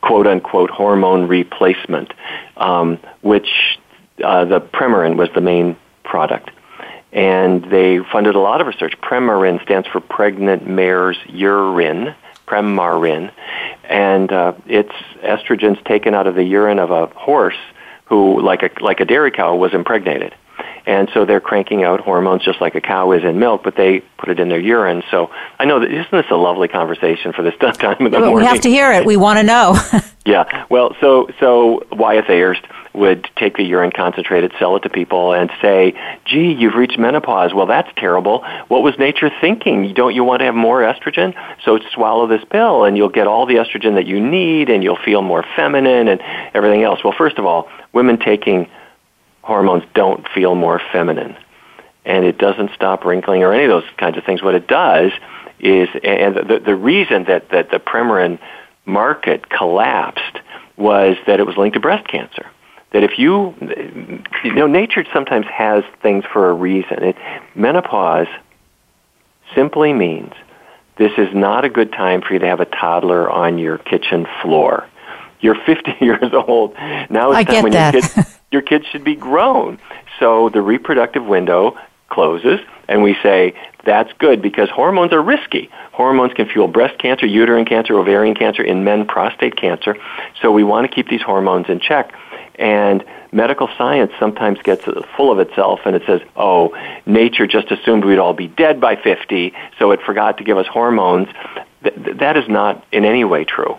quote 0.00 0.28
unquote 0.28 0.70
hormone 0.70 1.26
replacement, 1.26 2.14
um, 2.56 3.00
which 3.22 3.48
uh, 4.22 4.44
the 4.44 4.60
Premarin 4.60 5.16
was 5.16 5.28
the 5.34 5.40
main 5.40 5.76
product. 6.04 6.52
And 7.12 7.64
they 7.64 7.98
funded 8.12 8.36
a 8.36 8.40
lot 8.40 8.60
of 8.60 8.68
research. 8.68 8.94
Premarin 9.02 9.60
stands 9.64 9.88
for 9.88 9.98
pregnant 9.98 10.68
mare's 10.68 11.18
urine, 11.26 12.14
Premarin, 12.48 13.30
and 13.84 14.32
uh, 14.32 14.52
it's 14.66 14.92
estrogens 15.22 15.82
taken 15.84 16.14
out 16.14 16.26
of 16.26 16.34
the 16.34 16.44
urine 16.44 16.78
of 16.78 16.90
a 16.90 17.06
horse 17.06 17.58
who, 18.06 18.40
like 18.40 18.62
a 18.62 18.70
like 18.80 19.00
a 19.00 19.04
dairy 19.04 19.30
cow, 19.30 19.54
was 19.54 19.74
impregnated. 19.74 20.34
And 20.88 21.10
so 21.12 21.26
they're 21.26 21.38
cranking 21.38 21.84
out 21.84 22.00
hormones 22.00 22.42
just 22.42 22.62
like 22.62 22.74
a 22.74 22.80
cow 22.80 23.12
is 23.12 23.22
in 23.22 23.38
milk, 23.38 23.62
but 23.62 23.76
they 23.76 24.00
put 24.16 24.30
it 24.30 24.40
in 24.40 24.48
their 24.48 24.58
urine. 24.58 25.02
So 25.10 25.30
I 25.58 25.66
know 25.66 25.80
that 25.80 25.92
isn't 25.92 26.10
this 26.10 26.24
a 26.30 26.34
lovely 26.34 26.66
conversation 26.66 27.34
for 27.34 27.42
this 27.42 27.54
time 27.60 27.96
in 27.98 28.04
the 28.04 28.18
well, 28.18 28.30
morning? 28.30 28.36
We 28.36 28.44
have 28.46 28.62
to 28.62 28.70
hear 28.70 28.90
it. 28.92 29.04
We 29.04 29.18
want 29.18 29.38
to 29.38 29.42
know. 29.42 29.76
yeah. 30.24 30.64
Well, 30.70 30.96
so 30.98 31.28
so 31.40 31.86
Wyeth 31.92 32.24
Ayerst 32.30 32.64
would 32.94 33.28
take 33.36 33.58
the 33.58 33.64
urine 33.64 33.92
concentrated, 33.94 34.50
sell 34.58 34.76
it 34.76 34.84
to 34.84 34.88
people, 34.88 35.34
and 35.34 35.50
say, 35.60 35.92
"Gee, 36.24 36.54
you've 36.54 36.74
reached 36.74 36.98
menopause. 36.98 37.52
Well, 37.52 37.66
that's 37.66 37.90
terrible. 37.98 38.42
What 38.68 38.82
was 38.82 38.98
nature 38.98 39.30
thinking? 39.42 39.92
Don't 39.92 40.14
you 40.14 40.24
want 40.24 40.40
to 40.40 40.46
have 40.46 40.54
more 40.54 40.80
estrogen? 40.80 41.34
So 41.66 41.78
swallow 41.92 42.26
this 42.26 42.44
pill, 42.48 42.84
and 42.84 42.96
you'll 42.96 43.10
get 43.10 43.26
all 43.26 43.44
the 43.44 43.56
estrogen 43.56 43.96
that 43.96 44.06
you 44.06 44.20
need, 44.20 44.70
and 44.70 44.82
you'll 44.82 45.04
feel 45.04 45.20
more 45.20 45.44
feminine 45.54 46.08
and 46.08 46.22
everything 46.54 46.82
else." 46.82 47.04
Well, 47.04 47.14
first 47.16 47.36
of 47.36 47.44
all, 47.44 47.68
women 47.92 48.18
taking 48.18 48.70
hormones 49.48 49.82
don't 49.94 50.28
feel 50.28 50.54
more 50.54 50.78
feminine. 50.92 51.34
And 52.04 52.24
it 52.26 52.36
doesn't 52.36 52.70
stop 52.74 53.04
wrinkling 53.04 53.42
or 53.42 53.52
any 53.52 53.64
of 53.64 53.70
those 53.70 53.90
kinds 53.96 54.18
of 54.18 54.24
things. 54.24 54.42
What 54.42 54.54
it 54.54 54.68
does 54.68 55.10
is, 55.58 55.88
and 56.04 56.36
the, 56.36 56.60
the 56.64 56.76
reason 56.76 57.24
that, 57.24 57.48
that 57.50 57.70
the 57.70 57.78
Premarin 57.78 58.38
market 58.84 59.48
collapsed 59.48 60.40
was 60.76 61.16
that 61.26 61.40
it 61.40 61.46
was 61.46 61.56
linked 61.56 61.74
to 61.74 61.80
breast 61.80 62.06
cancer. 62.06 62.46
That 62.92 63.02
if 63.04 63.18
you, 63.18 63.54
you 64.44 64.54
know, 64.54 64.66
nature 64.66 65.04
sometimes 65.14 65.46
has 65.46 65.82
things 66.02 66.24
for 66.30 66.50
a 66.50 66.52
reason. 66.52 67.02
It, 67.02 67.16
menopause 67.54 68.28
simply 69.54 69.94
means 69.94 70.32
this 70.98 71.12
is 71.16 71.34
not 71.34 71.64
a 71.64 71.70
good 71.70 71.92
time 71.92 72.20
for 72.20 72.34
you 72.34 72.38
to 72.40 72.46
have 72.46 72.60
a 72.60 72.66
toddler 72.66 73.30
on 73.30 73.58
your 73.58 73.78
kitchen 73.78 74.26
floor. 74.42 74.86
You're 75.40 75.54
50 75.64 75.96
years 76.00 76.32
old. 76.32 76.74
Now 77.10 77.32
it's 77.32 77.38
I 77.38 77.44
time 77.44 77.62
when 77.64 77.72
that. 77.72 77.94
your 77.94 78.02
kids 78.02 78.38
your 78.50 78.62
kids 78.62 78.86
should 78.86 79.04
be 79.04 79.14
grown. 79.14 79.78
So 80.18 80.48
the 80.48 80.62
reproductive 80.62 81.24
window 81.24 81.76
closes, 82.08 82.60
and 82.88 83.02
we 83.02 83.14
say 83.22 83.54
that's 83.84 84.12
good 84.18 84.42
because 84.42 84.70
hormones 84.70 85.12
are 85.12 85.22
risky. 85.22 85.70
Hormones 85.92 86.32
can 86.34 86.48
fuel 86.48 86.68
breast 86.68 86.98
cancer, 86.98 87.26
uterine 87.26 87.64
cancer, 87.64 87.98
ovarian 87.98 88.34
cancer, 88.34 88.62
in 88.62 88.84
men, 88.84 89.06
prostate 89.06 89.56
cancer. 89.56 89.96
So 90.40 90.50
we 90.50 90.64
want 90.64 90.88
to 90.88 90.94
keep 90.94 91.08
these 91.08 91.22
hormones 91.22 91.68
in 91.68 91.80
check. 91.80 92.12
And 92.56 93.04
medical 93.30 93.68
science 93.78 94.12
sometimes 94.18 94.58
gets 94.62 94.84
full 95.16 95.30
of 95.30 95.38
itself 95.38 95.80
and 95.84 95.94
it 95.94 96.02
says, 96.06 96.20
oh, 96.36 96.76
nature 97.06 97.46
just 97.46 97.70
assumed 97.70 98.04
we'd 98.04 98.18
all 98.18 98.34
be 98.34 98.48
dead 98.48 98.80
by 98.80 98.96
50, 98.96 99.52
so 99.78 99.92
it 99.92 100.00
forgot 100.02 100.38
to 100.38 100.44
give 100.44 100.58
us 100.58 100.66
hormones. 100.66 101.28
Th- 101.82 101.94
that 102.18 102.36
is 102.36 102.48
not 102.48 102.84
in 102.90 103.04
any 103.04 103.24
way 103.24 103.44
true. 103.44 103.76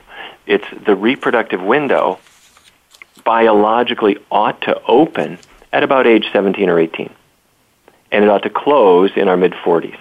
It's 0.49 0.65
the 0.83 0.95
reproductive 0.95 1.61
window 1.61 2.17
biologically 3.23 4.17
ought 4.31 4.59
to 4.61 4.81
open 4.85 5.37
at 5.71 5.83
about 5.83 6.07
age 6.07 6.25
17 6.33 6.67
or 6.67 6.79
18. 6.79 7.13
And 8.11 8.23
it 8.23 8.29
ought 8.31 8.41
to 8.41 8.49
close 8.49 9.11
in 9.15 9.27
our 9.27 9.37
mid 9.37 9.53
40s. 9.53 9.97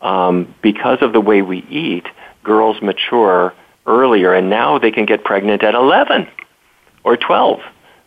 Um, 0.00 0.54
because 0.62 1.02
of 1.02 1.12
the 1.12 1.20
way 1.20 1.42
we 1.42 1.58
eat, 1.68 2.06
girls 2.42 2.80
mature 2.80 3.52
earlier, 3.86 4.32
and 4.32 4.48
now 4.48 4.78
they 4.78 4.90
can 4.90 5.04
get 5.04 5.22
pregnant 5.22 5.62
at 5.62 5.74
11 5.74 6.28
or 7.04 7.18
12, 7.18 7.60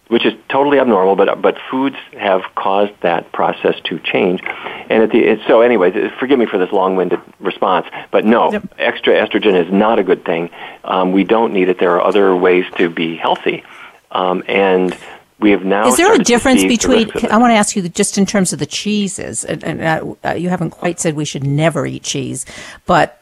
which 0.08 0.26
is 0.26 0.34
totally 0.49 0.80
abnormal, 0.80 1.16
but, 1.16 1.41
but 1.41 1.58
foods 1.70 1.97
have 2.14 2.41
caused 2.55 2.93
that 3.01 3.32
process 3.32 3.76
to 3.86 3.99
change. 3.99 4.41
And 4.89 5.03
at 5.03 5.12
the, 5.12 5.41
so 5.47 5.62
anyway, 5.62 6.10
forgive 6.20 6.39
me 6.39 6.45
for 6.45 6.58
this 6.58 6.72
long-winded 6.72 7.20
response, 7.39 7.88
but 8.12 8.26
no, 8.26 8.51
yep. 8.51 8.74
extra 8.78 9.14
estrogen 9.14 9.53
is 9.53 9.72
not 9.72 9.99
a 9.99 10.03
good 10.03 10.24
thing. 10.24 10.49
Um, 10.84 11.12
we 11.12 11.24
don't 11.24 11.53
need 11.53 11.70
it. 11.70 11.80
There 11.80 11.91
are 11.91 12.01
other 12.01 12.36
ways 12.36 12.66
to 12.78 12.89
be 12.89 13.16
healthy. 13.16 13.64
Um, 14.12 14.43
and 14.47 14.97
we 15.39 15.51
have 15.51 15.64
now. 15.64 15.88
Is 15.88 15.97
there 15.97 16.14
a 16.14 16.20
difference 16.20 16.64
between? 16.64 17.12
I 17.30 17.38
want 17.38 17.51
to 17.51 17.55
ask 17.55 17.76
you 17.76 17.88
just 17.89 18.18
in 18.18 18.26
terms 18.26 18.53
of 18.53 18.60
the 18.60 18.66
cheeses, 18.66 19.43
and, 19.43 19.64
and 19.64 20.18
uh, 20.26 20.34
you 20.34 20.49
haven't 20.49 20.72
quite 20.72 20.99
said 20.99 21.16
we 21.16 21.26
should 21.26 21.45
never 21.45 21.86
eat 21.86 22.03
cheese, 22.03 22.45
but 22.86 23.22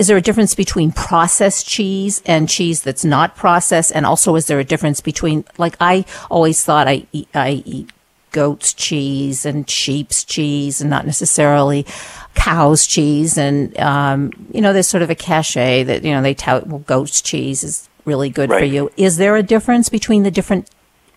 is 0.00 0.06
there 0.06 0.16
a 0.16 0.22
difference 0.22 0.54
between 0.54 0.92
processed 0.92 1.68
cheese 1.68 2.22
and 2.24 2.48
cheese 2.48 2.80
that's 2.80 3.04
not 3.04 3.36
processed? 3.36 3.92
And 3.94 4.06
also, 4.06 4.34
is 4.34 4.46
there 4.46 4.58
a 4.58 4.64
difference 4.64 5.02
between, 5.02 5.44
like, 5.58 5.76
I 5.78 6.06
always 6.30 6.64
thought 6.64 6.88
I 6.88 7.06
eat, 7.12 7.28
I 7.34 7.62
eat 7.66 7.90
goat's 8.30 8.72
cheese 8.72 9.44
and 9.44 9.68
sheep's 9.68 10.24
cheese 10.24 10.80
and 10.80 10.88
not 10.88 11.04
necessarily 11.04 11.84
cow's 12.34 12.86
cheese. 12.86 13.36
And, 13.36 13.78
um, 13.78 14.32
you 14.50 14.62
know, 14.62 14.72
there's 14.72 14.88
sort 14.88 15.02
of 15.02 15.10
a 15.10 15.14
cachet 15.14 15.82
that, 15.82 16.02
you 16.02 16.12
know, 16.12 16.22
they 16.22 16.32
tout, 16.32 16.66
well, 16.66 16.78
goat's 16.78 17.20
cheese 17.20 17.62
is 17.62 17.86
really 18.06 18.30
good 18.30 18.48
right. 18.48 18.60
for 18.60 18.64
you. 18.64 18.90
Is 18.96 19.18
there 19.18 19.36
a 19.36 19.42
difference 19.42 19.90
between 19.90 20.22
the 20.22 20.30
different 20.30 20.70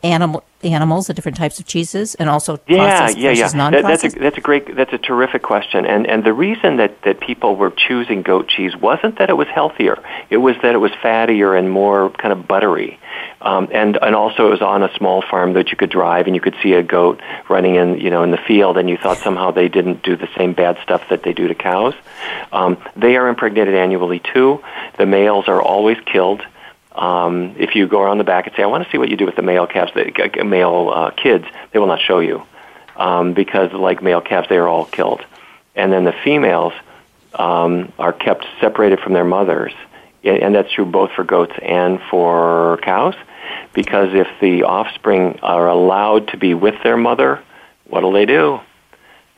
animal 0.04 0.43
animals, 0.64 1.08
the 1.08 1.14
different 1.14 1.38
types 1.38 1.60
of 1.60 1.66
cheeses, 1.66 2.16
and 2.16 2.30
also 2.30 2.60
yeah, 2.68 3.10
yeah, 3.10 3.32
yeah. 3.32 3.47
That, 3.47 3.84
that's 3.84 4.04
a 4.04 4.10
that's 4.10 4.38
a 4.38 4.41
great 4.41 4.76
that's 4.76 4.93
a 4.93 4.97
terrific 4.97 5.41
question, 5.41 5.86
and 5.86 6.08
and 6.08 6.24
the 6.24 6.34
reason 6.34 6.78
that 6.78 7.01
that 7.04 7.20
people 7.20 7.56
were 7.56 7.72
choosing 7.72 8.22
goat 8.22 8.47
cheese 8.47 8.76
wasn't 8.76 9.18
that 9.18 9.30
it 9.30 9.34
was 9.34 9.47
healthier; 9.47 10.01
it 10.30 10.38
was 10.38 10.56
that 10.62 10.76
it 10.76 10.80
was 10.80 10.91
fattier 10.91 11.58
and 11.58 11.70
more 11.70 12.10
kind 12.12 12.32
of 12.32 12.47
buttery, 12.47 12.99
um, 13.41 13.70
and 13.72 13.97
and 14.01 14.16
also 14.16 14.47
it 14.47 14.51
was 14.51 14.62
on 14.62 14.84
a 14.84 14.93
small 14.95 15.22
farm 15.22 15.54
that 15.54 15.72
you 15.72 15.78
could 15.78 15.89
drive 15.89 16.28
and 16.28 16.36
you 16.36 16.41
could 16.41 16.56
see 16.62 16.74
a 16.74 16.84
goat 16.84 17.22
running 17.49 17.76
in 17.76 17.99
you 17.99 18.10
know 18.10 18.24
in 18.24 18.32
the 18.32 18.38
field, 18.38 18.78
and 18.78 18.89
you 18.89 18.97
thought 18.97 19.18
somehow 19.18 19.51
they 19.51 19.70
didn't 19.70 20.04
do 20.04 20.16
the 20.16 20.30
same 20.38 20.54
bad 20.54 20.78
stuff 20.84 21.01
that 21.10 21.24
they 21.24 21.34
do 21.34 21.47
to 21.47 21.56
cows. 21.56 21.93
Um, 22.51 22.78
they 22.95 23.16
are 23.16 23.28
impregnated 23.28 23.76
annually 23.76 24.20
too. 24.20 24.64
The 24.97 25.06
males 25.06 25.47
are 25.47 25.62
always 25.62 25.97
killed 26.06 26.41
um, 26.95 27.55
if 27.57 27.75
you 27.75 27.87
go 27.87 28.01
around 28.01 28.19
the 28.19 28.23
back 28.23 28.47
and 28.47 28.55
say, 28.55 28.63
"I 28.63 28.67
want 28.67 28.83
to 28.83 28.89
see 28.91 28.97
what 28.97 29.09
you 29.09 29.17
do 29.17 29.25
with 29.25 29.35
the 29.35 29.41
male 29.41 29.67
calves, 29.67 29.91
the 29.93 30.43
male 30.43 30.91
uh, 30.93 31.11
kids," 31.11 31.45
they 31.71 31.79
will 31.79 31.87
not 31.87 32.01
show 32.01 32.19
you 32.19 32.43
um, 32.95 33.33
because, 33.33 33.73
like 33.73 34.01
male 34.01 34.21
calves, 34.21 34.47
they 34.49 34.57
are 34.57 34.67
all 34.67 34.85
killed. 34.85 35.23
And 35.75 35.91
then 35.91 36.03
the 36.03 36.13
females 36.23 36.73
um, 37.33 37.91
are 37.97 38.13
kept 38.13 38.45
separated 38.61 38.99
from 38.99 39.13
their 39.13 39.25
mothers, 39.25 39.73
and 40.23 40.53
that's 40.53 40.71
true 40.71 40.85
both 40.85 41.11
for 41.11 41.23
goats 41.23 41.53
and 41.61 41.99
for 42.09 42.77
cows. 42.83 43.15
Because 43.73 44.13
if 44.13 44.27
the 44.39 44.63
offspring 44.63 45.39
are 45.41 45.67
allowed 45.67 46.29
to 46.29 46.37
be 46.37 46.53
with 46.53 46.75
their 46.83 46.97
mother, 46.97 47.43
what'll 47.85 48.11
they 48.11 48.25
do? 48.25 48.59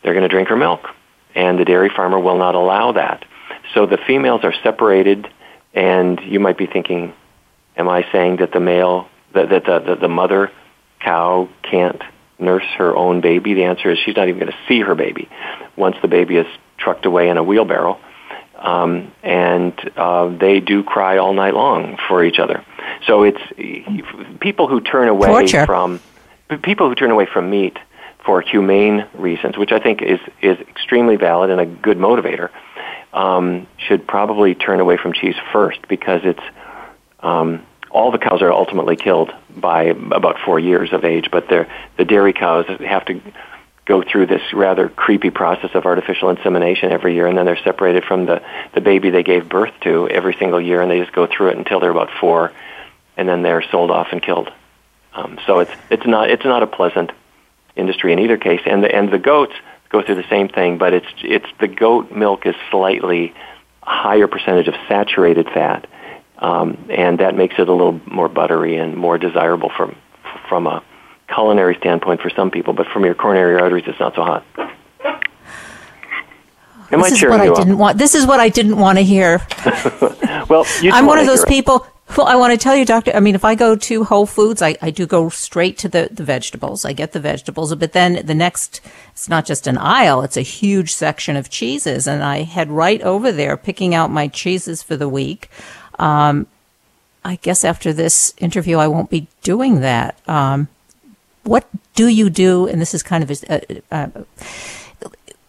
They're 0.04 0.14
going 0.14 0.24
to 0.24 0.30
drink 0.30 0.50
her 0.50 0.58
milk, 0.58 0.90
and 1.34 1.58
the 1.58 1.66
dairy 1.66 1.90
farmer 1.90 2.20
will 2.20 2.38
not 2.38 2.54
allow 2.54 2.92
that. 2.92 3.26
So 3.74 3.86
the 3.86 3.98
females 3.98 4.42
are 4.44 4.54
separated, 4.62 5.28
and 5.74 6.20
you 6.22 6.40
might 6.40 6.58
be 6.58 6.66
thinking, 6.66 7.14
Am 7.78 7.90
I 7.90 8.06
saying 8.12 8.38
that 8.38 8.52
the 8.52 8.60
male, 8.60 9.08
that, 9.34 9.50
that 9.50 9.66
the, 9.66 9.80
the, 9.80 9.96
the 10.02 10.08
mother 10.08 10.52
cow 11.00 11.50
can't 11.64 12.02
nurse 12.40 12.66
her 12.78 12.96
own 12.96 13.22
baby? 13.22 13.54
The 13.54 13.66
answer 13.66 13.92
is 13.92 14.00
she's 14.00 14.16
not 14.16 14.28
even 14.28 14.40
going 14.40 14.52
to 14.52 14.58
see 14.68 14.82
her 14.82 14.96
baby 14.96 15.30
once 15.76 15.98
the 16.02 16.08
baby 16.08 16.38
is 16.38 16.48
trucked 16.78 17.06
away 17.06 17.30
in 17.30 17.38
a 17.38 17.44
wheelbarrow. 17.44 18.00
Um, 18.58 19.12
and 19.22 19.74
uh, 19.98 20.30
they 20.38 20.62
do 20.62 20.84
cry 20.84 21.18
all 21.18 21.34
night 21.34 21.54
long 21.54 21.98
for 22.08 22.24
each 22.24 22.40
other. 22.40 22.66
So 23.06 23.24
it's 23.24 24.40
people 24.40 24.68
who 24.68 24.80
turn 24.80 25.10
away 25.10 25.28
Torture. 25.28 25.66
from 25.66 26.00
people 26.64 26.88
who 26.88 26.96
turn 26.96 27.12
away 27.12 27.28
from 27.32 27.50
meat 27.50 27.78
for 28.26 28.42
humane 28.42 29.06
reasons, 29.14 29.58
which 29.58 29.72
I 29.72 29.80
think 29.80 30.02
is 30.02 30.20
is 30.42 30.58
extremely 30.60 31.16
valid 31.18 31.50
and 31.50 31.60
a 31.60 31.66
good 31.66 31.98
motivator, 31.98 32.50
um, 33.14 33.68
should 33.78 34.08
probably 34.08 34.56
turn 34.56 34.80
away 34.80 34.98
from 34.98 35.14
cheese 35.14 35.36
first 35.52 35.80
because 35.88 36.22
it's 36.24 36.44
um, 37.26 37.66
all 37.90 38.12
the 38.12 38.18
cows 38.20 38.42
are 38.42 38.52
ultimately 38.52 38.96
killed 38.96 39.34
by 39.56 39.84
about 39.84 40.38
four 40.46 40.60
years 40.60 40.94
of 40.94 41.04
age, 41.04 41.30
but 41.32 41.50
the 41.50 42.06
dairy 42.06 42.34
cows 42.34 42.66
have 42.68 43.06
to 43.06 43.22
go 43.86 44.04
through 44.04 44.26
this 44.26 44.42
rather 44.54 44.90
creepy 44.90 45.30
process 45.30 45.72
of 45.74 45.86
artificial 45.86 46.30
insemination 46.30 46.92
every 46.92 47.16
year, 47.16 47.28
and 47.28 47.38
then 47.38 47.46
they're 47.46 47.64
separated 47.64 48.04
from 48.04 48.26
the, 48.26 48.42
the 48.74 48.82
baby 48.82 49.10
they 49.10 49.24
gave 49.24 49.48
birth 49.48 49.74
to 49.82 50.08
every 50.10 50.36
single 50.36 50.60
year, 50.60 50.82
and 50.82 50.92
they 50.92 51.00
just 51.00 51.14
go 51.14 51.28
through 51.28 51.50
it 51.50 51.58
until 51.58 51.80
they're 51.80 51.92
about 51.92 52.10
four, 52.20 52.52
and 53.18 53.28
then 53.28 53.42
they're 53.42 53.64
sold 53.72 53.92
off 53.92 54.08
and 54.12 54.22
killed. 54.22 54.52
Um, 55.14 55.40
so 55.48 55.60
it's 55.60 55.72
it's 55.90 56.06
not 56.06 56.30
it's 56.30 56.44
not 56.44 56.62
a 56.62 56.68
pleasant 56.68 57.12
industry 57.76 58.12
in 58.12 58.20
either 58.20 58.38
case, 58.38 58.62
and 58.66 58.84
the 58.84 58.94
and 58.94 59.10
the 59.10 59.20
goats 59.20 59.54
go 59.90 60.02
through 60.02 60.16
the 60.16 60.30
same 60.30 60.50
thing, 60.50 60.78
but 60.78 60.94
it's 60.94 61.08
it's 61.24 61.48
the 61.60 61.68
goat 61.68 62.12
milk 62.12 62.46
is 62.46 62.56
slightly 62.70 63.34
higher 63.82 64.28
percentage 64.28 64.68
of 64.68 64.76
saturated 64.90 65.48
fat, 65.48 65.88
um, 66.40 66.88
and 66.90 67.20
that 67.20 67.36
makes 67.36 67.56
it 67.58 67.68
a 67.68 67.72
little 67.72 68.00
more 68.06 68.30
buttery 68.30 68.78
and 68.78 68.96
more 68.96 69.18
desirable 69.18 69.70
from 69.76 69.96
from 70.50 70.68
a 70.68 70.84
culinary 71.34 71.76
standpoint 71.76 72.22
for 72.22 72.30
some 72.30 72.52
people. 72.52 72.74
But 72.74 72.88
from 72.88 73.06
your 73.06 73.16
coronary 73.16 73.60
arteries, 73.60 73.86
it's 73.88 74.00
not 74.00 74.16
so 74.16 74.24
hot. 74.24 74.46
Am 76.92 77.02
this 77.02 77.14
I 77.14 77.16
is 77.16 77.24
what 77.24 77.42
I 77.42 77.54
didn't 77.54 77.78
want. 77.78 77.98
This 77.98 78.16
is 78.16 78.26
what 78.26 78.40
I 78.40 78.50
didn't 78.50 78.78
want 78.78 78.98
to 78.98 79.04
hear. 79.04 79.42
well, 80.50 80.66
I'm 80.84 81.06
one 81.06 81.20
of 81.20 81.26
those 81.26 81.46
people. 81.46 81.88
Well, 82.16 82.28
I 82.28 82.36
want 82.36 82.52
to 82.52 82.58
tell 82.58 82.76
you, 82.76 82.86
doctor. 82.86 83.12
I 83.16 83.20
mean, 83.20 83.34
if 83.34 83.44
I 83.44 83.56
go 83.56 83.76
to 83.76 84.04
Whole 84.04 84.28
Foods, 84.28 84.62
I, 84.62 84.78
I 84.82 84.92
do 84.92 85.08
go 85.08 85.30
straight 85.30 85.78
to 85.80 85.90
the, 85.90 86.08
the 86.12 86.24
vegetables. 86.24 86.86
I 86.86 86.94
get 86.94 87.14
the 87.14 87.20
vegetables, 87.20 87.74
but 87.74 87.94
then 87.94 88.24
the 88.26 88.36
next, 88.36 88.80
it's 89.12 89.28
not 89.28 89.46
just 89.46 89.66
an 89.66 89.78
aisle; 89.80 90.22
it's 90.22 90.38
a 90.38 90.42
huge 90.42 90.94
section 90.94 91.36
of 91.36 91.50
cheeses, 91.50 92.08
and 92.08 92.24
I 92.24 92.44
head 92.44 92.70
right 92.70 93.02
over 93.02 93.32
there, 93.32 93.58
picking 93.58 93.96
out 93.96 94.12
my 94.12 94.28
cheeses 94.28 94.84
for 94.84 94.96
the 94.96 95.10
week. 95.10 95.50
Um, 96.00 96.48
I 97.24 97.38
guess 97.38 97.64
after 97.64 97.92
this 97.92 98.34
interview, 98.38 98.78
I 98.78 98.88
won't 98.88 99.10
be 99.10 99.28
doing 99.42 99.82
that. 99.82 100.18
Um, 100.28 100.68
what 101.44 101.68
do 101.96 102.08
you 102.08 102.30
do? 102.30 102.68
And 102.68 102.82
this 102.82 102.94
is 102.94 103.02
kind 103.04 103.24
of 103.24 103.32
a, 103.50 104.26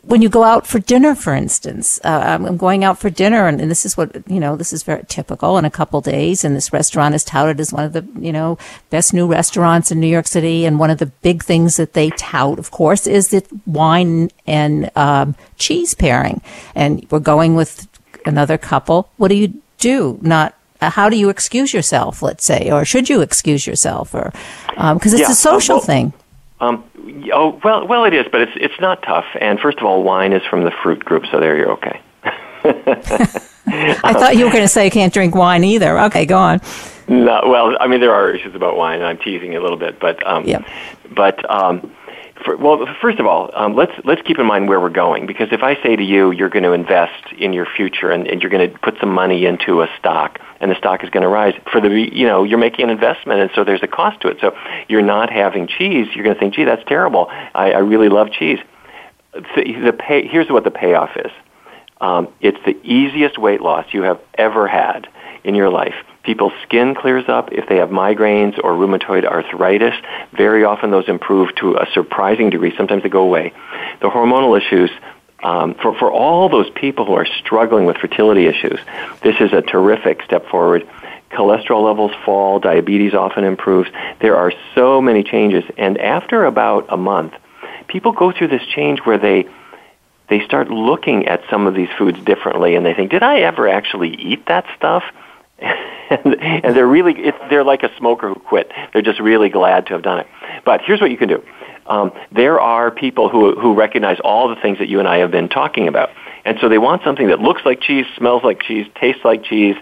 when 0.07 0.23
you 0.23 0.29
go 0.29 0.45
out 0.45 0.67
for 0.67 0.79
dinner, 0.79 1.15
for 1.15 1.35
instance, 1.35 2.01
uh, 2.05 2.39
I'm 2.45 2.57
going 2.57 2.85
out 2.85 2.99
for 2.99 3.11
dinner, 3.11 3.49
and, 3.49 3.61
and, 3.61 3.71
this 3.71 3.85
is 3.85 3.97
what 3.97 4.23
you 4.29 4.39
know. 4.39 4.55
This 4.55 4.73
is 4.73 4.85
very 4.85 5.03
typical 5.09 5.59
in 5.59 5.65
a 5.65 5.71
couple 5.71 6.01
days, 6.01 6.45
and 6.45 6.55
this 6.55 6.73
restaurant 6.73 7.15
is 7.15 7.25
touted 7.25 7.59
as 7.59 7.73
one 7.73 7.85
of 7.85 7.93
the 7.93 8.07
you 8.21 8.33
know 8.33 8.57
best 8.89 9.13
new 9.13 9.27
restaurants 9.27 9.91
in 9.91 9.99
New 9.99 10.07
York 10.07 10.29
City. 10.29 10.65
And 10.65 10.79
one 10.79 10.91
of 10.91 10.99
the 10.99 11.07
big 11.07 11.43
things 11.43 11.77
that 11.77 11.95
they 11.95 12.11
tout, 12.11 12.59
of 12.59 12.71
course, 12.71 13.07
is 13.07 13.29
the 13.29 13.45
wine 13.67 14.31
and 14.47 14.91
um, 14.97 15.35
cheese 15.59 15.95
pairing. 15.95 16.41
And 16.75 17.05
we're 17.11 17.19
going 17.19 17.57
with 17.57 17.89
another 18.25 18.59
couple. 18.59 19.11
What 19.17 19.29
do 19.29 19.35
you 19.35 19.61
do? 19.79 20.19
Not 20.23 20.55
uh, 20.81 20.91
how 20.91 21.09
do 21.09 21.17
you 21.17 21.29
excuse 21.29 21.73
yourself? 21.73 22.23
Let's 22.23 22.45
say, 22.45 22.71
or 22.71 22.85
should 22.85 23.09
you 23.09 23.21
excuse 23.21 23.67
yourself, 23.67 24.15
or 24.15 24.33
because 24.69 24.77
um, 24.77 24.99
it's 25.03 25.21
yeah, 25.21 25.31
a 25.31 25.35
social 25.35 25.77
well, 25.77 25.85
thing. 25.85 26.13
Um, 26.61 26.85
oh 27.33 27.61
well, 27.65 27.87
well, 27.87 28.05
it 28.05 28.15
is, 28.15 28.27
but 28.31 28.43
it's 28.43 28.53
it's 28.57 28.81
not 28.81 29.03
tough. 29.03 29.27
And 29.41 29.59
first 29.61 29.79
of 29.79 29.85
all, 29.85 30.03
wine 30.03 30.33
is 30.33 30.43
from 30.49 30.65
the 30.65 30.73
fruit 30.83 31.05
group, 31.05 31.25
so 31.31 31.41
there 31.41 31.57
you're 31.57 31.73
okay. 31.73 32.01
I 33.69 34.13
thought 34.13 34.37
you 34.37 34.45
were 34.45 34.51
going 34.53 34.65
to 34.65 34.69
say 34.69 34.85
you 34.85 34.91
can't 34.91 35.13
drink 35.13 35.35
wine 35.35 35.65
either. 35.65 35.99
Okay, 36.01 36.27
go 36.27 36.39
on. 36.39 36.61
No, 37.09 37.41
well, 37.47 37.77
I 37.81 37.87
mean 37.87 38.01
there 38.01 38.13
are 38.13 38.31
issues 38.31 38.55
about 38.55 38.77
wine, 38.77 38.99
and 38.99 39.07
I'm 39.07 39.19
teasing 39.19 39.57
a 39.57 39.61
little 39.61 39.77
bit, 39.77 40.01
but 40.01 40.27
um, 40.27 40.45
yeah. 40.45 40.67
but 41.15 41.49
um, 41.51 41.93
for, 42.45 42.57
well, 42.57 42.87
first 43.01 43.19
of 43.19 43.27
all, 43.27 43.51
um, 43.55 43.75
let's 43.75 43.93
let's 44.05 44.23
keep 44.23 44.39
in 44.39 44.47
mind 44.47 44.69
where 44.69 44.81
we're 44.81 44.91
going 44.91 45.27
because 45.27 45.49
if 45.53 45.63
I 45.63 45.81
say 45.83 45.97
to 45.97 46.03
you 46.03 46.31
you're 46.31 46.49
going 46.49 46.63
to 46.65 46.73
invest 46.73 47.33
in 47.39 47.53
your 47.53 47.67
future 47.67 48.11
and, 48.11 48.27
and 48.27 48.43
you're 48.43 48.51
going 48.51 48.71
to 48.71 48.79
put 48.79 48.99
some 49.01 49.13
money 49.13 49.47
into 49.47 49.83
a 49.83 49.89
stock 49.99 50.39
and 50.61 50.71
the 50.71 50.75
stock 50.77 51.03
is 51.03 51.11
going 51.11 51.23
to 51.23 51.29
rise 51.29 51.55
for 51.71 51.81
the 51.81 51.89
you 51.89 52.27
know 52.27 52.45
you're 52.45 52.59
making 52.59 52.85
an 52.85 52.91
investment 52.91 53.41
and 53.41 53.51
so 53.55 53.65
there's 53.65 53.83
a 53.83 53.89
cost 53.89 54.21
to 54.23 54.29
it. 54.29 54.39
So 54.41 54.57
you're 54.89 55.03
not 55.03 55.31
having 55.31 55.67
cheese. 55.67 56.09
You're 56.15 56.25
going 56.25 56.35
to 56.35 56.41
think, 56.41 56.55
gee, 56.55 56.65
that's 56.65 56.85
terrible. 56.87 57.29
I, 57.31 57.73
I 57.73 57.79
really 57.79 58.09
love 58.09 58.31
cheese. 58.31 58.59
The, 59.33 59.73
the 59.85 59.93
pay, 59.93 60.27
here's 60.27 60.49
what 60.49 60.65
the 60.65 60.71
payoff 60.71 61.17
is. 61.17 61.31
Um, 62.01 62.29
it's 62.41 62.59
the 62.65 62.77
easiest 62.83 63.39
weight 63.39 63.61
loss 63.61 63.87
you 63.93 64.03
have 64.03 64.21
ever 64.35 64.67
had 64.67 65.09
in 65.45 65.55
your 65.55 65.71
life 65.71 65.95
People's 66.27 66.53
skin 66.65 66.97
clears 66.97 67.29
up 67.29 67.53
if 67.53 67.69
they 67.69 67.77
have 67.77 67.91
migraines 67.91 68.59
or 68.65 68.73
rheumatoid 68.73 69.25
arthritis. 69.25 69.95
Very 70.37 70.65
often 70.65 70.91
those 70.91 71.09
improve 71.09 71.55
to 71.55 71.77
a 71.77 71.87
surprising 71.95 72.51
degree. 72.51 72.75
Sometimes 72.77 73.05
they 73.05 73.09
go 73.09 73.23
away. 73.23 73.53
The 74.01 74.11
hormonal 74.11 74.61
issues 74.61 74.91
um, 75.45 75.75
for, 75.75 75.97
for 75.97 76.11
all 76.11 76.49
those 76.49 76.69
people 76.71 77.05
who 77.05 77.13
are 77.13 77.27
struggling 77.27 77.85
with 77.85 77.99
fertility 77.99 78.49
issues, 78.49 78.81
this 79.23 79.37
is 79.41 79.53
a 79.53 79.63
terrific 79.63 80.21
step 80.25 80.49
forward. 80.49 80.89
Cholesterol 81.31 81.85
levels 81.85 82.11
fall, 82.25 82.59
diabetes 82.59 83.15
often 83.15 83.45
improves. 83.45 83.89
There 84.21 84.37
are 84.37 84.53
so 84.75 85.01
many 85.01 85.23
changes. 85.23 85.63
And 85.79 85.97
after 85.97 86.45
about 86.45 86.87
a 86.89 86.97
month, 86.97 87.35
people 87.87 88.11
go 88.11 88.33
through 88.33 88.49
this 88.49 88.67
change 88.67 88.99
where 89.05 89.19
they 89.19 89.49
they 90.29 90.45
start 90.45 90.71
looking 90.71 91.29
at 91.29 91.41
some 91.49 91.69
of 91.69 91.75
these 91.75 91.89
foods 91.97 92.19
differently 92.25 92.75
and 92.75 92.85
they 92.85 92.95
think, 92.95 93.13
did 93.13 93.23
I 93.23 93.43
ever 93.43 93.69
actually 93.69 94.13
eat 94.17 94.47
that 94.47 94.67
stuff? 94.77 95.05
And, 95.59 96.41
and 96.41 96.77
they're 96.77 96.87
really 96.87 97.15
it's, 97.15 97.39
they're 97.51 97.65
like 97.65 97.83
a 97.83 97.91
smoker 97.99 98.29
who 98.29 98.35
quit. 98.41 98.71
They're 98.93 99.03
just 99.03 99.21
really 99.21 99.49
glad 99.49 99.87
to 99.87 99.95
have 99.95 100.03
done 100.03 100.21
it. 100.21 100.27
But 100.65 100.83
here's 100.83 101.01
what 101.01 101.11
you 101.11 101.17
can 101.17 101.29
do. 101.29 101.43
Um, 101.87 102.13
there 102.33 102.61
are 102.61 102.91
people 102.91 103.29
who 103.29 103.59
who 103.59 103.75
recognize 103.75 104.19
all 104.25 104.49
the 104.49 104.57
things 104.57 104.79
that 104.79 104.89
you 104.89 104.99
and 104.99 105.09
I 105.09 105.19
have 105.19 105.31
been 105.31 105.49
talking 105.49 105.89
about, 105.89 106.11
and 106.45 106.59
so 106.61 106.69
they 106.69 106.79
want 106.79 107.03
something 107.05 107.29
that 107.29 107.41
looks 107.41 107.63
like 107.65 107.81
cheese, 107.81 108.07
smells 108.17 108.43
like 108.43 108.61
cheese, 108.61 108.87
tastes 108.95 109.25
like 109.25 109.45
cheese, 109.45 109.77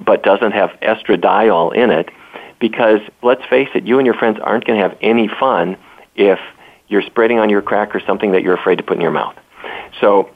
but 0.00 0.22
doesn't 0.22 0.52
have 0.52 0.70
estradiol 0.82 1.74
in 1.74 1.90
it. 1.90 2.10
Because 2.60 3.00
let's 3.22 3.44
face 3.50 3.68
it, 3.74 3.84
you 3.84 3.98
and 3.98 4.06
your 4.06 4.14
friends 4.14 4.38
aren't 4.42 4.64
going 4.64 4.78
to 4.78 4.88
have 4.88 4.96
any 5.02 5.28
fun 5.28 5.76
if 6.14 6.38
you're 6.88 7.02
spreading 7.02 7.38
on 7.38 7.50
your 7.50 7.60
cracker 7.60 8.00
something 8.06 8.32
that 8.32 8.42
you're 8.42 8.54
afraid 8.54 8.76
to 8.76 8.82
put 8.82 8.96
in 8.96 9.02
your 9.02 9.10
mouth. 9.10 9.36
So 10.00 10.30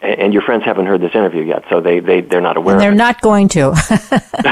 and 0.00 0.32
your 0.32 0.42
friends 0.42 0.64
haven't 0.64 0.86
heard 0.86 1.00
this 1.00 1.14
interview 1.14 1.42
yet, 1.42 1.64
so 1.70 1.80
they, 1.80 2.00
they, 2.00 2.20
they're 2.20 2.40
not 2.40 2.56
aware 2.56 2.74
and 2.74 2.82
they're 2.82 2.94
not 2.94 3.20
going 3.20 3.48
to. 3.48 3.70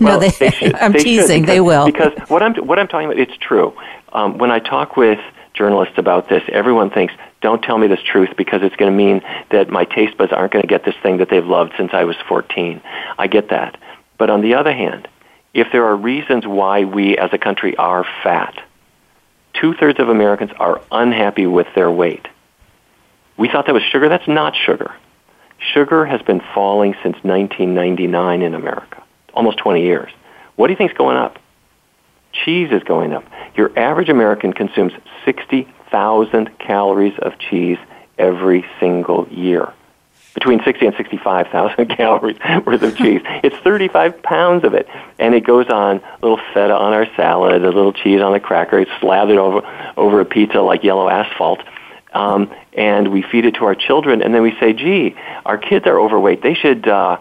no, 0.00 0.18
they, 0.18 0.30
they 0.30 0.50
should. 0.50 0.74
I'm 0.80 0.92
they 0.92 1.00
teasing. 1.00 1.42
Because, 1.42 1.54
they 1.54 1.60
will. 1.60 1.86
Because 1.86 2.12
what 2.28 2.42
I'm, 2.42 2.54
what 2.66 2.78
I'm 2.78 2.88
talking 2.88 3.06
about, 3.06 3.18
it's 3.18 3.36
true. 3.36 3.76
Um, 4.12 4.38
when 4.38 4.50
I 4.50 4.58
talk 4.58 4.96
with 4.96 5.18
journalists 5.52 5.98
about 5.98 6.28
this, 6.28 6.42
everyone 6.48 6.90
thinks, 6.90 7.12
don't 7.40 7.62
tell 7.62 7.78
me 7.78 7.86
this 7.86 8.00
truth 8.02 8.30
because 8.36 8.62
it's 8.62 8.76
going 8.76 8.90
to 8.90 8.96
mean 8.96 9.22
that 9.50 9.68
my 9.68 9.84
taste 9.84 10.16
buds 10.16 10.32
aren't 10.32 10.52
going 10.52 10.62
to 10.62 10.68
get 10.68 10.84
this 10.84 10.96
thing 11.02 11.18
that 11.18 11.28
they've 11.28 11.46
loved 11.46 11.72
since 11.76 11.90
I 11.92 12.04
was 12.04 12.16
14. 12.28 12.80
I 13.18 13.26
get 13.26 13.50
that. 13.50 13.78
But 14.16 14.30
on 14.30 14.40
the 14.40 14.54
other 14.54 14.72
hand, 14.72 15.06
if 15.54 15.68
there 15.70 15.84
are 15.84 15.96
reasons 15.96 16.46
why 16.46 16.84
we 16.84 17.16
as 17.18 17.30
a 17.32 17.38
country 17.38 17.76
are 17.76 18.04
fat, 18.22 18.60
two 19.52 19.74
thirds 19.74 20.00
of 20.00 20.08
Americans 20.08 20.50
are 20.58 20.80
unhappy 20.90 21.46
with 21.46 21.66
their 21.74 21.90
weight 21.90 22.26
we 23.38 23.48
thought 23.48 23.66
that 23.66 23.72
was 23.72 23.84
sugar. 23.84 24.08
That's 24.08 24.28
not 24.28 24.54
sugar. 24.54 24.92
Sugar 25.72 26.04
has 26.04 26.20
been 26.22 26.42
falling 26.54 26.94
since 27.02 27.16
1999 27.22 28.42
in 28.42 28.54
America, 28.54 29.02
almost 29.32 29.58
20 29.58 29.82
years. 29.82 30.10
What 30.56 30.66
do 30.66 30.72
you 30.72 30.76
think 30.76 30.90
is 30.90 30.96
going 30.98 31.16
up? 31.16 31.38
Cheese 32.32 32.70
is 32.72 32.82
going 32.82 33.12
up. 33.12 33.24
Your 33.56 33.76
average 33.78 34.08
American 34.08 34.52
consumes 34.52 34.92
60,000 35.24 36.58
calories 36.58 37.18
of 37.18 37.38
cheese 37.38 37.78
every 38.18 38.64
single 38.78 39.28
year. 39.28 39.72
Between 40.34 40.62
60 40.62 40.86
and 40.86 40.96
65,000 40.96 41.86
calories 41.96 42.38
worth 42.64 42.82
of 42.82 42.96
cheese. 42.96 43.22
It's 43.42 43.56
35 43.56 44.22
pounds 44.22 44.64
of 44.64 44.74
it. 44.74 44.88
And 45.18 45.34
it 45.34 45.44
goes 45.44 45.68
on 45.68 45.96
a 45.96 46.18
little 46.22 46.40
feta 46.54 46.76
on 46.76 46.92
our 46.92 47.06
salad, 47.16 47.64
a 47.64 47.70
little 47.70 47.92
cheese 47.92 48.20
on 48.20 48.34
a 48.34 48.40
cracker. 48.40 48.78
It's 48.78 48.90
slathered 49.00 49.38
over, 49.38 49.92
over 49.96 50.20
a 50.20 50.24
pizza 50.24 50.60
like 50.60 50.84
yellow 50.84 51.08
asphalt 51.08 51.60
um, 52.12 52.52
and 52.78 53.08
we 53.08 53.22
feed 53.22 53.44
it 53.44 53.56
to 53.56 53.64
our 53.64 53.74
children, 53.74 54.22
and 54.22 54.32
then 54.32 54.42
we 54.42 54.54
say, 54.60 54.72
"Gee, 54.72 55.16
our 55.44 55.58
kids 55.58 55.84
are 55.86 55.98
overweight. 55.98 56.42
They 56.42 56.54
should." 56.54 56.86
Uh, 56.86 57.18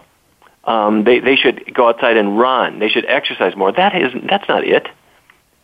um, 0.63 1.03
they 1.03 1.19
they 1.19 1.35
should 1.35 1.73
go 1.73 1.89
outside 1.89 2.15
and 2.15 2.37
run. 2.37 2.79
They 2.79 2.89
should 2.89 3.05
exercise 3.05 3.55
more. 3.55 3.71
That 3.71 3.95
is 3.95 4.13
that's 4.29 4.47
not 4.47 4.63
it. 4.63 4.87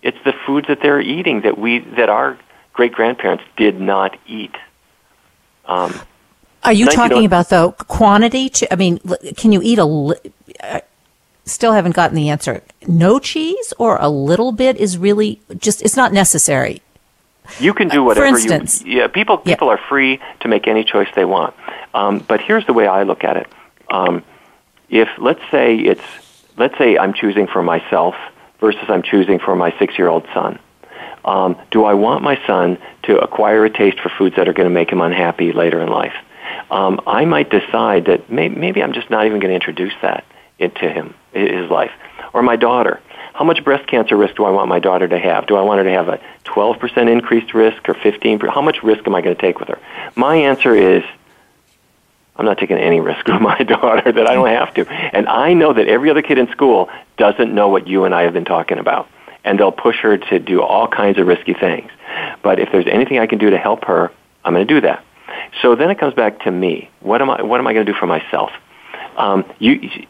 It's 0.02 0.18
the 0.26 0.34
foods 0.46 0.68
that 0.68 0.80
they're 0.82 1.00
eating 1.00 1.42
that 1.42 1.58
we 1.58 1.80
that 1.98 2.10
our 2.10 2.40
great 2.74 2.94
grandparents 2.94 3.44
did 3.56 3.80
not 3.80 4.18
eat. 4.26 4.56
Um, 5.66 5.94
Are 6.64 6.74
you 6.74 6.88
talking 6.88 7.26
about 7.26 7.50
the 7.50 7.72
quantity? 7.72 8.52
I 8.72 8.76
mean, 8.76 9.00
can 9.38 9.52
you 9.52 9.62
eat 9.62 9.78
a? 9.78 9.86
Li- 9.86 10.34
uh, 10.62 10.80
still 11.46 11.74
haven't 11.74 11.96
gotten 11.96 12.16
the 12.16 12.30
answer. 12.30 12.64
No 12.88 13.20
cheese 13.20 13.74
or 13.78 13.98
a 14.02 14.10
little 14.10 14.52
bit 14.54 14.78
is 14.78 14.98
really 14.98 15.40
just. 15.58 15.84
It's 15.84 15.96
not 15.96 16.12
necessary. 16.14 16.82
You 17.60 17.74
can 17.74 17.88
do 17.88 18.04
whatever 18.04 18.26
For 18.26 18.30
instance, 18.30 18.84
you. 18.84 19.00
Yeah, 19.00 19.08
people 19.08 19.38
people 19.38 19.68
yeah. 19.68 19.74
are 19.74 19.80
free 19.90 20.20
to 20.42 20.48
make 20.48 20.68
any 20.68 20.84
choice 20.84 21.08
they 21.16 21.26
want. 21.26 21.54
Um, 21.94 22.20
but 22.20 22.42
here's 22.42 22.66
the 22.66 22.74
way 22.74 22.88
I 22.88 23.04
look 23.04 23.24
at 23.24 23.38
it. 23.38 23.48
Um, 23.90 24.24
if 24.90 25.10
let's 25.18 25.42
say 25.52 25.76
it's 25.76 26.04
let's 26.58 26.78
say 26.78 26.98
I'm 26.98 27.14
choosing 27.14 27.48
for 27.48 27.62
myself 27.62 28.16
versus 28.60 28.84
I'm 28.88 29.04
choosing 29.04 29.40
for 29.40 29.56
my 29.56 29.78
six 29.78 29.98
year 29.98 30.08
old 30.08 30.26
son. 30.34 30.60
Um, 31.26 31.58
do 31.72 31.86
I 31.86 31.94
want 31.94 32.24
my 32.24 32.40
son 32.46 32.78
to 33.04 33.18
acquire 33.18 33.64
a 33.66 33.70
taste 33.70 34.00
for 34.00 34.10
foods 34.10 34.36
that 34.36 34.48
are 34.48 34.54
going 34.54 34.68
to 34.68 34.74
make 34.74 34.92
him 34.92 35.02
unhappy 35.02 35.54
later 35.54 35.82
in 35.82 35.90
life? 35.90 36.14
Um, 36.70 37.00
I 37.08 37.26
might 37.26 37.50
decide 37.50 38.06
that 38.06 38.30
may- 38.30 38.50
maybe 38.50 38.84
I'm 38.84 38.94
just 38.94 39.10
not 39.10 39.26
even 39.26 39.40
going 39.40 39.50
to 39.50 39.56
introduce 39.56 39.94
that 40.02 40.26
into 40.60 40.90
him, 40.90 41.14
his 41.34 41.70
life. 41.70 41.92
Or 42.34 42.42
my 42.42 42.56
daughter 42.56 43.00
how 43.34 43.44
much 43.44 43.64
breast 43.64 43.88
cancer 43.88 44.16
risk 44.16 44.36
do 44.36 44.46
I 44.46 44.52
want 44.52 44.70
my 44.70 44.80
daughter 44.80 45.08
to 45.08 45.20
have? 45.20 45.48
Do 45.48 45.56
I 45.56 45.62
want 45.62 45.80
her 45.80 45.84
to 45.84 45.92
have 45.92 46.08
a 46.08 46.20
12% 46.46 47.12
increased 47.12 47.54
risk 47.54 47.90
or 47.90 47.96
15%? 47.96 48.48
How 48.50 48.62
much 48.62 48.84
risk 48.84 49.06
am 49.08 49.16
I 49.16 49.22
going 49.22 49.36
to 49.36 49.42
take 49.42 49.60
with 49.60 49.70
her? 49.70 49.80
My 50.16 50.36
answer 50.36 50.76
is 50.76 51.04
I'm 52.36 52.46
not 52.46 52.60
taking 52.60 52.78
any 52.78 53.00
risk 53.00 53.28
with 53.28 53.42
my 53.42 53.58
daughter 53.64 54.12
that 54.12 54.28
I 54.28 54.34
don't 54.36 54.48
have 54.48 54.74
to. 54.76 54.88
And 54.88 55.28
I 55.28 55.54
know 55.54 55.74
that 55.74 55.88
every 55.88 56.12
other 56.12 56.22
kid 56.22 56.38
in 56.38 56.48
school 56.50 56.90
doesn't 57.18 57.54
know 57.54 57.70
what 57.70 57.88
you 57.88 58.06
and 58.06 58.14
I 58.14 58.24
have 58.24 58.34
been 58.34 58.46
talking 58.46 58.78
about. 58.78 59.10
And 59.44 59.60
they'll 59.60 59.72
push 59.72 59.98
her 60.02 60.18
to 60.18 60.40
do 60.40 60.62
all 60.62 60.88
kinds 60.88 61.18
of 61.18 61.28
risky 61.28 61.54
things. 61.54 61.92
But 62.44 62.60
if 62.60 62.72
there's 62.72 62.88
anything 62.88 63.20
I 63.20 63.28
can 63.28 63.40
do 63.40 63.50
to 63.50 63.58
help 63.58 63.86
her, 63.86 64.12
I'm 64.46 64.54
going 64.54 64.66
to 64.66 64.74
do 64.74 64.82
that. 64.82 65.04
So 65.62 65.76
then 65.76 65.90
it 65.90 66.00
comes 66.00 66.14
back 66.14 66.44
to 66.44 66.52
me. 66.52 66.90
What 67.00 67.22
am 67.22 67.30
I? 67.30 67.42
What 67.42 67.60
am 67.60 67.68
I 67.68 67.74
going 67.74 67.86
to 67.86 67.92
do 67.92 67.98
for 67.98 68.08
myself? 68.08 68.52
Um, 69.18 69.46
you, 69.60 70.06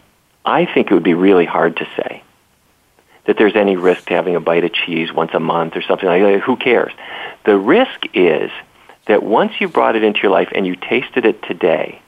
I 0.46 0.66
think 0.66 0.92
it 0.92 0.94
would 0.94 1.04
be 1.04 1.14
really 1.14 1.46
hard 1.46 1.78
to 1.78 1.88
say 1.98 2.23
that 3.26 3.38
there's 3.38 3.56
any 3.56 3.78
risk 3.78 4.08
to 4.08 4.14
having 4.14 4.36
a 4.36 4.40
bite 4.40 4.64
of 4.64 4.74
cheese 4.74 5.12
once 5.14 5.32
a 5.34 5.40
month 5.40 5.76
or 5.76 5.82
something 5.82 6.08
like 6.08 6.22
that. 6.22 6.42
Who 6.42 6.58
cares? 6.58 6.92
The 7.46 7.58
risk 7.58 8.06
is 8.14 8.52
that 9.08 9.24
once 9.24 9.54
you 9.60 9.68
brought 9.68 9.96
it 9.96 10.04
into 10.04 10.20
your 10.22 10.32
life 10.32 10.50
and 10.54 10.66
you 10.66 10.76
tasted 10.76 11.26
it 11.26 11.42
today, 11.44 12.02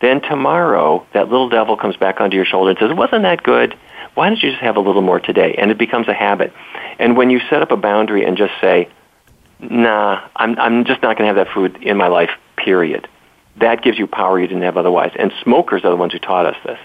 then 0.00 0.20
tomorrow 0.20 1.06
that 1.12 1.28
little 1.28 1.48
devil 1.48 1.76
comes 1.76 1.96
back 1.96 2.20
onto 2.20 2.36
your 2.36 2.44
shoulder 2.44 2.70
and 2.70 2.78
says, 2.78 2.92
"Wasn't 2.92 3.22
that 3.22 3.42
good? 3.42 3.74
Why 4.14 4.28
don't 4.28 4.42
you 4.42 4.50
just 4.50 4.62
have 4.62 4.76
a 4.76 4.80
little 4.80 5.02
more 5.02 5.20
today?" 5.20 5.54
And 5.56 5.70
it 5.70 5.78
becomes 5.78 6.08
a 6.08 6.14
habit. 6.14 6.52
And 6.98 7.16
when 7.16 7.30
you 7.30 7.40
set 7.50 7.62
up 7.62 7.70
a 7.70 7.76
boundary 7.76 8.24
and 8.24 8.36
just 8.36 8.52
say, 8.60 8.88
"Nah, 9.58 10.20
I'm 10.36 10.58
I'm 10.58 10.84
just 10.84 11.02
not 11.02 11.16
going 11.16 11.28
to 11.28 11.34
have 11.34 11.46
that 11.46 11.52
food 11.54 11.78
in 11.82 11.96
my 11.96 12.08
life." 12.08 12.30
Period. 12.56 13.08
That 13.56 13.82
gives 13.82 13.98
you 13.98 14.06
power 14.06 14.38
you 14.38 14.46
didn't 14.46 14.64
have 14.64 14.76
otherwise. 14.76 15.12
And 15.16 15.32
smokers 15.42 15.84
are 15.84 15.90
the 15.90 15.96
ones 15.96 16.12
who 16.12 16.18
taught 16.18 16.46
us 16.46 16.56
this. 16.64 16.78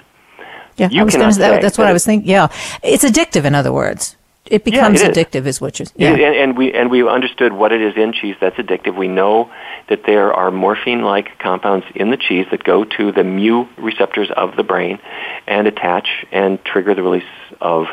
Yeah, 0.78 0.90
You 0.90 1.02
I 1.02 1.04
was 1.04 1.16
gonna, 1.16 1.34
that, 1.34 1.62
that's 1.62 1.78
what 1.78 1.88
I 1.88 1.94
was 1.94 2.06
thinking. 2.06 2.30
Yeah, 2.30 2.48
it's 2.84 3.04
addictive. 3.04 3.46
In 3.46 3.56
other 3.56 3.72
words, 3.72 4.16
it 4.46 4.64
becomes 4.64 5.02
it 5.02 5.16
is. 5.16 5.18
addictive, 5.18 5.46
is 5.46 5.62
what 5.62 5.80
you're. 5.80 5.88
Yeah. 5.96 6.16
Yeah. 6.16 6.28
And, 6.28 6.36
and 6.36 6.58
we 6.58 6.74
and 6.74 6.90
we 6.90 7.08
understood 7.08 7.54
what 7.54 7.72
it 7.72 7.82
is 7.82 7.96
in 7.96 8.14
cheese 8.14 8.36
that's 8.40 8.58
addictive. 8.58 8.96
We 8.98 9.08
know 9.08 9.52
that 9.90 10.04
there 10.06 10.34
are 10.34 10.52
morphine-like 10.52 11.40
compounds 11.40 11.86
in 11.96 12.10
the 12.10 12.18
cheese 12.18 12.48
that 12.52 12.64
go 12.64 12.84
to 12.84 13.12
the 13.12 13.24
mu 13.24 13.66
receptors 13.78 14.30
of 14.36 14.56
the 14.56 14.64
brain 14.64 15.00
and 15.48 15.68
attach 15.68 16.26
and 16.32 16.64
trigger 16.64 16.96
the 16.96 17.04
release 17.04 17.24
of 17.60 17.88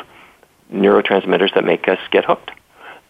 neurotransmitters 0.71 1.53
that 1.55 1.63
make 1.63 1.87
us 1.87 1.99
get 2.11 2.25
hooked. 2.25 2.51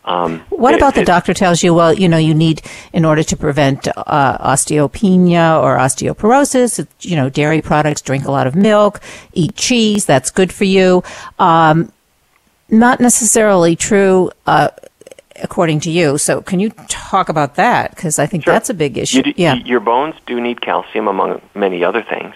Um, 0.06 0.42
What 0.50 0.74
it- 0.74 0.78
about 0.78 0.96
the 0.96 1.02
it- 1.02 1.06
doctor 1.08 1.34
tells 1.34 1.62
you, 1.62 1.74
well, 1.74 1.94
you 1.94 2.08
know, 2.08 2.18
you 2.18 2.34
need, 2.34 2.62
in 2.94 3.06
order 3.06 3.22
to 3.24 3.36
prevent 3.38 3.88
uh, 3.96 4.38
osteopenia 4.40 5.62
or 5.62 5.78
osteoporosis, 5.78 6.86
you 7.02 7.16
know, 7.16 7.30
dairy 7.30 7.62
products, 7.62 8.02
drink 8.02 8.26
a 8.26 8.32
lot 8.32 8.48
of 8.48 8.56
milk, 8.56 9.02
eat 9.34 9.56
cheese, 9.56 10.06
that's 10.06 10.32
good 10.32 10.52
for 10.54 10.64
you. 10.64 11.04
Um, 11.38 11.92
not 12.70 13.00
necessarily 13.00 13.76
true, 13.76 14.32
uh, 14.48 14.70
according 15.44 15.80
to 15.82 15.92
you. 15.92 16.18
So 16.18 16.42
can 16.42 16.60
you 16.60 16.70
talk 16.88 17.30
about 17.30 17.56
that? 17.56 17.92
Because 17.96 18.20
I 18.20 18.26
think 18.26 18.44
Sure. 18.44 18.54
that's 18.54 18.70
a 18.70 18.74
big 18.74 18.98
issue. 18.98 19.18
You 19.18 19.24
do, 19.24 19.34
yeah. 19.36 19.54
Your 19.56 19.80
bones 19.80 20.16
do 20.26 20.40
need 20.40 20.62
calcium, 20.62 21.08
among 21.08 21.42
many 21.56 21.84
other 21.84 22.02
things, 22.02 22.36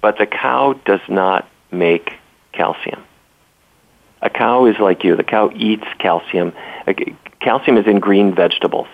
but 0.00 0.18
the 0.18 0.26
cow 0.26 0.74
does 0.84 1.00
not 1.08 1.46
make 1.70 2.14
calcium. 2.52 3.02
A 4.22 4.30
cow 4.30 4.66
is 4.66 4.76
like 4.78 5.04
you. 5.04 5.16
The 5.16 5.24
cow 5.24 5.50
eats 5.54 5.86
calcium. 5.98 6.52
Uh, 6.86 6.94
Calcium 7.40 7.76
is 7.76 7.86
in 7.86 7.98
green 7.98 8.34
vegetables. 8.34 8.86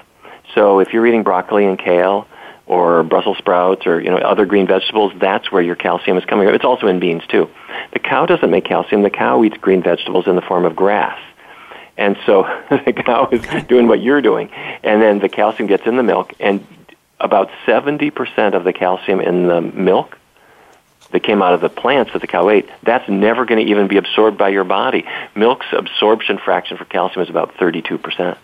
So 0.54 0.80
if 0.80 0.92
you're 0.92 1.06
eating 1.06 1.22
broccoli 1.22 1.66
and 1.66 1.78
kale 1.78 2.26
or 2.66 3.02
Brussels 3.02 3.36
sprouts 3.38 3.86
or 3.86 4.00
you 4.00 4.10
know 4.10 4.16
other 4.16 4.46
green 4.46 4.66
vegetables, 4.66 5.12
that's 5.20 5.52
where 5.52 5.62
your 5.62 5.76
calcium 5.76 6.16
is 6.16 6.24
coming 6.24 6.46
from. 6.46 6.54
It's 6.54 6.64
also 6.64 6.86
in 6.86 6.98
beans 6.98 7.22
too. 7.28 7.48
The 7.92 7.98
cow 7.98 8.24
doesn't 8.24 8.50
make 8.50 8.64
calcium. 8.64 9.02
The 9.02 9.10
cow 9.10 9.44
eats 9.44 9.56
green 9.58 9.82
vegetables 9.82 10.26
in 10.26 10.34
the 10.34 10.42
form 10.42 10.64
of 10.64 10.74
grass. 10.74 11.20
And 11.98 12.16
so 12.24 12.42
the 12.70 12.92
cow 12.92 13.28
is 13.30 13.42
doing 13.64 13.86
what 13.86 14.00
you're 14.00 14.22
doing. 14.22 14.50
And 14.82 15.02
then 15.02 15.18
the 15.18 15.28
calcium 15.28 15.68
gets 15.68 15.86
in 15.86 15.96
the 15.96 16.02
milk, 16.02 16.32
and 16.40 16.66
about 17.20 17.50
70% 17.66 18.54
of 18.54 18.64
the 18.64 18.72
calcium 18.72 19.20
in 19.20 19.48
the 19.48 19.60
milk 19.60 20.16
that 21.10 21.22
came 21.22 21.42
out 21.42 21.54
of 21.54 21.60
the 21.60 21.68
plants 21.68 22.12
that 22.12 22.20
the 22.20 22.26
cow 22.26 22.48
ate, 22.50 22.68
that's 22.82 23.08
never 23.08 23.44
going 23.44 23.64
to 23.64 23.70
even 23.70 23.88
be 23.88 23.96
absorbed 23.96 24.36
by 24.36 24.50
your 24.50 24.64
body. 24.64 25.06
Milk's 25.34 25.66
absorption 25.72 26.38
fraction 26.38 26.76
for 26.76 26.84
calcium 26.84 27.22
is 27.22 27.30
about 27.30 27.54
32%. 27.54 28.36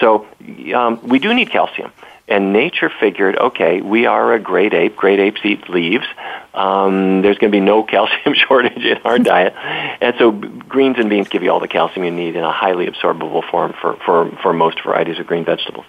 So 0.00 0.26
um, 0.74 1.00
we 1.02 1.18
do 1.18 1.32
need 1.34 1.50
calcium. 1.50 1.92
And 2.28 2.52
nature 2.52 2.90
figured, 3.00 3.38
okay, 3.38 3.80
we 3.80 4.04
are 4.04 4.34
a 4.34 4.38
great 4.38 4.74
ape. 4.74 4.96
Great 4.96 5.18
apes 5.18 5.40
eat 5.44 5.70
leaves. 5.70 6.04
Um, 6.52 7.22
there's 7.22 7.38
going 7.38 7.50
to 7.50 7.56
be 7.56 7.64
no 7.64 7.82
calcium 7.84 8.34
shortage 8.34 8.84
in 8.84 8.98
our 8.98 9.18
diet. 9.18 9.54
And 9.56 10.14
so 10.18 10.32
greens 10.32 10.96
and 10.98 11.08
beans 11.08 11.28
give 11.28 11.42
you 11.42 11.50
all 11.50 11.60
the 11.60 11.68
calcium 11.68 12.04
you 12.04 12.10
need 12.10 12.36
in 12.36 12.44
a 12.44 12.52
highly 12.52 12.86
absorbable 12.86 13.48
form 13.50 13.72
for, 13.80 13.96
for, 14.04 14.30
for 14.42 14.52
most 14.52 14.82
varieties 14.82 15.18
of 15.18 15.26
green 15.26 15.46
vegetables. 15.46 15.86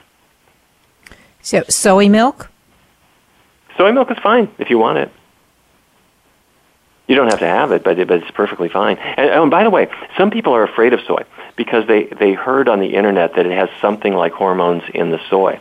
So 1.41 1.63
soy 1.67 2.07
milk? 2.07 2.49
Soy 3.77 3.91
milk 3.91 4.09
is 4.09 4.17
fine 4.19 4.49
if 4.59 4.69
you 4.69 4.77
want 4.77 4.97
it. 4.97 5.11
You 7.09 7.15
don't 7.15 7.27
have 7.27 7.39
to 7.39 7.47
have 7.47 7.71
it, 7.71 7.83
but, 7.83 7.97
it, 7.97 8.07
but 8.07 8.21
it's 8.21 8.29
perfectly 8.31 8.69
fine. 8.69 8.97
And, 8.97 9.31
oh, 9.31 9.41
and 9.41 9.51
by 9.51 9.63
the 9.63 9.71
way, 9.71 9.89
some 10.15 10.29
people 10.29 10.53
are 10.53 10.61
afraid 10.61 10.93
of 10.93 11.01
soy 11.07 11.23
because 11.55 11.87
they, 11.87 12.03
they 12.03 12.33
heard 12.33 12.69
on 12.69 12.79
the 12.79 12.93
internet 12.93 13.33
that 13.33 13.47
it 13.47 13.51
has 13.51 13.67
something 13.81 14.13
like 14.13 14.31
hormones 14.31 14.83
in 14.93 15.09
the 15.09 15.19
soy, 15.27 15.59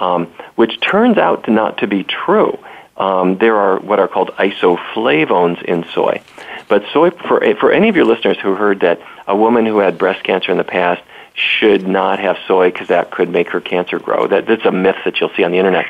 um, 0.00 0.26
which 0.56 0.80
turns 0.80 1.18
out 1.18 1.44
to 1.44 1.52
not 1.52 1.78
to 1.78 1.86
be 1.86 2.02
true. 2.02 2.58
Um, 2.96 3.38
there 3.38 3.56
are 3.56 3.78
what 3.78 4.00
are 4.00 4.08
called 4.08 4.32
isoflavones 4.32 5.62
in 5.62 5.84
soy. 5.94 6.20
But 6.66 6.82
soy, 6.92 7.10
for, 7.10 7.40
for 7.60 7.70
any 7.70 7.88
of 7.88 7.94
your 7.94 8.04
listeners 8.04 8.38
who 8.42 8.56
heard 8.56 8.80
that 8.80 9.00
a 9.28 9.36
woman 9.36 9.64
who 9.66 9.78
had 9.78 9.98
breast 9.98 10.24
cancer 10.24 10.50
in 10.50 10.58
the 10.58 10.64
past 10.64 11.00
should 11.34 11.86
not 11.86 12.18
have 12.18 12.36
soy 12.48 12.72
because 12.72 12.88
that 12.88 13.12
could 13.12 13.30
make 13.30 13.50
her 13.50 13.60
cancer 13.60 14.00
grow. 14.00 14.26
That, 14.26 14.46
that's 14.46 14.64
a 14.64 14.72
myth 14.72 14.96
that 15.04 15.20
you'll 15.20 15.32
see 15.36 15.44
on 15.44 15.52
the 15.52 15.58
internet. 15.58 15.86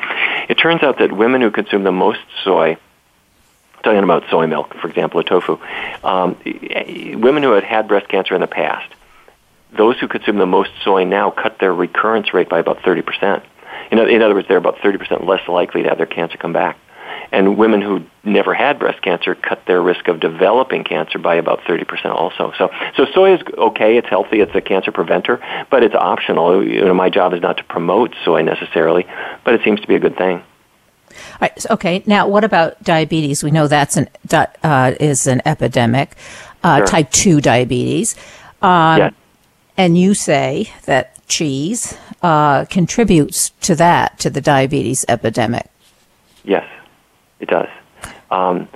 It 0.49 0.59
turns 0.59 0.83
out 0.83 0.99
that 0.99 1.11
women 1.11 1.41
who 1.41 1.49
consume 1.49 1.83
the 1.83 1.91
most 1.91 2.19
soy 2.43 2.77
talking 3.83 4.03
about 4.03 4.23
soy 4.29 4.47
milk, 4.47 4.73
for 4.81 4.87
example, 4.87 5.19
or 5.19 5.23
tofu, 5.23 5.59
um, 6.03 6.37
women 7.21 7.43
who 7.43 7.51
had 7.51 7.63
had 7.63 7.87
breast 7.87 8.07
cancer 8.07 8.33
in 8.33 8.41
the 8.41 8.47
past, 8.47 8.91
those 9.75 9.99
who 9.99 10.07
consume 10.07 10.37
the 10.37 10.45
most 10.45 10.71
soy 10.83 11.03
now 11.03 11.31
cut 11.31 11.59
their 11.59 11.73
recurrence 11.73 12.33
rate 12.33 12.49
by 12.49 12.59
about 12.59 12.79
30%. 12.79 13.43
In, 13.91 13.99
in 13.99 14.21
other 14.21 14.35
words, 14.35 14.47
they're 14.47 14.57
about 14.57 14.77
30% 14.77 15.25
less 15.27 15.47
likely 15.47 15.83
to 15.83 15.89
have 15.89 15.97
their 15.97 16.07
cancer 16.07 16.37
come 16.37 16.53
back. 16.53 16.77
And 17.31 17.57
women 17.57 17.81
who 17.81 18.05
never 18.23 18.53
had 18.53 18.77
breast 18.77 19.01
cancer 19.01 19.33
cut 19.33 19.65
their 19.65 19.81
risk 19.81 20.07
of 20.07 20.19
developing 20.19 20.83
cancer 20.83 21.17
by 21.17 21.35
about 21.35 21.61
30% 21.61 22.05
also. 22.05 22.53
So, 22.57 22.69
so 22.95 23.05
soy 23.13 23.35
is 23.35 23.41
okay, 23.57 23.97
it's 23.97 24.07
healthy, 24.07 24.39
it's 24.39 24.53
a 24.53 24.61
cancer 24.61 24.91
preventer, 24.91 25.41
but 25.71 25.83
it's 25.83 25.95
optional. 25.95 26.63
You 26.63 26.85
know, 26.85 26.93
my 26.93 27.09
job 27.09 27.33
is 27.33 27.41
not 27.41 27.57
to 27.57 27.63
promote 27.63 28.13
soy 28.23 28.43
necessarily, 28.43 29.07
but 29.43 29.55
it 29.55 29.61
seems 29.63 29.81
to 29.81 29.87
be 29.87 29.95
a 29.95 29.99
good 29.99 30.15
thing. 30.15 30.43
All 31.33 31.37
right, 31.41 31.59
so- 31.61 31.73
okay. 31.73 32.03
Now, 32.05 32.27
what 32.27 32.43
about 32.43 32.81
diabetes? 32.83 33.43
We 33.43 33.51
know 33.51 33.67
that's 33.67 33.97
an 33.97 34.09
uh, 34.63 34.93
is 34.99 35.27
an 35.27 35.41
epidemic, 35.45 36.15
uh, 36.63 36.77
Sure. 36.77 36.87
type 36.87 37.11
two 37.11 37.41
diabetes. 37.41 38.15
Um, 38.61 38.97
Yeah. 38.99 39.09
And 39.75 39.97
you 39.97 40.13
say 40.13 40.69
that 40.85 41.17
cheese 41.27 41.97
uh, 42.21 42.65
contributes 42.65 43.49
to 43.61 43.73
that, 43.75 44.19
to 44.19 44.29
the 44.29 44.39
diabetes 44.39 45.03
epidemic. 45.09 45.65
Yes, 46.43 46.65
it 47.39 47.49
does. 47.49 47.67
Um, 48.29 48.67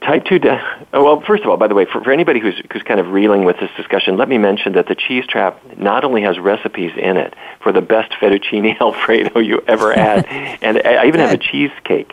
type 0.00 0.24
2 0.24 0.38
di- 0.38 0.84
oh, 0.92 1.04
well 1.04 1.20
first 1.20 1.42
of 1.42 1.50
all 1.50 1.56
by 1.56 1.66
the 1.66 1.74
way 1.74 1.84
for, 1.84 2.02
for 2.02 2.12
anybody 2.12 2.40
who's, 2.40 2.60
who's 2.72 2.82
kind 2.82 3.00
of 3.00 3.08
reeling 3.08 3.44
with 3.44 3.58
this 3.58 3.70
discussion 3.76 4.16
let 4.16 4.28
me 4.28 4.38
mention 4.38 4.72
that 4.74 4.86
the 4.86 4.94
cheese 4.94 5.26
trap 5.26 5.60
not 5.76 6.04
only 6.04 6.22
has 6.22 6.38
recipes 6.38 6.92
in 6.96 7.16
it 7.16 7.34
for 7.60 7.72
the 7.72 7.82
best 7.82 8.12
fettuccine 8.12 8.76
alfredo 8.80 9.40
you 9.40 9.62
ever 9.66 9.92
had 9.92 10.24
and 10.62 10.78
i 10.84 11.06
even 11.06 11.20
have 11.20 11.32
a 11.32 11.38
cheesecake 11.38 12.12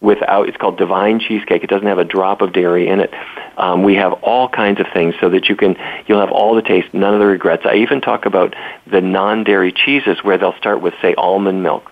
without 0.00 0.48
it's 0.48 0.56
called 0.56 0.76
divine 0.76 1.20
cheesecake. 1.20 1.64
It 1.64 1.70
doesn't 1.70 1.86
have 1.86 1.98
a 1.98 2.04
drop 2.04 2.42
of 2.42 2.52
dairy 2.52 2.88
in 2.88 3.00
it. 3.00 3.12
Um, 3.56 3.82
we 3.82 3.94
have 3.94 4.12
all 4.22 4.48
kinds 4.48 4.80
of 4.80 4.86
things 4.92 5.14
so 5.20 5.30
that 5.30 5.48
you 5.48 5.56
can 5.56 5.76
you'll 6.06 6.20
have 6.20 6.30
all 6.30 6.54
the 6.54 6.62
taste 6.62 6.92
none 6.92 7.14
of 7.14 7.20
the 7.20 7.26
regrets. 7.26 7.62
I 7.64 7.76
even 7.76 8.00
talk 8.00 8.26
about 8.26 8.54
the 8.86 9.00
non-dairy 9.00 9.72
cheeses 9.72 10.22
where 10.22 10.38
they'll 10.38 10.56
start 10.56 10.80
with 10.80 10.94
say 11.00 11.14
almond 11.14 11.62
milk 11.62 11.90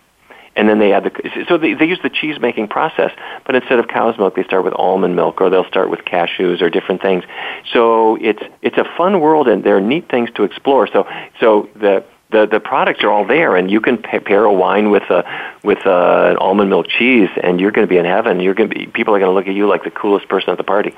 and 0.57 0.69
then 0.69 0.79
they 0.79 0.93
add 0.93 1.05
the 1.05 1.45
so 1.49 1.59
they, 1.59 1.75
they 1.75 1.87
use 1.87 1.99
the 2.03 2.11
cheese 2.11 2.39
making 2.41 2.69
process 2.69 3.11
but 3.47 3.55
instead 3.55 3.79
of 3.79 3.89
cow's 3.89 4.17
milk 4.19 4.35
they 4.37 4.45
start 4.45 4.65
with 4.65 4.75
almond 4.75 5.17
milk 5.17 5.41
or 5.41 5.51
they'll 5.51 5.69
start 5.69 5.91
with 5.91 6.01
cashews 6.01 6.61
or 6.63 6.71
different 6.71 7.03
things 7.03 7.25
so 7.73 8.17
it's 8.21 8.43
it's 8.63 8.77
a 8.77 8.85
fun 8.97 9.21
world 9.21 9.49
and 9.49 9.65
there 9.65 9.77
are 9.77 9.81
neat 9.81 10.09
things 10.09 10.31
to 10.35 10.45
explore 10.45 10.87
so 10.87 11.07
so 11.41 11.69
the 11.77 12.05
the, 12.35 12.47
the 12.47 12.59
products 12.59 13.05
are 13.05 13.11
all 13.11 13.25
there, 13.25 13.55
and 13.55 13.71
you 13.71 13.81
can 13.81 13.97
pair 13.97 14.45
a 14.45 14.53
wine 14.53 14.91
with 14.91 15.05
a 15.05 15.25
with 15.63 15.79
a, 15.87 16.31
an 16.31 16.37
almond 16.39 16.69
milk 16.69 16.89
cheese, 16.89 17.29
and 17.41 17.61
you're 17.61 17.71
going 17.71 17.87
to 17.87 17.91
be 17.91 17.97
in 17.97 18.05
heaven. 18.05 18.41
You're 18.41 18.55
going 18.55 18.69
to 18.69 18.75
be 18.75 18.87
people 18.87 19.15
are 19.15 19.21
going 19.21 19.31
to 19.31 19.35
look 19.35 19.47
at 19.47 19.55
you 19.55 19.69
like 19.69 19.85
the 19.85 19.93
coolest 19.93 20.29
person 20.29 20.51
at 20.51 20.59
the 20.59 20.65
party. 20.65 20.95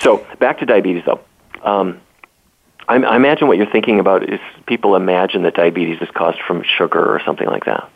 So 0.00 0.26
back 0.40 0.58
to 0.58 0.66
diabetes, 0.66 1.04
though. 1.06 1.20
Um, 1.62 2.00
I, 2.88 2.96
I 2.96 3.16
imagine 3.16 3.46
what 3.46 3.56
you're 3.56 3.70
thinking 3.70 4.00
about 4.00 4.28
is 4.28 4.40
people 4.66 4.96
imagine 4.96 5.42
that 5.42 5.54
diabetes 5.54 6.02
is 6.02 6.08
caused 6.12 6.40
from 6.46 6.64
sugar 6.76 6.98
or 6.98 7.20
something 7.24 7.46
like 7.46 7.66
that. 7.66 7.88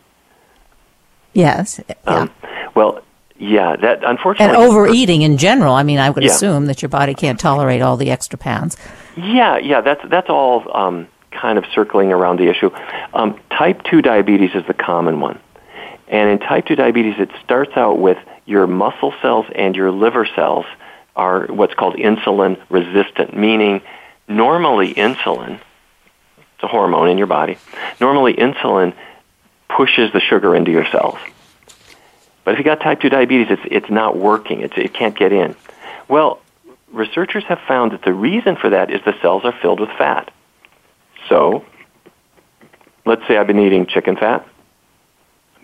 Yes. 1.32 1.80
Yeah. 1.88 1.94
Um, 2.06 2.30
well, 2.74 3.00
yeah, 3.38 3.76
that 3.76 4.02
unfortunately. 4.04 4.54
and 4.56 4.64
overeating 4.70 5.22
in 5.22 5.36
general. 5.38 5.74
I 5.74 5.82
mean, 5.82 5.98
I 5.98 6.10
would 6.10 6.24
Yeah. 6.24 6.30
assume 6.30 6.66
that 6.66 6.82
your 6.82 6.88
body 6.88 7.14
can't 7.14 7.38
tolerate 7.38 7.82
all 7.82 7.96
the 7.96 8.10
extra 8.10 8.38
pounds. 8.38 8.76
Yeah, 9.16 9.58
yeah, 9.58 9.80
that's 9.80 10.00
that's 10.08 10.28
all 10.28 10.64
um, 10.76 11.06
kind 11.30 11.58
of 11.58 11.64
circling 11.74 12.12
around 12.12 12.38
the 12.40 12.48
issue. 12.48 12.70
Um, 13.14 13.38
type 13.50 13.82
two 13.84 14.02
diabetes 14.02 14.50
is 14.54 14.64
the 14.66 14.74
common 14.74 15.20
one, 15.20 15.38
and 16.08 16.30
in 16.30 16.38
type 16.40 16.66
two 16.66 16.76
diabetes, 16.76 17.14
it 17.18 17.30
starts 17.44 17.76
out 17.76 17.98
with 17.98 18.18
your 18.46 18.66
muscle 18.66 19.12
cells 19.22 19.46
and 19.54 19.76
your 19.76 19.90
liver 19.92 20.26
cells 20.34 20.64
are 21.14 21.46
what's 21.48 21.74
called 21.74 21.94
insulin 21.96 22.58
resistant, 22.70 23.36
meaning 23.36 23.82
normally 24.28 24.94
insulin, 24.94 25.54
it's 26.54 26.62
a 26.62 26.66
hormone 26.68 27.08
in 27.08 27.18
your 27.18 27.26
body. 27.26 27.58
Normally 28.00 28.34
insulin 28.34 28.94
pushes 29.68 30.12
the 30.12 30.20
sugar 30.20 30.54
into 30.54 30.70
your 30.70 30.86
cells. 30.86 31.18
But 32.44 32.54
if 32.54 32.58
you 32.58 32.64
got 32.64 32.80
type 32.80 33.00
2 33.00 33.10
diabetes, 33.10 33.48
it's, 33.50 33.62
it's 33.70 33.90
not 33.90 34.16
working. 34.16 34.60
It's, 34.62 34.72
it 34.76 34.94
can't 34.94 35.16
get 35.16 35.32
in. 35.32 35.54
Well, 36.08 36.40
researchers 36.90 37.44
have 37.44 37.60
found 37.68 37.92
that 37.92 38.02
the 38.02 38.14
reason 38.14 38.56
for 38.56 38.70
that 38.70 38.90
is 38.90 39.02
the 39.04 39.14
cells 39.20 39.44
are 39.44 39.52
filled 39.60 39.80
with 39.80 39.90
fat. 39.90 40.30
So, 41.28 41.64
let's 43.04 43.26
say 43.28 43.36
I've 43.36 43.46
been 43.46 43.58
eating 43.58 43.86
chicken 43.86 44.16
fat, 44.16 44.46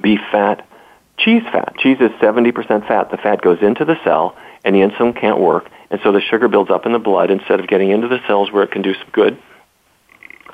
beef 0.00 0.20
fat, 0.30 0.66
cheese 1.16 1.42
fat. 1.44 1.74
Cheese 1.78 1.98
is 2.00 2.10
70% 2.20 2.86
fat. 2.86 3.10
The 3.10 3.16
fat 3.16 3.40
goes 3.40 3.62
into 3.62 3.84
the 3.84 3.96
cell, 4.04 4.36
and 4.64 4.74
the 4.74 4.80
insulin 4.80 5.18
can't 5.18 5.38
work, 5.38 5.70
and 5.90 6.00
so 6.02 6.12
the 6.12 6.20
sugar 6.20 6.48
builds 6.48 6.70
up 6.70 6.86
in 6.86 6.92
the 6.92 6.98
blood 6.98 7.30
instead 7.30 7.60
of 7.60 7.66
getting 7.66 7.90
into 7.90 8.08
the 8.08 8.20
cells 8.26 8.50
where 8.52 8.62
it 8.62 8.70
can 8.70 8.82
do 8.82 8.94
some 8.94 9.08
good, 9.12 9.38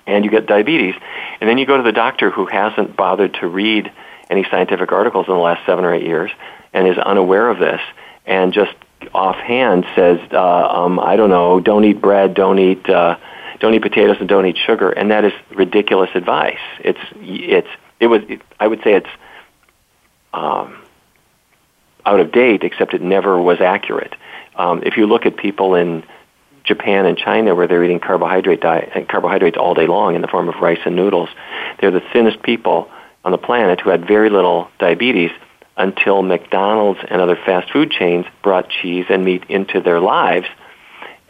and 0.06 0.24
you 0.24 0.30
get 0.30 0.46
diabetes. 0.46 0.94
And 1.40 1.48
then 1.48 1.58
you 1.58 1.66
go 1.66 1.76
to 1.76 1.82
the 1.82 1.92
doctor 1.92 2.30
who 2.30 2.46
hasn't 2.46 2.96
bothered 2.96 3.34
to 3.34 3.46
read 3.46 3.90
any 4.28 4.44
scientific 4.50 4.92
articles 4.92 5.26
in 5.26 5.34
the 5.34 5.40
last 5.40 5.64
seven 5.66 5.84
or 5.84 5.94
eight 5.94 6.04
years 6.04 6.30
and 6.72 6.86
is 6.86 6.98
unaware 6.98 7.48
of 7.48 7.58
this 7.58 7.80
and 8.26 8.52
just 8.52 8.74
offhand 9.14 9.86
says, 9.94 10.20
uh, 10.32 10.68
um, 10.84 11.00
I 11.00 11.16
don't 11.16 11.30
know, 11.30 11.60
don't 11.60 11.84
eat 11.84 12.00
bread, 12.00 12.34
don't 12.34 12.58
eat, 12.58 12.88
uh, 12.88 13.16
don't 13.58 13.74
eat 13.74 13.82
potatoes, 13.82 14.16
and 14.20 14.28
don't 14.28 14.46
eat 14.46 14.56
sugar, 14.56 14.90
and 14.90 15.10
that 15.10 15.24
is 15.24 15.32
ridiculous 15.54 16.10
advice. 16.14 16.60
It's 16.80 17.00
it's 17.16 17.68
it 17.98 18.06
was 18.06 18.22
it, 18.28 18.42
I 18.58 18.66
would 18.66 18.82
say 18.82 18.94
it's 18.94 19.08
um, 20.32 20.76
out 22.06 22.20
of 22.20 22.32
date, 22.32 22.62
except 22.62 22.94
it 22.94 23.02
never 23.02 23.40
was 23.40 23.60
accurate. 23.60 24.14
Um, 24.56 24.82
if 24.84 24.96
you 24.96 25.06
look 25.06 25.26
at 25.26 25.36
people 25.36 25.74
in 25.74 26.04
Japan 26.64 27.06
and 27.06 27.16
China 27.16 27.54
where 27.54 27.66
they're 27.66 27.84
eating 27.84 28.00
carbohydrate 28.00 28.60
diet, 28.60 28.90
uh, 28.94 29.00
carbohydrates 29.08 29.56
all 29.56 29.74
day 29.74 29.86
long 29.86 30.14
in 30.14 30.22
the 30.22 30.28
form 30.28 30.48
of 30.48 30.56
rice 30.60 30.80
and 30.84 30.96
noodles, 30.96 31.28
they're 31.80 31.90
the 31.90 32.02
thinnest 32.12 32.42
people 32.42 32.90
on 33.24 33.32
the 33.32 33.38
planet 33.38 33.80
who 33.80 33.90
had 33.90 34.06
very 34.06 34.30
little 34.30 34.68
diabetes 34.78 35.30
until 35.76 36.22
McDonald's 36.22 37.00
and 37.08 37.20
other 37.20 37.36
fast 37.36 37.72
food 37.72 37.90
chains 37.90 38.26
brought 38.42 38.68
cheese 38.68 39.06
and 39.08 39.24
meat 39.24 39.44
into 39.48 39.80
their 39.80 40.00
lives, 40.00 40.46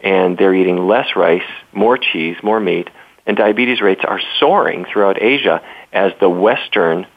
and 0.01 0.37
they're 0.37 0.53
eating 0.53 0.87
less 0.87 1.15
rice, 1.15 1.47
more 1.71 1.97
cheese, 1.97 2.35
more 2.43 2.59
meat, 2.59 2.89
and 3.25 3.37
diabetes 3.37 3.81
rates 3.81 4.01
are 4.03 4.19
soaring 4.39 4.85
throughout 4.85 5.21
Asia 5.21 5.61
as 5.93 6.11
the 6.19 6.29
Western 6.29 7.07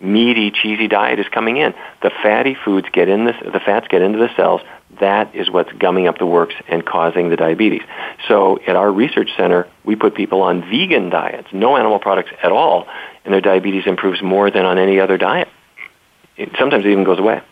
meaty, 0.00 0.50
cheesy 0.50 0.88
diet 0.88 1.18
is 1.18 1.28
coming 1.28 1.56
in. 1.58 1.74
The 2.02 2.10
fatty 2.22 2.54
foods 2.54 2.88
get 2.92 3.08
in 3.08 3.24
this, 3.26 3.36
the 3.40 3.60
fats 3.60 3.86
get 3.88 4.02
into 4.02 4.18
the 4.18 4.34
cells. 4.34 4.62
That 4.98 5.34
is 5.34 5.50
what's 5.50 5.72
gumming 5.72 6.08
up 6.08 6.18
the 6.18 6.26
works 6.26 6.54
and 6.68 6.84
causing 6.84 7.28
the 7.28 7.36
diabetes. 7.36 7.82
So 8.28 8.58
at 8.66 8.76
our 8.76 8.90
research 8.90 9.30
center, 9.36 9.68
we 9.84 9.96
put 9.96 10.14
people 10.14 10.42
on 10.42 10.62
vegan 10.62 11.10
diets, 11.10 11.48
no 11.52 11.76
animal 11.76 11.98
products 11.98 12.30
at 12.42 12.50
all, 12.50 12.86
and 13.24 13.32
their 13.32 13.40
diabetes 13.40 13.86
improves 13.86 14.20
more 14.22 14.50
than 14.50 14.64
on 14.64 14.78
any 14.78 14.98
other 15.00 15.16
diet. 15.16 15.48
It, 16.36 16.50
sometimes 16.58 16.84
it 16.84 16.90
even 16.90 17.04
goes 17.04 17.18
away. 17.18 17.42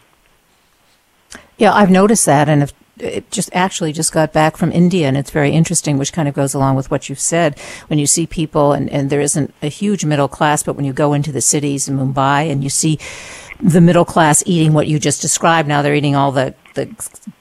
Yeah, 1.58 1.74
I've 1.74 1.90
noticed 1.90 2.26
that, 2.26 2.48
and 2.48 2.72
it 3.00 3.30
just 3.30 3.50
actually 3.52 3.92
just 3.92 4.12
got 4.12 4.32
back 4.32 4.56
from 4.56 4.72
India, 4.72 5.08
and 5.08 5.16
it's 5.16 5.30
very 5.30 5.50
interesting, 5.50 5.98
which 5.98 6.12
kind 6.12 6.28
of 6.28 6.34
goes 6.34 6.54
along 6.54 6.76
with 6.76 6.90
what 6.90 7.08
you've 7.08 7.20
said. 7.20 7.58
When 7.88 7.98
you 7.98 8.06
see 8.06 8.26
people, 8.26 8.72
and, 8.72 8.90
and 8.90 9.10
there 9.10 9.20
isn't 9.20 9.54
a 9.62 9.68
huge 9.68 10.04
middle 10.04 10.28
class, 10.28 10.62
but 10.62 10.76
when 10.76 10.84
you 10.84 10.92
go 10.92 11.12
into 11.12 11.32
the 11.32 11.40
cities 11.40 11.88
in 11.88 11.98
Mumbai 11.98 12.50
and 12.50 12.62
you 12.62 12.70
see 12.70 12.98
the 13.60 13.80
middle 13.80 14.04
class 14.04 14.42
eating 14.46 14.72
what 14.72 14.86
you 14.86 14.98
just 14.98 15.20
described, 15.22 15.68
now 15.68 15.82
they're 15.82 15.94
eating 15.94 16.16
all 16.16 16.32
the, 16.32 16.54
the 16.74 16.88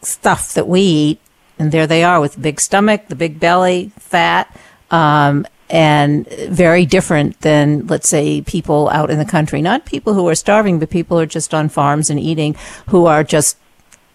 stuff 0.01 0.53
that 0.53 0.67
we 0.67 0.81
eat, 0.81 1.19
and 1.59 1.71
there 1.71 1.87
they 1.87 2.03
are 2.03 2.19
with 2.19 2.33
the 2.33 2.41
big 2.41 2.59
stomach, 2.59 3.07
the 3.07 3.15
big 3.15 3.39
belly, 3.39 3.91
fat, 3.99 4.55
um, 4.91 5.45
and 5.69 6.27
very 6.29 6.85
different 6.85 7.41
than, 7.41 7.85
let's 7.87 8.07
say, 8.07 8.41
people 8.41 8.89
out 8.89 9.09
in 9.09 9.19
the 9.19 9.25
country. 9.25 9.61
Not 9.61 9.85
people 9.85 10.13
who 10.13 10.27
are 10.29 10.35
starving, 10.35 10.79
but 10.79 10.89
people 10.89 11.17
who 11.17 11.23
are 11.23 11.27
just 11.27 11.53
on 11.53 11.67
farms 11.67 12.09
and 12.09 12.19
eating, 12.19 12.55
who 12.87 13.05
are 13.05 13.23
just 13.23 13.57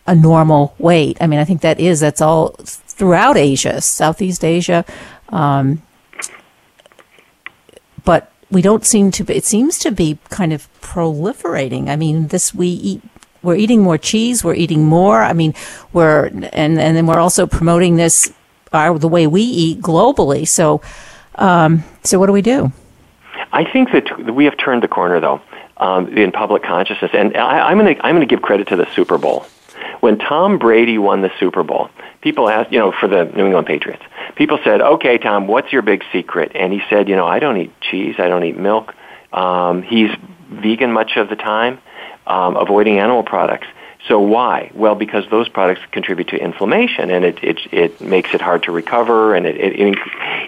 a 0.06 0.14
normal 0.14 0.74
weight. 0.78 1.16
I 1.20 1.26
mean, 1.26 1.38
I 1.38 1.44
think 1.44 1.60
that 1.60 1.78
is, 1.78 2.00
that's 2.00 2.20
all 2.20 2.56
throughout 2.58 3.36
Asia, 3.36 3.80
Southeast 3.80 4.44
Asia. 4.44 4.84
Um, 5.28 5.82
but 8.04 8.32
we 8.50 8.62
don't 8.62 8.84
seem 8.84 9.10
to 9.12 9.24
be, 9.24 9.34
it 9.34 9.44
seems 9.44 9.78
to 9.80 9.90
be 9.90 10.18
kind 10.28 10.52
of 10.52 10.68
proliferating. 10.80 11.88
I 11.88 11.96
mean, 11.96 12.28
this, 12.28 12.54
we 12.54 12.68
eat, 12.68 13.02
we're 13.42 13.56
eating 13.56 13.82
more 13.82 13.98
cheese, 13.98 14.44
we're 14.44 14.54
eating 14.54 14.84
more. 14.84 15.22
I 15.22 15.32
mean, 15.32 15.54
we're, 15.92 16.26
and, 16.26 16.78
and 16.78 16.96
then 16.96 17.06
we're 17.06 17.20
also 17.20 17.46
promoting 17.46 17.96
this, 17.96 18.32
our, 18.72 18.98
the 18.98 19.08
way 19.08 19.26
we 19.26 19.42
eat 19.42 19.80
globally. 19.80 20.46
So, 20.46 20.80
um, 21.36 21.84
so 22.04 22.18
what 22.18 22.26
do 22.26 22.32
we 22.32 22.42
do? 22.42 22.72
I 23.52 23.64
think 23.70 23.92
that 23.92 24.34
we 24.34 24.44
have 24.46 24.56
turned 24.56 24.82
the 24.82 24.88
corner, 24.88 25.20
though, 25.20 25.40
um, 25.76 26.16
in 26.16 26.32
public 26.32 26.62
consciousness, 26.62 27.10
and 27.12 27.36
I, 27.36 27.70
I'm 27.70 27.78
going 27.78 27.94
to 27.94 28.06
I'm 28.06 28.14
going 28.14 28.26
to 28.26 28.32
give 28.34 28.42
credit 28.42 28.68
to 28.68 28.76
the 28.76 28.86
Super 28.94 29.18
Bowl. 29.18 29.46
When 30.02 30.18
Tom 30.18 30.58
Brady 30.58 30.98
won 30.98 31.22
the 31.22 31.30
Super 31.38 31.62
Bowl, 31.62 31.88
people 32.22 32.48
asked, 32.48 32.72
you 32.72 32.80
know, 32.80 32.90
for 32.90 33.06
the 33.06 33.24
New 33.36 33.46
England 33.46 33.68
Patriots, 33.68 34.02
people 34.34 34.58
said, 34.64 34.80
"Okay, 34.80 35.16
Tom, 35.16 35.46
what's 35.46 35.72
your 35.72 35.82
big 35.82 36.02
secret?" 36.12 36.50
And 36.56 36.72
he 36.72 36.82
said, 36.90 37.08
"You 37.08 37.14
know, 37.14 37.24
I 37.24 37.38
don't 37.38 37.56
eat 37.56 37.70
cheese, 37.80 38.16
I 38.18 38.26
don't 38.26 38.42
eat 38.42 38.58
milk. 38.58 38.96
Um, 39.32 39.82
he's 39.82 40.10
vegan 40.50 40.90
much 40.90 41.16
of 41.16 41.28
the 41.28 41.36
time, 41.36 41.78
um, 42.26 42.56
avoiding 42.56 42.98
animal 42.98 43.22
products." 43.22 43.68
So 44.08 44.18
why? 44.18 44.72
Well, 44.74 44.96
because 44.96 45.24
those 45.30 45.48
products 45.48 45.82
contribute 45.92 46.26
to 46.30 46.36
inflammation, 46.36 47.08
and 47.10 47.24
it 47.24 47.38
it, 47.44 47.60
it 47.72 48.00
makes 48.00 48.34
it 48.34 48.40
hard 48.40 48.64
to 48.64 48.72
recover, 48.72 49.36
and 49.36 49.46
it, 49.46 49.56
it 49.56 49.98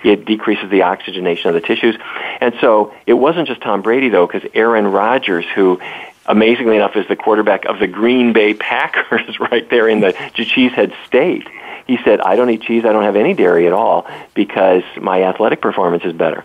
it 0.02 0.24
decreases 0.24 0.68
the 0.68 0.82
oxygenation 0.82 1.46
of 1.46 1.54
the 1.54 1.60
tissues. 1.60 1.96
And 2.40 2.54
so 2.60 2.92
it 3.06 3.14
wasn't 3.14 3.46
just 3.46 3.60
Tom 3.60 3.82
Brady 3.82 4.08
though, 4.08 4.26
because 4.26 4.50
Aaron 4.52 4.88
Rodgers, 4.88 5.44
who 5.54 5.78
amazingly 6.26 6.76
enough 6.76 6.96
is 6.96 7.06
the 7.08 7.16
quarterback 7.16 7.64
of 7.64 7.78
the 7.78 7.86
Green 7.86 8.32
Bay 8.32 8.54
Packers, 8.54 9.38
right 9.50 9.68
there 9.70 9.88
in 9.88 10.00
the 10.00 10.12
Cheesehead 10.12 10.92
State. 11.06 11.46
He 11.86 11.98
said, 12.04 12.20
"I 12.20 12.36
don't 12.36 12.50
eat 12.50 12.62
cheese. 12.62 12.84
I 12.84 12.92
don't 12.92 13.04
have 13.04 13.16
any 13.16 13.34
dairy 13.34 13.66
at 13.66 13.72
all 13.72 14.06
because 14.34 14.82
my 15.00 15.22
athletic 15.24 15.60
performance 15.60 16.04
is 16.04 16.12
better." 16.12 16.44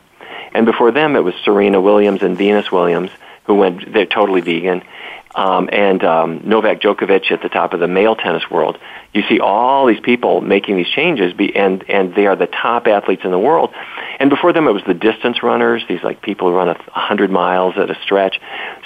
And 0.54 0.66
before 0.66 0.92
them, 0.92 1.16
it 1.16 1.24
was 1.24 1.34
Serena 1.44 1.80
Williams 1.80 2.24
and 2.24 2.38
Venus 2.38 2.72
Williams 2.72 3.12
who 3.46 3.56
went. 3.56 3.94
They're 3.94 4.06
totally 4.06 4.42
vegan 4.42 4.84
um, 5.36 5.70
and 5.72 6.04
um, 6.04 6.42
Novak 6.44 6.82
Djokovic 6.82 7.32
at 7.32 7.42
the 7.42 7.50
top 7.50 7.74
of 7.74 7.80
the 7.80 7.88
male 7.88 8.16
tennis 8.16 8.50
world. 8.50 8.78
You 9.14 9.24
see 9.28 9.40
all 9.40 9.86
these 9.86 10.00
people 10.00 10.42
making 10.42 10.78
these 10.78 10.90
changes, 10.90 11.34
be, 11.34 11.56
and 11.56 11.84
and 11.90 12.14
they 12.14 12.28
are 12.28 12.36
the 12.36 12.48
top 12.48 12.88
athletes 12.88 13.24
in 13.24 13.32
the 13.32 13.40
world. 13.40 13.74
And 14.20 14.30
before 14.30 14.54
them, 14.54 14.68
it 14.68 14.72
was 14.72 14.84
the 14.86 14.94
distance 14.94 15.42
runners, 15.42 15.84
these 15.88 16.04
like 16.04 16.22
people 16.22 16.50
who 16.50 16.56
run 16.56 16.70
a 16.70 16.78
hundred 16.92 17.32
miles 17.32 17.76
at 17.78 17.90
a 17.90 17.96
stretch. 18.04 18.40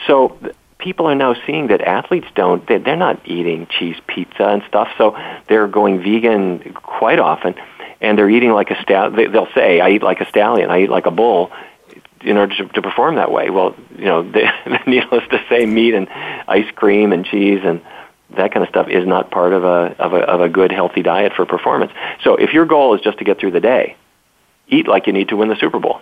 So 0.07 0.37
people 0.83 1.07
are 1.07 1.15
now 1.15 1.33
seeing 1.47 1.67
that 1.67 1.81
athletes 1.81 2.27
don't 2.35 2.67
they, 2.67 2.77
they're 2.77 2.95
not 2.95 3.21
eating 3.25 3.67
cheese 3.67 3.95
pizza 4.05 4.45
and 4.45 4.61
stuff, 4.67 4.89
so 4.97 5.17
they're 5.47 5.67
going 5.67 6.03
vegan 6.03 6.73
quite 6.73 7.19
often. 7.19 7.55
And 8.01 8.17
they're 8.17 8.29
eating 8.29 8.51
like 8.51 8.69
a 8.69 8.81
stallion. 8.81 9.31
They'll 9.31 9.53
say, 9.55 9.79
"I 9.79 9.91
eat 9.91 10.03
like 10.03 10.19
a 10.19 10.27
stallion. 10.27 10.69
I 10.69 10.83
eat 10.83 10.89
like 10.89 11.05
a 11.05 11.11
bull," 11.11 11.51
in 12.21 12.35
order 12.35 12.53
to, 12.57 12.67
to 12.67 12.81
perform 12.81 13.15
that 13.15 13.31
way. 13.31 13.49
Well, 13.49 13.75
you 13.97 14.05
know, 14.05 14.23
they, 14.35 14.49
needless 14.85 15.23
to 15.29 15.41
say, 15.47 15.65
meat 15.65 15.93
and 15.93 16.09
ice 16.47 16.69
cream 16.75 17.13
and 17.13 17.25
cheese 17.25 17.61
and 17.63 17.81
that 18.35 18.51
kind 18.51 18.63
of 18.63 18.69
stuff 18.69 18.89
is 18.89 19.05
not 19.05 19.29
part 19.29 19.53
of 19.53 19.63
a, 19.63 19.95
of 19.99 20.13
a 20.13 20.17
of 20.17 20.41
a 20.41 20.49
good 20.49 20.71
healthy 20.71 21.01
diet 21.03 21.33
for 21.33 21.45
performance. 21.45 21.91
So 22.23 22.35
if 22.35 22.51
your 22.51 22.65
goal 22.65 22.95
is 22.95 23.01
just 23.01 23.19
to 23.19 23.23
get 23.23 23.39
through 23.39 23.51
the 23.51 23.59
day, 23.59 23.95
eat 24.67 24.87
like 24.87 25.07
you 25.07 25.13
need 25.13 25.29
to 25.29 25.37
win 25.37 25.49
the 25.49 25.55
Super 25.55 25.79
Bowl. 25.79 26.01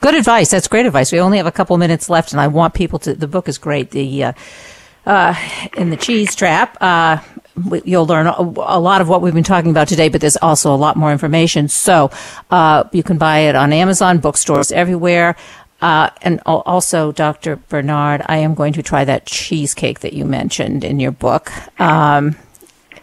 Good 0.00 0.14
advice. 0.14 0.50
That's 0.50 0.68
great 0.68 0.86
advice. 0.86 1.12
We 1.12 1.20
only 1.20 1.36
have 1.36 1.46
a 1.46 1.52
couple 1.52 1.76
minutes 1.76 2.08
left, 2.08 2.32
and 2.32 2.40
I 2.40 2.48
want 2.48 2.74
people 2.74 2.98
to. 3.00 3.14
The 3.14 3.28
book 3.28 3.48
is 3.48 3.58
great. 3.58 3.90
The 3.90 4.24
uh, 4.24 4.32
uh, 5.06 5.34
in 5.76 5.90
the 5.90 5.96
cheese 5.96 6.34
trap. 6.34 6.76
Uh, 6.80 7.18
you'll 7.84 8.06
learn 8.06 8.26
a, 8.26 8.40
a, 8.40 8.80
lot 8.80 9.00
of 9.00 9.08
what 9.08 9.20
we've 9.20 9.34
been 9.34 9.44
talking 9.44 9.70
about 9.70 9.88
today, 9.88 10.08
but 10.08 10.20
there's 10.20 10.36
also 10.36 10.74
a 10.74 10.76
lot 10.76 10.96
more 10.96 11.12
information. 11.12 11.68
So 11.68 12.10
uh, 12.50 12.84
you 12.92 13.02
can 13.02 13.18
buy 13.18 13.40
it 13.40 13.56
on 13.56 13.72
Amazon, 13.72 14.18
bookstores 14.18 14.72
everywhere. 14.72 15.36
Uh, 15.82 16.10
and 16.22 16.40
also, 16.46 17.10
Dr. 17.12 17.56
Barnard, 17.56 18.22
I 18.26 18.38
am 18.38 18.54
going 18.54 18.74
to 18.74 18.82
try 18.82 19.04
that 19.04 19.26
cheesecake 19.26 20.00
that 20.00 20.12
you 20.12 20.24
mentioned 20.24 20.84
in 20.84 21.00
your 21.00 21.12
book. 21.12 21.50
Um, 21.80 22.36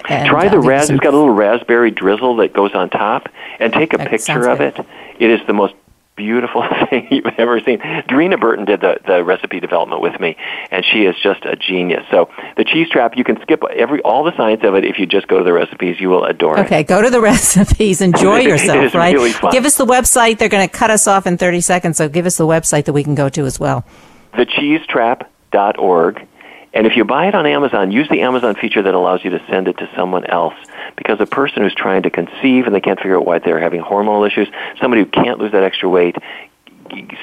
and, 0.07 0.29
Try 0.29 0.47
the 0.47 0.57
uh, 0.57 0.61
ras. 0.61 0.89
It's 0.89 0.99
got 0.99 1.13
a 1.13 1.17
little 1.17 1.33
raspberry 1.33 1.91
drizzle 1.91 2.37
that 2.37 2.53
goes 2.53 2.73
on 2.73 2.89
top, 2.89 3.29
and 3.59 3.73
take 3.73 3.93
a 3.93 3.97
picture 3.97 4.47
of 4.47 4.61
it. 4.61 4.79
It 5.19 5.29
is 5.31 5.45
the 5.47 5.53
most 5.53 5.73
beautiful 6.17 6.67
thing 6.89 7.07
you've 7.11 7.33
ever 7.37 7.61
seen. 7.61 7.79
Dreena 7.79 8.39
Burton 8.39 8.65
did 8.65 8.81
the, 8.81 8.99
the 9.05 9.23
recipe 9.23 9.61
development 9.61 10.01
with 10.01 10.19
me, 10.19 10.35
and 10.71 10.83
she 10.83 11.05
is 11.05 11.15
just 11.23 11.45
a 11.45 11.55
genius. 11.55 12.03
So 12.11 12.29
the 12.57 12.65
cheese 12.65 12.89
trap, 12.89 13.15
you 13.15 13.23
can 13.23 13.39
skip 13.41 13.63
every 13.63 14.01
all 14.01 14.25
the 14.25 14.35
science 14.35 14.61
of 14.63 14.75
it 14.75 14.83
if 14.83 14.99
you 14.99 15.05
just 15.05 15.27
go 15.27 15.37
to 15.37 15.43
the 15.45 15.53
recipes. 15.53 16.01
You 16.01 16.09
will 16.09 16.25
adore 16.25 16.57
it. 16.57 16.65
Okay, 16.65 16.83
go 16.83 17.01
to 17.01 17.09
the 17.09 17.21
recipes. 17.33 18.01
Enjoy 18.01 18.39
yourself, 18.41 18.93
right? 18.93 19.13
Really 19.13 19.31
fun. 19.31 19.51
Give 19.53 19.63
us 19.63 19.77
the 19.77 19.85
website. 19.85 20.39
They're 20.39 20.49
going 20.49 20.67
to 20.67 20.73
cut 20.73 20.89
us 20.89 21.07
off 21.07 21.25
in 21.25 21.37
30 21.37 21.61
seconds, 21.61 21.97
so 21.97 22.09
give 22.09 22.25
us 22.25 22.37
the 22.37 22.47
website 22.47 22.85
that 22.85 22.93
we 22.93 23.03
can 23.03 23.15
go 23.15 23.29
to 23.29 23.45
as 23.45 23.59
well. 23.59 23.85
Thecheesetrap.org. 24.33 26.27
And 26.73 26.85
if 26.85 26.95
you 26.95 27.05
buy 27.05 27.27
it 27.27 27.33
on 27.33 27.45
Amazon, 27.45 27.91
use 27.91 28.07
the 28.09 28.21
Amazon 28.21 28.55
feature 28.55 28.83
that 28.83 28.93
allows 28.93 29.23
you 29.23 29.31
to 29.31 29.41
send 29.49 29.67
it 29.67 29.77
to 29.77 29.89
someone 29.95 30.25
else. 30.25 30.53
Because 30.97 31.21
a 31.21 31.25
person 31.25 31.61
who's 31.61 31.75
trying 31.75 32.03
to 32.03 32.09
conceive 32.09 32.65
and 32.65 32.75
they 32.75 32.81
can't 32.81 32.99
figure 32.99 33.17
out 33.17 33.25
why 33.25 33.39
they're 33.39 33.59
having 33.59 33.81
hormonal 33.81 34.27
issues, 34.27 34.47
somebody 34.81 35.03
who 35.03 35.09
can't 35.09 35.39
lose 35.39 35.51
that 35.51 35.63
extra 35.63 35.87
weight, 35.87 36.15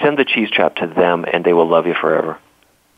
send 0.00 0.18
the 0.18 0.24
cheese 0.24 0.50
trap 0.50 0.76
to 0.76 0.86
them, 0.86 1.24
and 1.30 1.44
they 1.44 1.52
will 1.52 1.68
love 1.68 1.86
you 1.86 1.94
forever. 1.94 2.38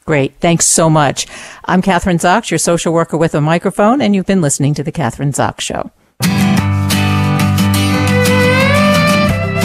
Great. 0.05 0.37
Thanks 0.39 0.67
so 0.67 0.89
much. 0.89 1.27
I'm 1.65 1.83
Kathryn 1.83 2.21
Zox, 2.21 2.51
your 2.51 2.59
social 2.59 2.93
worker 2.93 3.17
with 3.17 3.35
a 3.35 3.41
microphone, 3.41 4.01
and 4.01 4.15
you've 4.15 4.27
been 4.27 4.41
listening 4.41 4.75
to 4.75 4.85
The 4.85 4.93
Kathryn 4.93 5.33
Zox 5.33 5.61
Show. 5.61 5.91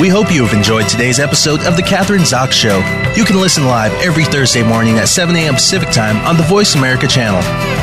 We 0.02 0.10
hope 0.10 0.34
you 0.34 0.44
have 0.44 0.58
enjoyed 0.58 0.90
today's 0.90 1.20
episode 1.20 1.60
of 1.62 1.76
The 1.76 1.84
Kathryn 1.84 2.22
Zox 2.22 2.54
Show. 2.54 2.80
You 3.16 3.24
can 3.24 3.40
listen 3.40 3.68
live 3.68 3.94
every 4.02 4.26
Thursday 4.26 4.64
morning 4.64 4.98
at 4.98 5.08
7 5.08 5.36
a.m. 5.36 5.54
Pacific 5.54 5.92
Time 5.92 6.18
on 6.26 6.38
the 6.38 6.44
Voice 6.44 6.74
America 6.74 7.06
channel. 7.06 7.40